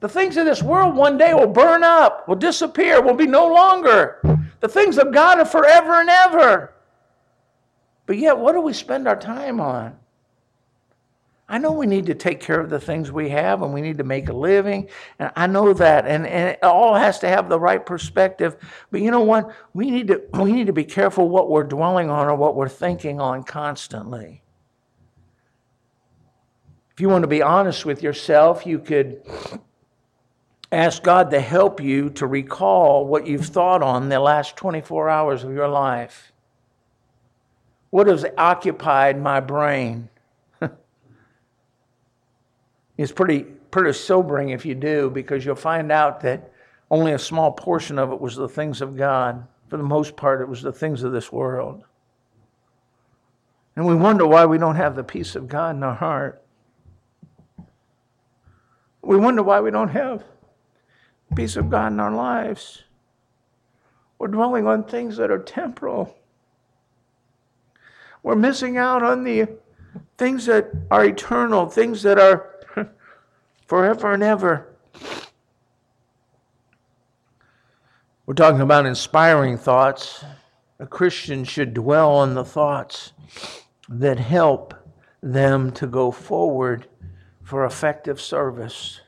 The 0.00 0.08
things 0.08 0.36
of 0.36 0.44
this 0.44 0.60
world 0.60 0.96
one 0.96 1.16
day 1.16 1.34
will 1.34 1.46
burn 1.46 1.84
up, 1.84 2.26
will 2.26 2.34
disappear, 2.34 3.00
will 3.00 3.14
be 3.14 3.28
no 3.28 3.46
longer. 3.46 4.38
The 4.60 4.68
things 4.68 4.98
of 4.98 5.12
God 5.12 5.38
are 5.38 5.44
forever 5.44 6.00
and 6.00 6.10
ever. 6.10 6.74
But 8.06 8.18
yet, 8.18 8.38
what 8.38 8.52
do 8.52 8.60
we 8.60 8.72
spend 8.72 9.06
our 9.06 9.18
time 9.18 9.60
on? 9.60 9.96
I 11.50 11.56
know 11.58 11.72
we 11.72 11.86
need 11.86 12.06
to 12.06 12.14
take 12.14 12.40
care 12.40 12.60
of 12.60 12.68
the 12.68 12.78
things 12.78 13.10
we 13.10 13.30
have 13.30 13.62
and 13.62 13.72
we 13.72 13.80
need 13.80 13.96
to 13.98 14.04
make 14.04 14.28
a 14.28 14.34
living. 14.34 14.88
And 15.18 15.30
I 15.34 15.46
know 15.46 15.72
that. 15.72 16.06
And, 16.06 16.26
and 16.26 16.50
it 16.50 16.62
all 16.62 16.94
has 16.94 17.18
to 17.20 17.28
have 17.28 17.48
the 17.48 17.58
right 17.58 17.84
perspective. 17.84 18.56
But 18.90 19.00
you 19.00 19.10
know 19.10 19.22
what? 19.22 19.54
We 19.72 19.90
need, 19.90 20.08
to, 20.08 20.22
we 20.34 20.52
need 20.52 20.66
to 20.66 20.72
be 20.74 20.84
careful 20.84 21.28
what 21.28 21.48
we're 21.48 21.64
dwelling 21.64 22.10
on 22.10 22.26
or 22.26 22.34
what 22.34 22.54
we're 22.54 22.68
thinking 22.68 23.20
on 23.20 23.44
constantly. 23.44 24.42
If 26.92 27.00
you 27.00 27.08
want 27.08 27.22
to 27.22 27.28
be 27.28 27.42
honest 27.42 27.86
with 27.86 28.02
yourself, 28.02 28.66
you 28.66 28.78
could 28.78 29.22
Ask 30.70 31.02
God 31.02 31.30
to 31.30 31.40
help 31.40 31.80
you 31.80 32.10
to 32.10 32.26
recall 32.26 33.06
what 33.06 33.26
you've 33.26 33.46
thought 33.46 33.82
on 33.82 34.10
the 34.10 34.20
last 34.20 34.56
24 34.56 35.08
hours 35.08 35.42
of 35.42 35.52
your 35.52 35.68
life. 35.68 36.32
What 37.90 38.06
has 38.06 38.26
occupied 38.36 39.18
my 39.18 39.40
brain? 39.40 40.10
it's 42.98 43.12
pretty, 43.12 43.44
pretty 43.70 43.94
sobering 43.94 44.50
if 44.50 44.66
you 44.66 44.74
do, 44.74 45.08
because 45.08 45.42
you'll 45.42 45.54
find 45.54 45.90
out 45.90 46.20
that 46.20 46.52
only 46.90 47.12
a 47.12 47.18
small 47.18 47.50
portion 47.50 47.98
of 47.98 48.12
it 48.12 48.20
was 48.20 48.36
the 48.36 48.48
things 48.48 48.82
of 48.82 48.94
God. 48.94 49.46
For 49.68 49.78
the 49.78 49.82
most 49.82 50.16
part, 50.16 50.42
it 50.42 50.48
was 50.48 50.60
the 50.60 50.72
things 50.72 51.02
of 51.02 51.12
this 51.12 51.32
world. 51.32 51.82
And 53.74 53.86
we 53.86 53.94
wonder 53.94 54.26
why 54.26 54.44
we 54.44 54.58
don't 54.58 54.76
have 54.76 54.96
the 54.96 55.04
peace 55.04 55.34
of 55.34 55.48
God 55.48 55.76
in 55.76 55.82
our 55.82 55.94
heart. 55.94 56.42
We 59.00 59.16
wonder 59.16 59.42
why 59.42 59.60
we 59.60 59.70
don't 59.70 59.88
have 59.88 60.24
peace 61.34 61.56
of 61.56 61.70
God 61.70 61.92
in 61.92 62.00
our 62.00 62.14
lives. 62.14 62.84
We're 64.18 64.28
dwelling 64.28 64.66
on 64.66 64.84
things 64.84 65.16
that 65.18 65.30
are 65.30 65.38
temporal. 65.38 66.16
We're 68.22 68.34
missing 68.34 68.76
out 68.76 69.02
on 69.02 69.24
the 69.24 69.48
things 70.16 70.46
that 70.46 70.70
are 70.90 71.04
eternal, 71.04 71.68
things 71.68 72.02
that 72.02 72.18
are 72.18 72.54
forever 73.66 74.12
and 74.12 74.22
ever. 74.22 74.66
We're 78.26 78.34
talking 78.34 78.60
about 78.60 78.84
inspiring 78.84 79.56
thoughts. 79.56 80.24
A 80.80 80.86
Christian 80.86 81.44
should 81.44 81.72
dwell 81.72 82.10
on 82.10 82.34
the 82.34 82.44
thoughts 82.44 83.12
that 83.88 84.18
help 84.18 84.74
them 85.22 85.72
to 85.72 85.86
go 85.86 86.10
forward 86.10 86.86
for 87.42 87.64
effective 87.64 88.20
service. 88.20 89.00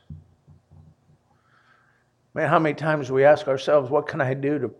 Man, 2.34 2.48
how 2.48 2.58
many 2.58 2.74
times 2.74 3.10
we 3.10 3.24
ask 3.24 3.48
ourselves, 3.48 3.90
what 3.90 4.06
can 4.06 4.20
I 4.20 4.34
do 4.34 4.58
to 4.58 4.70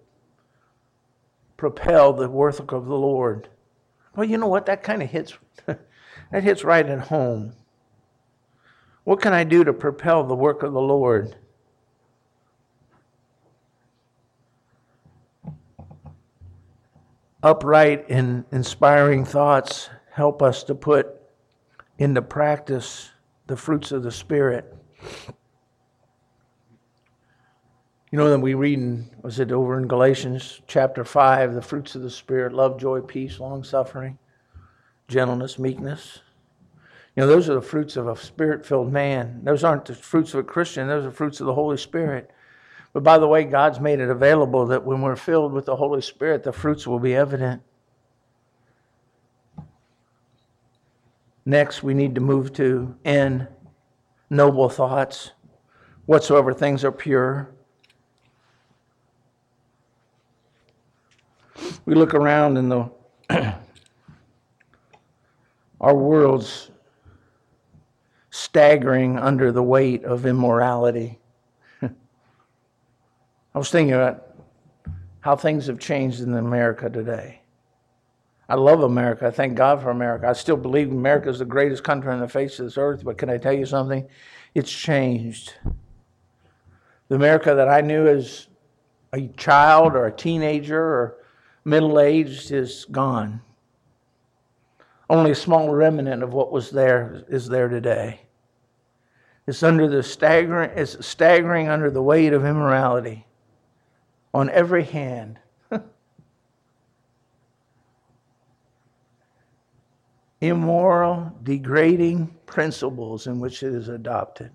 propel 1.57 2.13
the 2.13 2.29
work 2.29 2.73
of 2.73 2.87
the 2.87 2.97
Lord? 2.97 3.49
Well, 4.15 4.29
you 4.29 4.39
know 4.39 4.47
what? 4.47 4.67
That 4.67 4.83
kind 4.83 5.03
of 5.03 5.11
hits 5.11 5.37
that 5.67 6.45
hits 6.45 6.65
right 6.65 6.87
at 6.87 7.09
home. 7.09 7.55
What 9.05 9.21
can 9.21 9.33
I 9.33 9.45
do 9.45 9.65
to 9.65 9.73
propel 9.73 10.25
the 10.25 10.35
work 10.35 10.63
of 10.63 10.73
the 10.73 10.81
Lord? 10.81 11.37
Upright 17.43 18.05
and 18.11 18.45
inspiring 18.53 19.25
thoughts 19.25 19.89
help 20.13 20.43
us 20.43 20.63
to 20.65 20.75
put 20.75 21.09
into 21.99 22.21
practice 22.21 23.11
the 23.47 23.57
fruits 23.57 23.93
of 23.93 24.03
the 24.03 24.13
Spirit. 24.13 24.77
You 28.11 28.19
know, 28.19 28.29
that 28.29 28.41
we 28.41 28.55
read 28.55 28.81
in, 28.81 29.09
was 29.23 29.39
it 29.39 29.53
over 29.53 29.79
in 29.79 29.87
Galatians 29.87 30.63
chapter 30.67 31.05
5, 31.05 31.55
the 31.55 31.63
fruits 31.63 31.95
of 31.95 32.03
the 32.03 32.11
Spirit 32.11 32.53
love, 32.53 32.77
joy, 32.79 33.01
peace, 33.01 33.39
long 33.39 33.63
suffering, 33.63 34.19
gentleness, 35.07 35.61
meekness. 35.61 36.19
You 37.15 37.23
know, 37.23 37.29
those 37.29 37.49
are 37.49 37.55
the 37.55 37.63
fruits 37.63 37.97
of 37.97 38.09
a 38.09 38.17
spirit 38.17 38.67
filled 38.67 38.93
man. 38.93 39.43
Those 39.45 39.63
aren't 39.63 39.85
the 39.85 39.95
fruits 39.95 40.35
of 40.35 40.41
a 40.41 40.45
Christian, 40.45 40.89
those 40.89 41.05
are 41.05 41.11
fruits 41.13 41.41
of 41.41 41.47
the 41.47 41.55
Holy 41.55 41.77
Spirit. 41.77 42.31
But 42.93 43.05
by 43.05 43.19
the 43.19 43.29
way, 43.29 43.45
God's 43.45 43.79
made 43.79 44.01
it 44.01 44.11
available 44.11 44.67
that 44.67 44.85
when 44.85 45.03
we're 45.03 45.15
filled 45.15 45.53
with 45.53 45.67
the 45.67 45.77
Holy 45.77 46.01
Spirit, 46.01 46.43
the 46.43 46.53
fruits 46.53 46.89
will 46.89 46.99
be 46.99 47.15
evident. 47.15 47.63
Next, 51.47 51.85
we 51.85 51.95
need 51.95 52.17
to 52.17 52.21
move 52.21 52.53
to 52.55 52.97
N, 53.05 53.47
noble 54.29 54.69
thoughts. 54.69 55.31
Whatsoever 56.07 56.53
things 56.53 56.85
are 56.85 56.93
pure, 56.93 57.55
we 61.85 61.95
look 61.95 62.15
around 62.15 62.57
and 62.57 62.71
the 62.71 62.91
our 65.81 65.95
world's 65.95 66.71
staggering 68.31 69.19
under 69.19 69.51
the 69.53 69.63
weight 69.63 70.05
of 70.05 70.27
immorality. 70.27 71.19
I 71.83 71.89
was 73.55 73.71
thinking 73.71 73.95
about 73.95 74.37
how 75.21 75.37
things 75.37 75.67
have 75.67 75.79
changed 75.79 76.21
in 76.21 76.35
America 76.35 76.89
today. 76.89 77.41
I 78.49 78.55
love 78.57 78.83
America. 78.83 79.29
I 79.29 79.31
thank 79.31 79.55
God 79.55 79.81
for 79.81 79.91
America. 79.91 80.27
I 80.27 80.33
still 80.33 80.57
believe 80.57 80.91
America 80.91 81.29
is 81.29 81.39
the 81.39 81.45
greatest 81.45 81.85
country 81.85 82.13
on 82.13 82.19
the 82.21 82.29
face 82.29 82.59
of 82.59 82.67
this 82.67 82.77
earth, 82.77 83.05
but 83.05 83.17
can 83.17 83.31
I 83.31 83.39
tell 83.39 83.53
you 83.53 83.65
something? 83.65 84.09
It's 84.55 84.73
changed. 84.73 85.55
The 87.09 87.15
America 87.15 87.55
that 87.55 87.69
I 87.69 87.81
knew 87.81 88.09
as 88.09 88.49
a 89.13 89.29
child 89.37 89.95
or 89.95 90.07
a 90.07 90.13
teenager 90.13 90.83
or 90.83 91.20
middle 91.65 92.01
aged 92.01 92.51
is 92.51 92.87
gone. 92.91 93.41
Only 95.09 95.33
a 95.33 95.37
small 95.37 95.71
remnant 95.71 96.23
of 96.23 96.33
what 96.33 96.53
was 96.53 96.71
there 96.71 97.25
is 97.29 97.49
there 97.49 97.69
today. 97.69 98.21
It's 99.47 99.63
under 99.63 99.89
the 99.89 100.03
staggering, 100.03 100.71
it's 100.77 101.05
staggering 101.05 101.69
under 101.69 101.91
the 101.91 102.03
weight 102.03 102.33
of 102.33 102.45
immorality 102.45 103.27
on 104.33 104.49
every 104.51 104.85
hand. 104.85 105.41
Immoral, 110.41 111.33
degrading 111.43 112.37
principles 112.47 113.27
in 113.27 113.41
which 113.41 113.65
it 113.65 113.75
is 113.75 113.89
adopted. 113.89 114.53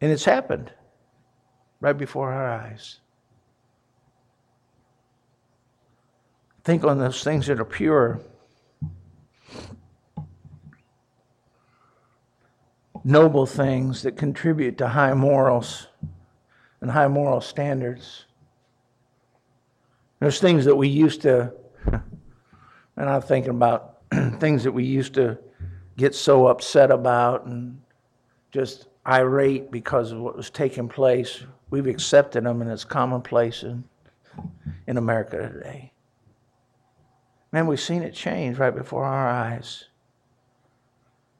And 0.00 0.10
it's 0.10 0.24
happened 0.24 0.72
right 1.80 1.96
before 1.96 2.32
our 2.32 2.50
eyes. 2.50 2.98
Think 6.68 6.84
on 6.84 6.98
those 6.98 7.24
things 7.24 7.46
that 7.46 7.58
are 7.60 7.64
pure. 7.64 8.20
Noble 13.02 13.46
things 13.46 14.02
that 14.02 14.18
contribute 14.18 14.76
to 14.76 14.88
high 14.88 15.14
morals 15.14 15.86
and 16.82 16.90
high 16.90 17.08
moral 17.08 17.40
standards. 17.40 18.26
There's 20.20 20.40
things 20.40 20.66
that 20.66 20.76
we 20.76 20.88
used 20.88 21.22
to, 21.22 21.54
and 21.86 22.02
I'm 23.08 23.22
thinking 23.22 23.52
about 23.52 24.00
things 24.38 24.62
that 24.64 24.72
we 24.72 24.84
used 24.84 25.14
to 25.14 25.38
get 25.96 26.14
so 26.14 26.48
upset 26.48 26.90
about 26.90 27.46
and 27.46 27.80
just 28.52 28.88
irate 29.06 29.70
because 29.70 30.12
of 30.12 30.20
what 30.20 30.36
was 30.36 30.50
taking 30.50 30.86
place. 30.86 31.44
We've 31.70 31.86
accepted 31.86 32.44
them 32.44 32.60
and 32.60 32.70
it's 32.70 32.84
commonplace 32.84 33.62
in, 33.62 33.84
in 34.86 34.98
America 34.98 35.38
today. 35.38 35.92
Man, 37.52 37.66
we've 37.66 37.80
seen 37.80 38.02
it 38.02 38.14
change 38.14 38.58
right 38.58 38.74
before 38.74 39.04
our 39.04 39.28
eyes. 39.28 39.84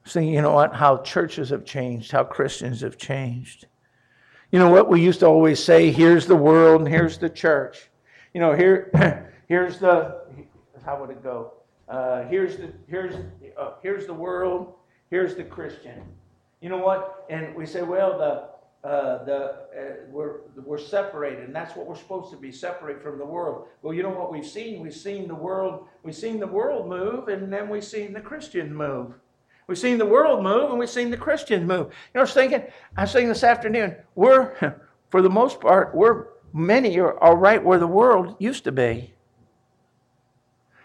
Seeing, 0.04 0.32
you 0.32 0.40
know 0.40 0.54
what, 0.54 0.74
how 0.74 0.98
churches 0.98 1.50
have 1.50 1.66
changed, 1.66 2.12
how 2.12 2.24
Christians 2.24 2.80
have 2.80 2.96
changed. 2.96 3.66
You 4.50 4.58
know 4.58 4.70
what 4.70 4.88
we 4.88 5.02
used 5.02 5.20
to 5.20 5.26
always 5.26 5.62
say, 5.62 5.90
here's 5.90 6.26
the 6.26 6.36
world 6.36 6.80
and 6.80 6.88
here's 6.88 7.18
the 7.18 7.28
church. 7.28 7.90
You 8.32 8.40
know, 8.40 8.54
here, 8.54 8.90
here's 9.48 9.78
the, 9.78 10.22
how 10.84 10.98
would 10.98 11.10
it 11.10 11.22
go? 11.22 11.52
Uh, 11.88 12.22
here's 12.24 12.56
the, 12.56 12.72
here's, 12.86 13.14
uh, 13.58 13.72
here's 13.82 14.06
the 14.06 14.14
world, 14.14 14.74
here's 15.10 15.34
the 15.34 15.44
Christian. 15.44 16.02
You 16.62 16.70
know 16.70 16.78
what? 16.78 17.26
And 17.28 17.54
we 17.54 17.66
say, 17.66 17.82
well, 17.82 18.16
the, 18.16 18.47
uh, 18.84 19.24
the, 19.24 19.36
uh, 19.36 19.94
we're, 20.10 20.40
we're 20.64 20.78
separated, 20.78 21.44
and 21.44 21.54
that's 21.54 21.74
what 21.74 21.86
we're 21.86 21.96
supposed 21.96 22.30
to 22.30 22.36
be, 22.36 22.52
separate 22.52 23.02
from 23.02 23.18
the 23.18 23.24
world. 23.24 23.66
Well, 23.82 23.92
you 23.92 24.02
know 24.02 24.10
what 24.10 24.32
we've 24.32 24.46
seen? 24.46 24.80
We've 24.80 24.94
seen 24.94 25.26
the 25.26 25.34
world, 25.34 25.86
we've 26.04 26.14
seen 26.14 26.38
the 26.38 26.46
world 26.46 26.88
move, 26.88 27.28
and 27.28 27.52
then 27.52 27.68
we've 27.68 27.84
seen 27.84 28.12
the 28.12 28.20
Christian 28.20 28.74
move. 28.74 29.14
We've 29.66 29.78
seen 29.78 29.98
the 29.98 30.06
world 30.06 30.42
move, 30.42 30.70
and 30.70 30.78
we've 30.78 30.88
seen 30.88 31.10
the 31.10 31.16
Christians 31.16 31.66
move. 31.66 31.86
You 31.88 31.92
know, 32.14 32.20
I 32.20 32.22
was 32.22 32.32
thinking, 32.32 32.62
I 32.96 33.02
was 33.02 33.12
thinking 33.12 33.28
this 33.28 33.44
afternoon, 33.44 33.96
we're, 34.14 34.80
for 35.10 35.22
the 35.22 35.30
most 35.30 35.60
part, 35.60 35.94
we're, 35.94 36.28
many 36.52 36.98
are, 37.00 37.18
are 37.18 37.36
right 37.36 37.62
where 37.62 37.78
the 37.78 37.86
world 37.86 38.36
used 38.38 38.64
to 38.64 38.72
be. 38.72 39.12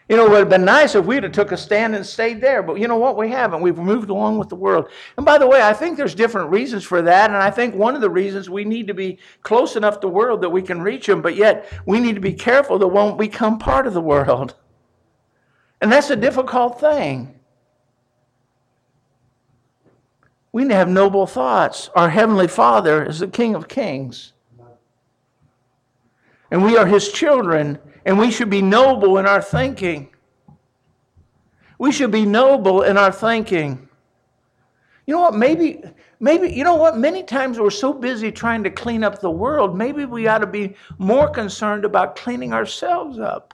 You 0.09 0.17
know, 0.17 0.25
it 0.25 0.29
would 0.31 0.39
have 0.39 0.49
been 0.49 0.65
nice 0.65 0.95
if 0.95 1.05
we'd 1.05 1.23
have 1.23 1.31
took 1.31 1.53
a 1.53 1.57
stand 1.57 1.95
and 1.95 2.05
stayed 2.05 2.41
there, 2.41 2.61
but 2.61 2.77
you 2.77 2.89
know 2.89 2.97
what? 2.97 3.15
We 3.15 3.29
haven't. 3.29 3.61
We've 3.61 3.77
moved 3.77 4.09
along 4.09 4.37
with 4.37 4.49
the 4.49 4.55
world. 4.55 4.89
And 5.15 5.25
by 5.25 5.37
the 5.37 5.47
way, 5.47 5.61
I 5.61 5.71
think 5.71 5.95
there's 5.95 6.13
different 6.13 6.49
reasons 6.49 6.83
for 6.83 7.01
that, 7.01 7.29
and 7.29 7.37
I 7.37 7.49
think 7.49 7.73
one 7.73 7.95
of 7.95 8.01
the 8.01 8.09
reasons 8.09 8.49
we 8.49 8.65
need 8.65 8.87
to 8.87 8.93
be 8.93 9.19
close 9.43 9.77
enough 9.77 9.95
to 9.95 9.99
the 10.01 10.09
world 10.09 10.41
that 10.41 10.49
we 10.49 10.61
can 10.61 10.81
reach 10.81 11.07
them, 11.07 11.21
but 11.21 11.37
yet 11.37 11.71
we 11.85 12.01
need 12.01 12.15
to 12.15 12.21
be 12.21 12.33
careful 12.33 12.77
that 12.79 12.87
won't 12.87 13.17
become 13.17 13.57
part 13.57 13.87
of 13.87 13.93
the 13.93 14.01
world. 14.01 14.55
And 15.79 15.89
that's 15.91 16.09
a 16.09 16.15
difficult 16.17 16.81
thing. 16.81 17.39
We 20.51 20.63
need 20.63 20.69
to 20.69 20.75
have 20.75 20.89
noble 20.89 21.25
thoughts. 21.25 21.89
Our 21.95 22.09
Heavenly 22.09 22.47
Father 22.47 23.05
is 23.05 23.19
the 23.19 23.27
King 23.27 23.55
of 23.55 23.69
Kings. 23.69 24.33
And 26.51 26.63
we 26.63 26.77
are 26.77 26.85
His 26.85 27.11
children 27.11 27.79
and 28.05 28.19
we 28.19 28.31
should 28.31 28.49
be 28.49 28.61
noble 28.61 29.17
in 29.17 29.25
our 29.25 29.41
thinking. 29.41 30.09
We 31.77 31.91
should 31.91 32.11
be 32.11 32.25
noble 32.25 32.83
in 32.83 32.97
our 32.97 33.11
thinking. 33.11 33.89
You 35.05 35.15
know 35.15 35.21
what? 35.21 35.35
Maybe, 35.35 35.83
maybe, 36.19 36.49
you 36.49 36.63
know 36.63 36.75
what? 36.75 36.97
Many 36.97 37.23
times 37.23 37.59
we're 37.59 37.69
so 37.69 37.93
busy 37.93 38.31
trying 38.31 38.63
to 38.63 38.69
clean 38.69 39.03
up 39.03 39.19
the 39.19 39.31
world, 39.31 39.77
maybe 39.77 40.05
we 40.05 40.27
ought 40.27 40.39
to 40.39 40.47
be 40.47 40.75
more 40.97 41.29
concerned 41.29 41.85
about 41.85 42.15
cleaning 42.15 42.53
ourselves 42.53 43.19
up. 43.19 43.53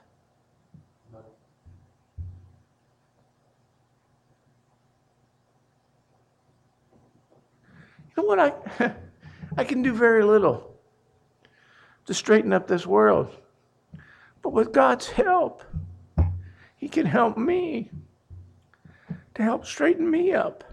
You 8.16 8.24
know 8.24 8.24
what? 8.24 8.39
I, 8.39 8.93
I 9.58 9.64
can 9.64 9.82
do 9.82 9.93
very 9.93 10.24
little 10.24 10.76
to 12.06 12.14
straighten 12.14 12.54
up 12.54 12.68
this 12.68 12.86
world. 12.86 13.36
But 14.42 14.54
with 14.54 14.72
God's 14.72 15.08
help, 15.08 15.64
He 16.78 16.88
can 16.88 17.06
help 17.06 17.38
me 17.38 17.92
to 19.36 19.44
help 19.44 19.66
straighten 19.66 20.10
me 20.10 20.34
up. 20.34 20.64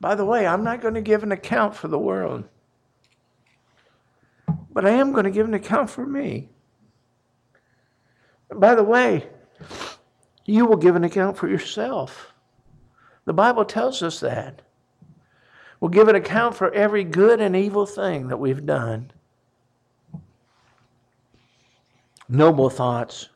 By 0.00 0.14
the 0.14 0.24
way, 0.24 0.46
I'm 0.46 0.64
not 0.64 0.80
going 0.80 0.94
to 0.94 1.02
give 1.02 1.22
an 1.22 1.32
account 1.32 1.76
for 1.76 1.88
the 1.88 1.98
world, 1.98 2.44
but 4.72 4.86
I 4.86 4.90
am 4.90 5.12
going 5.12 5.24
to 5.24 5.30
give 5.30 5.46
an 5.46 5.54
account 5.54 5.90
for 5.90 6.06
me. 6.06 6.48
by 8.54 8.74
the 8.74 8.82
way, 8.82 9.28
you 10.46 10.64
will 10.64 10.76
give 10.76 10.96
an 10.96 11.04
account 11.04 11.36
for 11.36 11.48
yourself. 11.48 12.32
The 13.26 13.34
Bible 13.34 13.64
tells 13.64 14.02
us 14.02 14.20
that. 14.20 14.62
We'll 15.78 15.90
give 15.90 16.08
an 16.08 16.16
account 16.16 16.56
for 16.56 16.72
every 16.72 17.04
good 17.04 17.40
and 17.40 17.54
evil 17.54 17.86
thing 17.86 18.28
that 18.28 18.38
we've 18.38 18.64
done. 18.66 19.12
Noble 22.30 22.70
thoughts. 22.70 23.28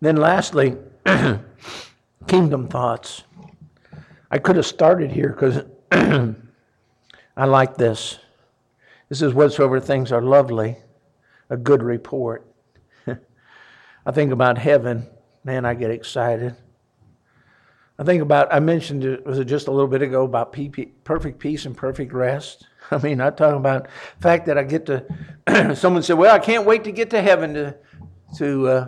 Then, 0.00 0.16
lastly, 0.16 0.76
kingdom 2.26 2.68
thoughts. 2.68 3.22
I 4.30 4.38
could 4.38 4.56
have 4.56 4.66
started 4.66 5.12
here 5.12 5.30
because 5.30 5.64
I 7.36 7.44
like 7.44 7.76
this. 7.76 8.18
This 9.08 9.22
is 9.22 9.32
whatsoever 9.32 9.78
things 9.78 10.10
are 10.10 10.22
lovely, 10.22 10.76
a 11.48 11.56
good 11.56 11.82
report. 11.82 12.46
I 14.06 14.10
think 14.12 14.32
about 14.32 14.58
heaven, 14.58 15.06
man, 15.44 15.64
I 15.64 15.74
get 15.74 15.90
excited. 15.90 16.56
I 17.98 18.04
think 18.04 18.20
about, 18.20 18.52
I 18.52 18.60
mentioned 18.60 19.04
it, 19.04 19.24
was 19.24 19.38
it 19.38 19.46
just 19.46 19.68
a 19.68 19.70
little 19.70 19.88
bit 19.88 20.02
ago 20.02 20.24
about 20.24 20.54
perfect 21.04 21.38
peace 21.38 21.64
and 21.64 21.76
perfect 21.76 22.12
rest? 22.12 22.66
I 22.90 22.98
mean, 22.98 23.20
I 23.20 23.30
talk 23.30 23.54
about 23.54 23.84
the 23.84 24.22
fact 24.22 24.46
that 24.46 24.58
I 24.58 24.64
get 24.64 24.86
to, 24.86 25.74
someone 25.76 26.02
said, 26.02 26.18
well, 26.18 26.34
I 26.34 26.38
can't 26.38 26.66
wait 26.66 26.84
to 26.84 26.92
get 26.92 27.10
to 27.10 27.22
heaven 27.22 27.54
to, 27.54 27.76
to 28.36 28.68
uh, 28.68 28.86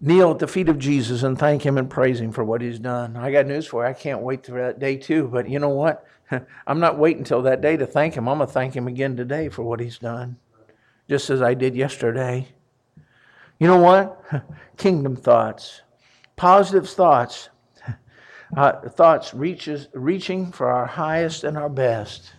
kneel 0.00 0.30
at 0.32 0.38
the 0.38 0.46
feet 0.46 0.68
of 0.68 0.78
Jesus 0.78 1.22
and 1.22 1.38
thank 1.38 1.64
him 1.64 1.78
and 1.78 1.88
praise 1.90 2.20
him 2.20 2.32
for 2.32 2.44
what 2.44 2.60
he's 2.60 2.78
done. 2.78 3.16
I 3.16 3.32
got 3.32 3.46
news 3.46 3.66
for 3.66 3.84
you. 3.84 3.90
I 3.90 3.92
can't 3.92 4.20
wait 4.20 4.46
for 4.46 4.60
that 4.60 4.78
day 4.78 4.96
too. 4.96 5.28
But 5.28 5.48
you 5.48 5.58
know 5.58 5.70
what? 5.70 6.06
I'm 6.66 6.80
not 6.80 6.98
waiting 6.98 7.20
until 7.20 7.42
that 7.42 7.60
day 7.60 7.76
to 7.76 7.86
thank 7.86 8.14
him. 8.14 8.28
I'm 8.28 8.38
to 8.38 8.46
thank 8.46 8.74
him 8.74 8.86
again 8.86 9.16
today 9.16 9.48
for 9.48 9.62
what 9.62 9.80
he's 9.80 9.98
done, 9.98 10.36
just 11.08 11.30
as 11.30 11.42
I 11.42 11.54
did 11.54 11.74
yesterday. 11.74 12.48
You 13.58 13.66
know 13.66 13.78
what? 13.78 14.22
Kingdom 14.76 15.16
thoughts, 15.16 15.82
positive 16.36 16.88
thoughts 16.88 17.48
uh, 18.56 18.88
thoughts 18.90 19.34
reaches, 19.34 19.88
reaching 19.92 20.50
for 20.50 20.70
our 20.70 20.86
highest 20.86 21.44
and 21.44 21.56
our 21.56 21.68
best. 21.68 22.32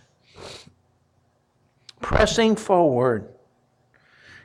Pressing 2.00 2.56
forward. 2.56 3.28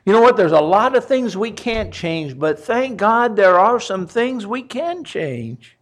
You 0.04 0.12
know 0.12 0.20
what? 0.20 0.36
There's 0.36 0.52
a 0.52 0.60
lot 0.60 0.94
of 0.94 1.04
things 1.04 1.36
we 1.36 1.50
can't 1.50 1.92
change, 1.92 2.38
but 2.38 2.60
thank 2.60 2.96
God 2.96 3.34
there 3.34 3.58
are 3.58 3.80
some 3.80 4.06
things 4.06 4.46
we 4.46 4.62
can 4.62 5.02
change. 5.02 5.76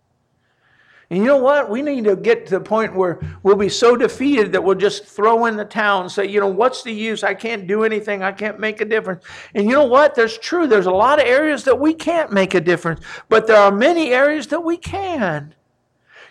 And 1.11 1.18
you 1.18 1.27
know 1.27 1.37
what? 1.37 1.68
We 1.68 1.83
need 1.83 2.05
to 2.05 2.16
get 2.16 2.47
to 2.47 2.59
the 2.59 2.64
point 2.64 2.95
where 2.95 3.20
we'll 3.43 3.57
be 3.57 3.68
so 3.68 3.95
defeated 3.95 4.53
that 4.53 4.64
we'll 4.64 4.75
just 4.75 5.05
throw 5.05 5.45
in 5.45 5.57
the 5.57 5.64
towel 5.64 6.01
and 6.01 6.11
say, 6.11 6.27
you 6.27 6.41
know, 6.41 6.49
what's 6.49 6.83
the 6.83 6.93
use? 6.93 7.22
I 7.22 7.35
can't 7.35 7.66
do 7.66 7.85
anything. 7.85 8.22
I 8.22 8.33
can't 8.33 8.59
make 8.59 8.81
a 8.81 8.85
difference. 8.87 9.22
And 9.55 9.66
you 9.66 9.72
know 9.72 9.85
what? 9.85 10.14
There's 10.14 10.39
true. 10.39 10.66
There's 10.66 10.87
a 10.87 10.91
lot 10.91 11.20
of 11.20 11.27
areas 11.27 11.64
that 11.64 11.79
we 11.79 11.93
can't 11.93 12.33
make 12.33 12.55
a 12.55 12.61
difference, 12.61 13.01
but 13.29 13.47
there 13.47 13.59
are 13.59 13.70
many 13.70 14.12
areas 14.12 14.47
that 14.49 14.61
we 14.61 14.79
can. 14.79 15.55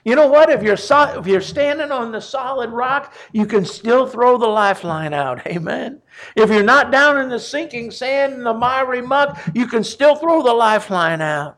You 0.03 0.15
know 0.15 0.27
what? 0.27 0.49
If 0.49 0.61
you're, 0.61 0.77
so, 0.77 1.19
if 1.19 1.27
you're 1.27 1.41
standing 1.41 1.91
on 1.91 2.11
the 2.11 2.19
solid 2.19 2.71
rock, 2.71 3.13
you 3.31 3.45
can 3.45 3.63
still 3.63 4.05
throw 4.05 4.37
the 4.37 4.47
lifeline 4.47 5.13
out. 5.13 5.45
Amen. 5.47 6.01
If 6.35 6.49
you're 6.49 6.63
not 6.63 6.91
down 6.91 7.19
in 7.19 7.29
the 7.29 7.39
sinking 7.39 7.91
sand 7.91 8.33
and 8.33 8.45
the 8.45 8.53
miry 8.53 9.01
muck, 9.01 9.39
you 9.53 9.65
can 9.67 9.83
still 9.83 10.15
throw 10.15 10.43
the 10.43 10.53
lifeline 10.53 11.21
out. 11.21 11.57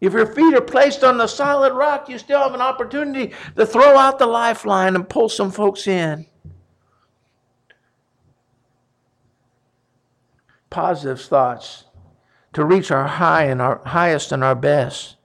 If 0.00 0.12
your 0.12 0.26
feet 0.26 0.54
are 0.54 0.60
placed 0.60 1.04
on 1.04 1.16
the 1.16 1.26
solid 1.26 1.72
rock, 1.72 2.08
you 2.08 2.18
still 2.18 2.40
have 2.40 2.54
an 2.54 2.60
opportunity 2.60 3.34
to 3.56 3.64
throw 3.64 3.96
out 3.96 4.18
the 4.18 4.26
lifeline 4.26 4.94
and 4.94 5.08
pull 5.08 5.28
some 5.28 5.50
folks 5.50 5.86
in. 5.86 6.26
positive 10.76 11.20
thoughts, 11.22 11.84
to 12.52 12.62
reach 12.62 12.90
our 12.90 13.06
high 13.06 13.44
and 13.44 13.62
our 13.62 13.80
highest 13.86 14.30
and 14.30 14.44
our 14.44 14.54
best. 14.54 15.15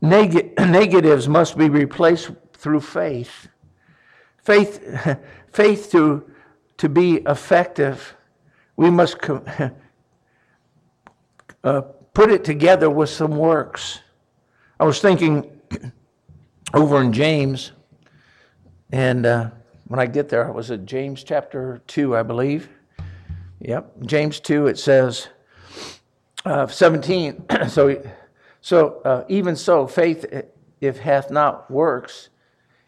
Neg- 0.00 0.54
negatives 0.58 1.28
must 1.28 1.56
be 1.58 1.68
replaced 1.68 2.30
through 2.54 2.80
faith. 2.80 3.48
Faith, 4.38 5.18
faith 5.52 5.90
to, 5.92 6.30
to 6.78 6.88
be 6.88 7.16
effective, 7.26 8.14
we 8.76 8.90
must 8.90 9.16
uh, 11.64 11.80
put 12.14 12.30
it 12.30 12.44
together 12.44 12.88
with 12.90 13.10
some 13.10 13.36
works. 13.36 14.00
I 14.78 14.84
was 14.84 15.00
thinking 15.00 15.60
over 16.74 17.00
in 17.00 17.12
James, 17.12 17.72
and 18.92 19.26
uh, 19.26 19.50
when 19.88 20.00
I 20.00 20.06
get 20.06 20.28
there, 20.28 20.46
I 20.46 20.50
was 20.50 20.70
at 20.70 20.86
James 20.86 21.22
chapter 21.22 21.82
2, 21.86 22.16
I 22.16 22.22
believe. 22.22 22.68
Yep, 23.60 24.04
James 24.06 24.40
2, 24.40 24.68
it 24.68 24.78
says, 24.78 25.28
uh, 26.46 26.66
17. 26.66 27.44
so, 27.68 28.02
so 28.60 29.00
uh, 29.04 29.24
even 29.28 29.56
so, 29.56 29.86
faith, 29.86 30.24
if 30.80 30.98
hath 30.98 31.30
not 31.30 31.70
works, 31.70 32.28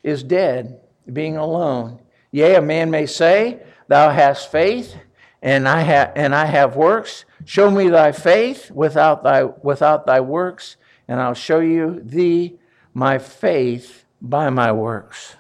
is 0.02 0.22
dead, 0.22 0.80
being 1.12 1.36
alone. 1.36 2.00
Yea, 2.30 2.56
a 2.56 2.62
man 2.62 2.90
may 2.90 3.06
say, 3.06 3.62
Thou 3.88 4.10
hast 4.10 4.50
faith, 4.50 4.96
and 5.42 5.68
I, 5.68 5.82
ha- 5.82 6.12
and 6.14 6.34
I 6.34 6.46
have 6.46 6.76
works. 6.76 7.24
Show 7.44 7.70
me 7.70 7.88
thy 7.88 8.12
faith 8.12 8.70
without 8.70 9.22
thy, 9.22 9.44
without 9.44 10.06
thy 10.06 10.20
works, 10.20 10.76
and 11.08 11.20
I'll 11.20 11.34
show 11.34 11.60
you 11.60 12.00
thee 12.02 12.58
my 12.94 13.18
faith 13.18 14.04
by 14.20 14.50
my 14.50 14.72
works. 14.72 15.36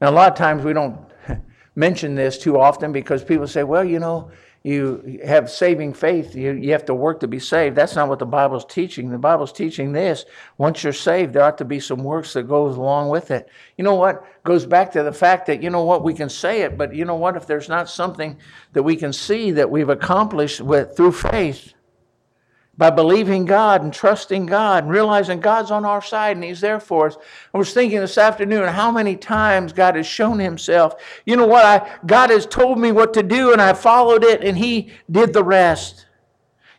Now, 0.00 0.10
a 0.10 0.12
lot 0.12 0.32
of 0.32 0.38
times 0.38 0.64
we 0.64 0.72
don't 0.72 0.98
mention 1.74 2.14
this 2.14 2.38
too 2.38 2.58
often 2.58 2.92
because 2.92 3.22
people 3.22 3.46
say, 3.46 3.62
well, 3.62 3.84
you 3.84 3.98
know, 3.98 4.30
you 4.66 5.20
have 5.24 5.48
saving 5.48 5.94
faith, 5.94 6.34
you, 6.34 6.50
you 6.50 6.72
have 6.72 6.84
to 6.86 6.94
work 6.94 7.20
to 7.20 7.28
be 7.28 7.38
saved. 7.38 7.76
That's 7.76 7.94
not 7.94 8.08
what 8.08 8.18
the 8.18 8.26
Bible's 8.26 8.64
teaching. 8.64 9.10
The 9.10 9.16
Bible's 9.16 9.52
teaching 9.52 9.92
this. 9.92 10.24
Once 10.58 10.82
you're 10.82 10.92
saved, 10.92 11.32
there 11.32 11.44
ought 11.44 11.56
to 11.58 11.64
be 11.64 11.78
some 11.78 12.02
works 12.02 12.32
that 12.32 12.48
goes 12.48 12.76
along 12.76 13.08
with 13.10 13.30
it. 13.30 13.48
You 13.78 13.84
know 13.84 13.94
what? 13.94 14.24
Goes 14.42 14.66
back 14.66 14.90
to 14.92 15.04
the 15.04 15.12
fact 15.12 15.46
that, 15.46 15.62
you 15.62 15.70
know 15.70 15.84
what, 15.84 16.02
we 16.02 16.14
can 16.14 16.28
say 16.28 16.62
it, 16.62 16.76
but 16.76 16.92
you 16.92 17.04
know 17.04 17.14
what, 17.14 17.36
if 17.36 17.46
there's 17.46 17.68
not 17.68 17.88
something 17.88 18.36
that 18.72 18.82
we 18.82 18.96
can 18.96 19.12
see 19.12 19.52
that 19.52 19.70
we've 19.70 19.88
accomplished 19.88 20.60
with 20.60 20.96
through 20.96 21.12
faith, 21.12 21.72
by 22.78 22.90
believing 22.90 23.44
God 23.44 23.82
and 23.82 23.92
trusting 23.92 24.46
God 24.46 24.84
and 24.84 24.92
realizing 24.92 25.40
God's 25.40 25.70
on 25.70 25.84
our 25.84 26.02
side 26.02 26.36
and 26.36 26.44
He's 26.44 26.60
there 26.60 26.80
for 26.80 27.06
us. 27.06 27.16
I 27.54 27.58
was 27.58 27.72
thinking 27.72 28.00
this 28.00 28.18
afternoon 28.18 28.68
how 28.68 28.90
many 28.90 29.16
times 29.16 29.72
God 29.72 29.96
has 29.96 30.06
shown 30.06 30.38
Himself. 30.38 30.94
You 31.24 31.36
know 31.36 31.46
what? 31.46 31.64
I, 31.64 31.98
God 32.06 32.30
has 32.30 32.46
told 32.46 32.78
me 32.78 32.92
what 32.92 33.14
to 33.14 33.22
do 33.22 33.52
and 33.52 33.62
I 33.62 33.72
followed 33.72 34.24
it 34.24 34.42
and 34.42 34.58
He 34.58 34.90
did 35.10 35.32
the 35.32 35.44
rest. 35.44 36.06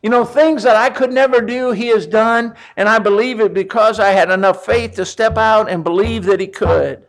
You 0.03 0.11
know, 0.11 0.23
things 0.23 0.61
that 0.63 0.75
I 0.75 0.91
could 0.91 1.11
never 1.11 1.41
do, 1.41 1.71
He 1.71 1.87
has 1.87 2.05
done, 2.05 2.53
and 2.75 2.87
I 2.87 2.99
believe 2.99 3.39
it 3.39 3.53
because 3.53 3.99
I 3.99 4.09
had 4.09 4.29
enough 4.29 4.63
faith 4.63 4.93
to 4.95 5.05
step 5.05 5.37
out 5.37 5.69
and 5.69 5.83
believe 5.83 6.25
that 6.25 6.39
He 6.39 6.47
could. 6.47 7.03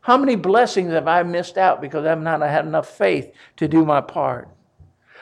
How 0.00 0.16
many 0.16 0.36
blessings 0.36 0.92
have 0.92 1.08
I 1.08 1.22
missed 1.24 1.58
out 1.58 1.82
because 1.82 2.06
I've 2.06 2.20
not 2.20 2.40
had 2.40 2.64
enough 2.64 2.88
faith 2.88 3.32
to 3.56 3.68
do 3.68 3.84
my 3.84 4.00
part? 4.00 4.48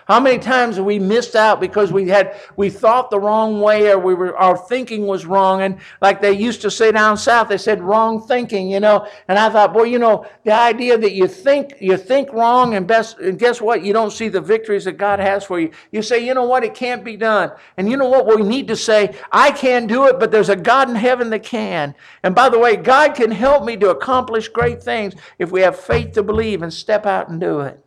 How 0.06 0.20
many 0.20 0.38
times 0.38 0.76
have 0.76 0.84
we 0.84 0.98
missed 0.98 1.34
out 1.34 1.60
because 1.60 1.92
we 1.92 2.08
had 2.08 2.38
we 2.56 2.68
thought 2.68 3.10
the 3.10 3.18
wrong 3.18 3.60
way 3.60 3.90
or 3.90 3.98
we 3.98 4.14
were 4.14 4.36
our 4.36 4.56
thinking 4.56 5.06
was 5.06 5.24
wrong 5.24 5.62
and 5.62 5.78
like 6.02 6.20
they 6.20 6.32
used 6.32 6.60
to 6.62 6.70
say 6.70 6.92
down 6.92 7.16
south 7.16 7.48
they 7.48 7.58
said 7.58 7.82
wrong 7.82 8.26
thinking, 8.26 8.70
you 8.70 8.80
know. 8.80 9.06
And 9.28 9.38
I 9.38 9.48
thought, 9.48 9.72
boy, 9.72 9.84
you 9.84 9.98
know, 9.98 10.26
the 10.44 10.52
idea 10.52 10.98
that 10.98 11.12
you 11.12 11.26
think 11.26 11.74
you 11.80 11.96
think 11.96 12.32
wrong 12.32 12.74
and 12.74 12.86
best 12.86 13.18
and 13.18 13.38
guess 13.38 13.60
what? 13.60 13.82
You 13.82 13.92
don't 13.92 14.10
see 14.10 14.28
the 14.28 14.40
victories 14.40 14.84
that 14.84 14.98
God 14.98 15.20
has 15.20 15.44
for 15.44 15.58
you. 15.58 15.70
You 15.90 16.02
say, 16.02 16.24
you 16.24 16.34
know 16.34 16.44
what, 16.44 16.64
it 16.64 16.74
can't 16.74 17.04
be 17.04 17.16
done. 17.16 17.52
And 17.76 17.90
you 17.90 17.96
know 17.96 18.08
what 18.08 18.26
we 18.26 18.42
need 18.42 18.68
to 18.68 18.76
say, 18.76 19.14
I 19.32 19.50
can't 19.52 19.88
do 19.88 20.06
it, 20.06 20.18
but 20.18 20.30
there's 20.30 20.48
a 20.48 20.56
God 20.56 20.88
in 20.88 20.96
heaven 20.96 21.30
that 21.30 21.42
can. 21.42 21.94
And 22.22 22.34
by 22.34 22.48
the 22.48 22.58
way, 22.58 22.76
God 22.76 23.14
can 23.14 23.30
help 23.30 23.64
me 23.64 23.76
to 23.78 23.90
accomplish 23.90 24.48
great 24.48 24.82
things 24.82 25.14
if 25.38 25.50
we 25.50 25.60
have 25.62 25.78
faith 25.78 26.12
to 26.12 26.22
believe 26.22 26.62
and 26.62 26.72
step 26.72 27.06
out 27.06 27.28
and 27.28 27.40
do 27.40 27.60
it. 27.60 27.83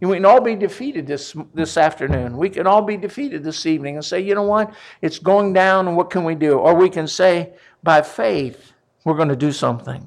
We 0.00 0.16
can 0.16 0.26
all 0.26 0.40
be 0.40 0.54
defeated 0.54 1.06
this, 1.06 1.34
this 1.54 1.76
afternoon. 1.76 2.36
We 2.36 2.50
can 2.50 2.66
all 2.66 2.82
be 2.82 2.96
defeated 2.96 3.42
this 3.42 3.64
evening 3.64 3.96
and 3.96 4.04
say, 4.04 4.20
you 4.20 4.34
know 4.34 4.42
what? 4.42 4.74
It's 5.00 5.18
going 5.18 5.54
down, 5.54 5.88
and 5.88 5.96
what 5.96 6.10
can 6.10 6.24
we 6.24 6.34
do? 6.34 6.58
Or 6.58 6.74
we 6.74 6.90
can 6.90 7.06
say, 7.06 7.54
by 7.82 8.02
faith, 8.02 8.72
we're 9.04 9.16
going 9.16 9.28
to 9.28 9.36
do 9.36 9.52
something. 9.52 10.06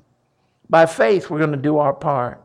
By 0.70 0.86
faith, 0.86 1.30
we're 1.30 1.40
going 1.40 1.52
to 1.52 1.58
do 1.58 1.80
our 1.80 1.94
part. 1.94 2.44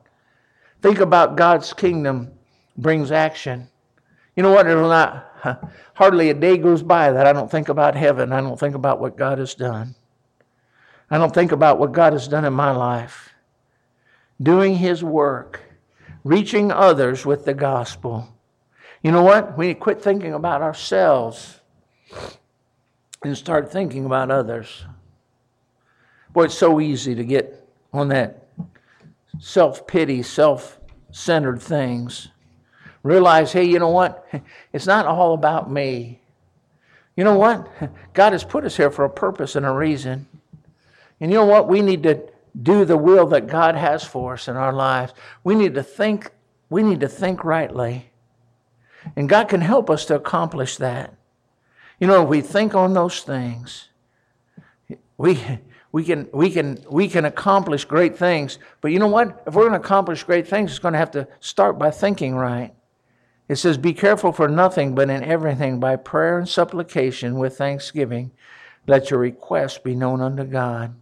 Think 0.81 1.01
about 1.01 1.37
God's 1.37 1.73
kingdom 1.73 2.33
brings 2.77 3.13
action. 3.13 3.69
You 4.37 4.43
know 4.43 4.53
what? 4.53 4.67
It'll 4.67 4.89
not, 4.89 5.71
hardly 5.95 6.31
a 6.31 6.35
day 6.35 6.57
goes 6.57 6.83
by 6.83 7.13
that 7.13 7.27
I 7.27 7.33
don't 7.33 7.51
think 7.51 7.69
about 7.69 7.95
heaven. 7.95 8.33
I 8.33 8.41
don't 8.41 8.59
think 8.59 8.75
about 8.75 9.01
what 9.01 9.17
God 9.17 9.39
has 9.39 9.55
done. 9.55 9.95
I 11.11 11.19
don't 11.19 11.35
think 11.35 11.53
about 11.53 11.79
what 11.79 11.93
God 11.93 12.15
has 12.15 12.27
done 12.27 12.45
in 12.45 12.53
my 12.55 12.71
life. 12.71 13.35
Doing 14.43 14.77
His 14.77 15.05
work 15.05 15.64
reaching 16.25 16.73
others 16.73 17.25
with 17.25 17.45
the 17.45 17.55
gospel. 17.55 18.29
You 19.03 19.13
know 19.13 19.23
what? 19.23 19.57
We 19.57 19.69
need 19.69 19.75
to 19.75 19.81
quit 19.81 20.03
thinking 20.03 20.33
about 20.33 20.63
ourselves 20.63 21.61
and 23.23 23.37
start 23.37 23.71
thinking 23.71 24.07
about 24.07 24.31
others. 24.31 24.87
Boy, 26.33 26.45
it's 26.45 26.59
so 26.59 26.81
easy 26.81 27.15
to 27.15 27.25
get 27.25 27.65
on 27.93 28.09
that 28.09 28.49
self 29.39 29.87
pity, 29.87 30.23
self 30.23 30.81
centered 31.13 31.61
things. 31.61 32.29
Realize, 33.03 33.53
hey, 33.53 33.65
you 33.65 33.79
know 33.79 33.91
what? 33.91 34.27
It's 34.73 34.87
not 34.87 35.07
all 35.07 35.35
about 35.35 35.71
me. 35.71 36.21
You 37.17 37.23
know 37.23 37.39
what? 37.39 37.71
God 38.15 38.33
has 38.33 38.43
put 38.43 38.65
us 38.65 38.77
here 38.77 38.91
for 38.91 39.05
a 39.05 39.11
purpose 39.11 39.55
and 39.55 39.65
a 39.65 39.71
reason. 39.71 40.27
And 41.21 41.31
you 41.31 41.39
know 41.39 41.45
what? 41.45 41.69
We 41.69 41.81
need 41.81 42.03
to 42.05 42.23
do 42.61 42.85
the 42.85 42.97
will 42.97 43.27
that 43.29 43.47
God 43.47 43.75
has 43.75 44.05
for 44.05 44.35
us 44.35 44.49
in 44.49 44.57
our 44.57 44.73
lives. 44.73 45.13
We 45.43 45.55
need 45.55 45.75
to 45.75 45.83
think, 45.83 46.31
we 46.71 46.83
need 46.83 47.01
to 47.01 47.09
think 47.09 47.45
rightly. 47.45 48.11
And 49.17 49.29
God 49.29 49.49
can 49.49 49.61
help 49.61 49.91
us 49.91 50.05
to 50.07 50.15
accomplish 50.15 50.77
that. 50.77 51.15
You 51.99 52.07
know, 52.07 52.23
we 52.23 52.41
think 52.41 52.75
on 52.75 52.95
those 52.95 53.21
things, 53.21 53.89
we, 55.17 55.41
we, 55.93 56.05
can, 56.05 56.29
we, 56.33 56.51
can, 56.51 56.85
we 56.89 57.09
can 57.09 57.25
accomplish 57.25 57.85
great 57.85 58.17
things. 58.17 58.59
But 58.81 58.93
you 58.93 58.99
know 58.99 59.09
what? 59.09 59.43
If 59.47 59.55
we're 59.55 59.69
going 59.69 59.81
to 59.81 59.85
accomplish 59.85 60.23
great 60.23 60.47
things, 60.47 60.71
it's 60.71 60.79
going 60.79 60.93
to 60.93 60.99
have 60.99 61.11
to 61.13 61.29
start 61.41 61.79
by 61.79 61.91
thinking 61.91 62.35
right. 62.35 62.73
It 63.49 63.57
says, 63.57 63.77
Be 63.77 63.93
careful 63.93 64.33
for 64.33 64.49
nothing, 64.49 64.95
but 64.95 65.11
in 65.11 65.23
everything, 65.23 65.79
by 65.79 65.97
prayer 65.97 66.39
and 66.39 66.49
supplication 66.49 67.39
with 67.39 67.59
thanksgiving, 67.59 68.31
let 68.87 69.11
your 69.11 69.21
requests 69.21 69.79
be 69.79 69.95
known 69.95 70.21
unto 70.21 70.45
God 70.45 70.95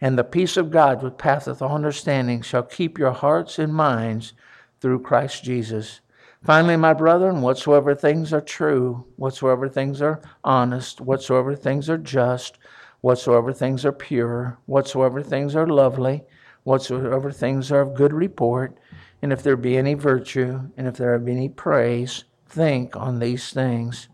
and 0.00 0.16
the 0.16 0.24
peace 0.24 0.56
of 0.56 0.70
God, 0.70 1.02
which 1.02 1.18
passeth 1.18 1.60
all 1.60 1.74
understanding, 1.74 2.42
shall 2.42 2.62
keep 2.62 2.98
your 2.98 3.12
hearts 3.12 3.58
and 3.58 3.74
minds 3.74 4.32
through 4.80 5.00
Christ 5.00 5.42
Jesus. 5.44 6.00
Finally, 6.44 6.76
my 6.76 6.92
brethren, 6.92 7.42
whatsoever 7.42 7.94
things 7.94 8.32
are 8.32 8.40
true, 8.40 9.04
whatsoever 9.16 9.68
things 9.68 10.00
are 10.00 10.22
honest, 10.44 11.00
whatsoever 11.00 11.56
things 11.56 11.90
are 11.90 11.98
just, 11.98 12.58
whatsoever 13.00 13.52
things 13.52 13.84
are 13.84 13.92
pure, 13.92 14.58
whatsoever 14.66 15.20
things 15.20 15.56
are 15.56 15.66
lovely, 15.66 16.22
whatsoever 16.62 17.32
things 17.32 17.72
are 17.72 17.80
of 17.80 17.94
good 17.94 18.12
report, 18.12 18.76
and 19.20 19.32
if 19.32 19.42
there 19.42 19.56
be 19.56 19.76
any 19.76 19.94
virtue, 19.94 20.60
and 20.76 20.86
if 20.86 20.96
there 20.96 21.18
be 21.18 21.32
any 21.32 21.48
praise, 21.48 22.24
think 22.46 22.94
on 22.96 23.18
these 23.18 23.50
things. 23.50 24.08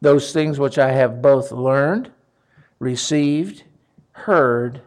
Those 0.00 0.32
things 0.32 0.58
which 0.58 0.78
I 0.78 0.90
have 0.92 1.22
both 1.22 1.52
learned, 1.52 2.10
received, 2.80 3.64
heard, 4.12 4.82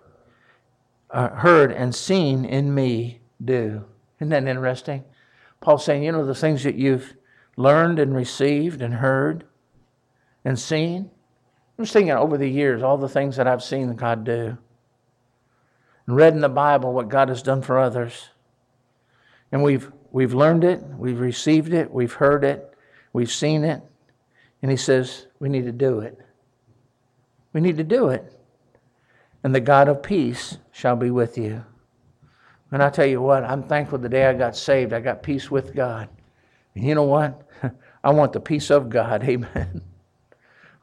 uh, 1.12 1.30
heard 1.30 1.72
and 1.72 1.94
seen 1.94 2.46
in 2.46 2.74
me 2.74 3.22
do. 3.44 3.86
Isn't 4.20 4.30
that 4.30 4.48
interesting? 4.48 5.04
Paul's 5.60 5.86
saying, 5.86 6.04
you 6.04 6.12
know, 6.12 6.26
the 6.26 6.36
things 6.36 6.64
that 6.64 6.76
you've 6.76 7.14
learned 7.58 8.00
and 8.00 8.16
received 8.16 8.82
and 8.82 8.96
heard 8.96 9.46
and 10.44 10.58
seen. 10.58 11.10
I'm 11.78 11.86
just 11.86 11.94
thinking 11.94 12.12
over 12.12 12.38
the 12.38 12.50
years, 12.50 12.82
all 12.82 12.98
the 12.98 13.10
things 13.10 13.36
that 13.36 13.48
I've 13.48 13.64
seen 13.64 13.96
God 13.96 14.24
do. 14.24 14.58
And 16.08 16.16
read 16.16 16.34
in 16.34 16.42
the 16.42 16.50
Bible 16.50 16.94
what 16.94 17.10
God 17.10 17.30
has 17.30 17.44
done 17.44 17.62
for 17.62 17.78
others. 17.78 18.30
And 19.52 19.64
we've, 19.64 19.92
we've 20.12 20.34
learned 20.34 20.64
it, 20.64 20.82
we've 20.98 21.20
received 21.20 21.74
it, 21.74 21.92
we've 21.92 22.14
heard 22.14 22.44
it, 22.44 22.74
we've 23.14 23.32
seen 23.32 23.64
it. 23.64 23.82
And 24.62 24.72
he 24.72 24.78
says, 24.78 25.28
we 25.40 25.50
need 25.50 25.66
to 25.66 25.72
do 25.72 26.00
it. 26.00 26.18
We 27.54 27.62
need 27.62 27.78
to 27.78 27.84
do 27.84 28.10
it 28.10 28.34
and 29.44 29.54
the 29.54 29.60
God 29.60 29.88
of 29.88 30.04
peace 30.04 30.58
shall 30.72 30.96
be 30.96 31.12
with 31.12 31.38
you. 31.38 31.64
And 32.72 32.82
I 32.82 32.90
tell 32.90 33.06
you 33.06 33.22
what, 33.22 33.44
I'm 33.44 33.64
thankful 33.64 33.98
the 33.98 34.10
day 34.10 34.26
I 34.26 34.34
got 34.34 34.56
saved, 34.56 34.94
I 34.94 35.02
got 35.02 35.24
peace 35.24 35.52
with 35.52 35.76
God. 35.76 36.10
And 36.76 36.86
you 36.86 36.96
know 36.96 37.04
what? 37.04 37.42
I 38.04 38.12
want 38.12 38.34
the 38.34 38.40
peace 38.40 38.70
of 38.70 38.90
God. 38.90 39.24
Amen. 39.28 39.82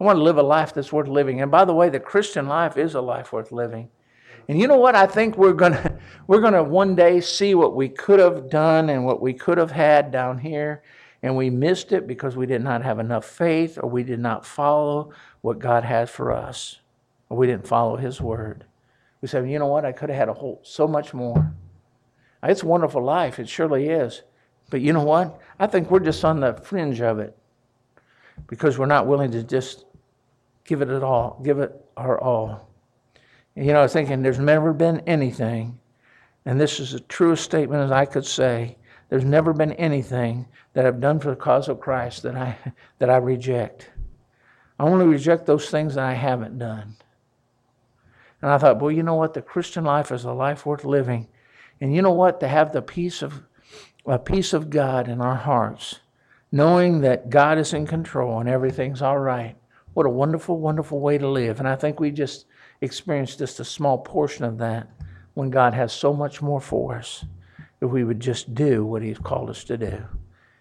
I 0.01 0.05
want 0.05 0.17
to 0.17 0.23
live 0.23 0.39
a 0.39 0.43
life 0.43 0.75
that's 0.75 0.93
worth 0.93 1.09
living. 1.09 1.41
And 1.41 1.51
by 1.51 1.65
the 1.65 1.75
way, 1.75 1.89
the 1.89 1.99
Christian 1.99 2.47
life 2.47 2.77
is 2.77 2.95
a 2.95 3.01
life 3.01 3.33
worth 3.33 3.51
living. 3.51 3.89
And 4.49 4.59
you 4.59 4.67
know 4.67 4.79
what? 4.79 4.95
I 4.95 5.07
think 5.07 5.37
we're 5.37 5.53
gonna 5.53 5.99
we're 6.27 6.41
gonna 6.41 6.63
one 6.63 6.95
day 6.95 7.21
see 7.21 7.55
what 7.55 7.75
we 7.75 7.89
could 7.89 8.19
have 8.19 8.49
done 8.49 8.89
and 8.91 9.05
what 9.05 9.21
we 9.21 9.35
could 9.35 9.59
have 9.59 9.71
had 9.71 10.11
down 10.11 10.39
here, 10.39 10.83
and 11.23 11.37
we 11.37 11.51
missed 11.51 11.93
it 11.93 12.07
because 12.07 12.37
we 12.37 12.47
did 12.47 12.63
not 12.63 12.83
have 12.83 12.99
enough 12.99 13.25
faith 13.27 13.79
or 13.83 13.89
we 13.91 14.03
did 14.03 14.21
not 14.21 14.47
follow 14.47 15.13
what 15.43 15.59
God 15.59 15.85
has 15.85 16.09
for 16.09 16.33
us. 16.33 16.79
Or 17.29 17.37
we 17.37 17.47
didn't 17.47 17.67
follow 17.67 17.97
his 17.97 18.21
word. 18.21 18.65
We 19.21 19.29
said, 19.29 19.49
you 19.51 19.59
know 19.59 19.67
what, 19.67 19.85
I 19.85 19.93
could 19.93 20.09
have 20.09 20.19
had 20.19 20.29
a 20.29 20.35
whole 20.35 20.61
so 20.63 20.87
much 20.87 21.13
more. 21.13 21.53
It's 22.43 22.63
a 22.63 22.67
wonderful 22.67 23.03
life, 23.03 23.39
it 23.39 23.49
surely 23.49 23.89
is. 23.89 24.23
But 24.71 24.81
you 24.81 24.93
know 24.93 25.03
what? 25.03 25.41
I 25.59 25.67
think 25.67 25.91
we're 25.91 25.99
just 26.01 26.25
on 26.25 26.41
the 26.41 26.55
fringe 26.55 27.01
of 27.01 27.19
it 27.19 27.37
because 28.47 28.79
we're 28.79 28.87
not 28.87 29.07
willing 29.07 29.31
to 29.33 29.43
just 29.43 29.87
give 30.65 30.83
it 30.83 30.89
at 30.89 31.03
all, 31.03 31.41
give 31.43 31.59
it 31.59 31.75
our 31.97 32.21
all. 32.21 32.69
And, 33.57 33.67
you 33.67 33.73
know, 33.73 33.83
I 33.83 33.89
thinking 33.89 34.23
there's 34.23 34.39
never 34.39 34.73
been 34.73 35.01
anything, 35.01 35.79
and 36.45 36.61
this 36.61 36.79
is 36.79 36.93
the 36.93 37.01
truest 37.01 37.45
statement 37.45 37.83
as 37.83 37.91
I 37.91 38.05
could 38.05 38.25
say, 38.25 38.77
there's 39.09 39.25
never 39.25 39.53
been 39.53 39.73
anything 39.73 40.47
that 40.75 40.87
I've 40.87 41.01
done 41.01 41.19
for 41.19 41.31
the 41.31 41.37
cause 41.37 41.69
of 41.69 41.81
Christ 41.81 42.23
that 42.23 42.37
I 42.37 42.57
that 42.99 43.11
I 43.11 43.17
reject. 43.17 43.91
I 44.79 44.85
only 44.85 45.07
reject 45.07 45.47
those 45.47 45.71
things 45.71 45.95
that 45.95 46.05
I 46.05 46.13
haven't 46.13 46.59
done. 46.59 46.95
And 48.41 48.51
I 48.51 48.59
thought, 48.59 48.81
well, 48.81 48.93
you 48.93 49.03
know 49.03 49.15
what? 49.15 49.35
The 49.35 49.43
Christian 49.43 49.85
life 49.85 50.13
is 50.13 50.25
a 50.25 50.33
life 50.33 50.65
worth 50.65 50.85
living. 50.85 51.29
And 51.81 51.95
you 51.95 52.03
know 52.03 52.13
what? 52.13 52.41
To 52.41 52.49
have 52.49 52.73
the 52.73 52.83
peace 52.83 53.23
of 53.23 53.43
a 54.07 54.19
peace 54.19 54.53
of 54.53 54.71
God 54.71 55.09
in 55.09 55.21
our 55.21 55.35
hearts, 55.35 56.01
knowing 56.51 57.03
that 57.03 57.29
God 57.29 57.59
is 57.59 57.75
in 57.75 57.87
control 57.87 58.41
and 58.41 58.49
everything's 58.49 59.03
all 59.03 59.19
right. 59.19 59.55
What 59.93 60.07
a 60.07 60.11
wonderful, 60.11 60.59
wonderful 60.59 61.01
way 61.01 61.19
to 61.19 61.29
live. 61.29 61.59
And 61.59 61.69
I 61.69 61.77
think 61.77 62.01
we 62.01 62.11
just 62.11 62.47
experienced 62.81 63.39
just 63.39 63.61
a 63.61 63.65
small 63.65 63.99
portion 63.99 64.45
of 64.45 64.59
that 64.59 64.89
when 65.35 65.51
God 65.51 65.75
has 65.75 65.93
so 65.93 66.15
much 66.15 66.41
more 66.41 66.61
for 66.61 66.97
us 66.97 67.25
if 67.81 67.91
we 67.91 68.05
would 68.05 68.21
just 68.21 68.55
do 68.55 68.85
what 68.85 69.03
He's 69.03 69.19
called 69.19 69.51
us 69.51 69.65
to 69.65 69.77
do. 69.77 70.03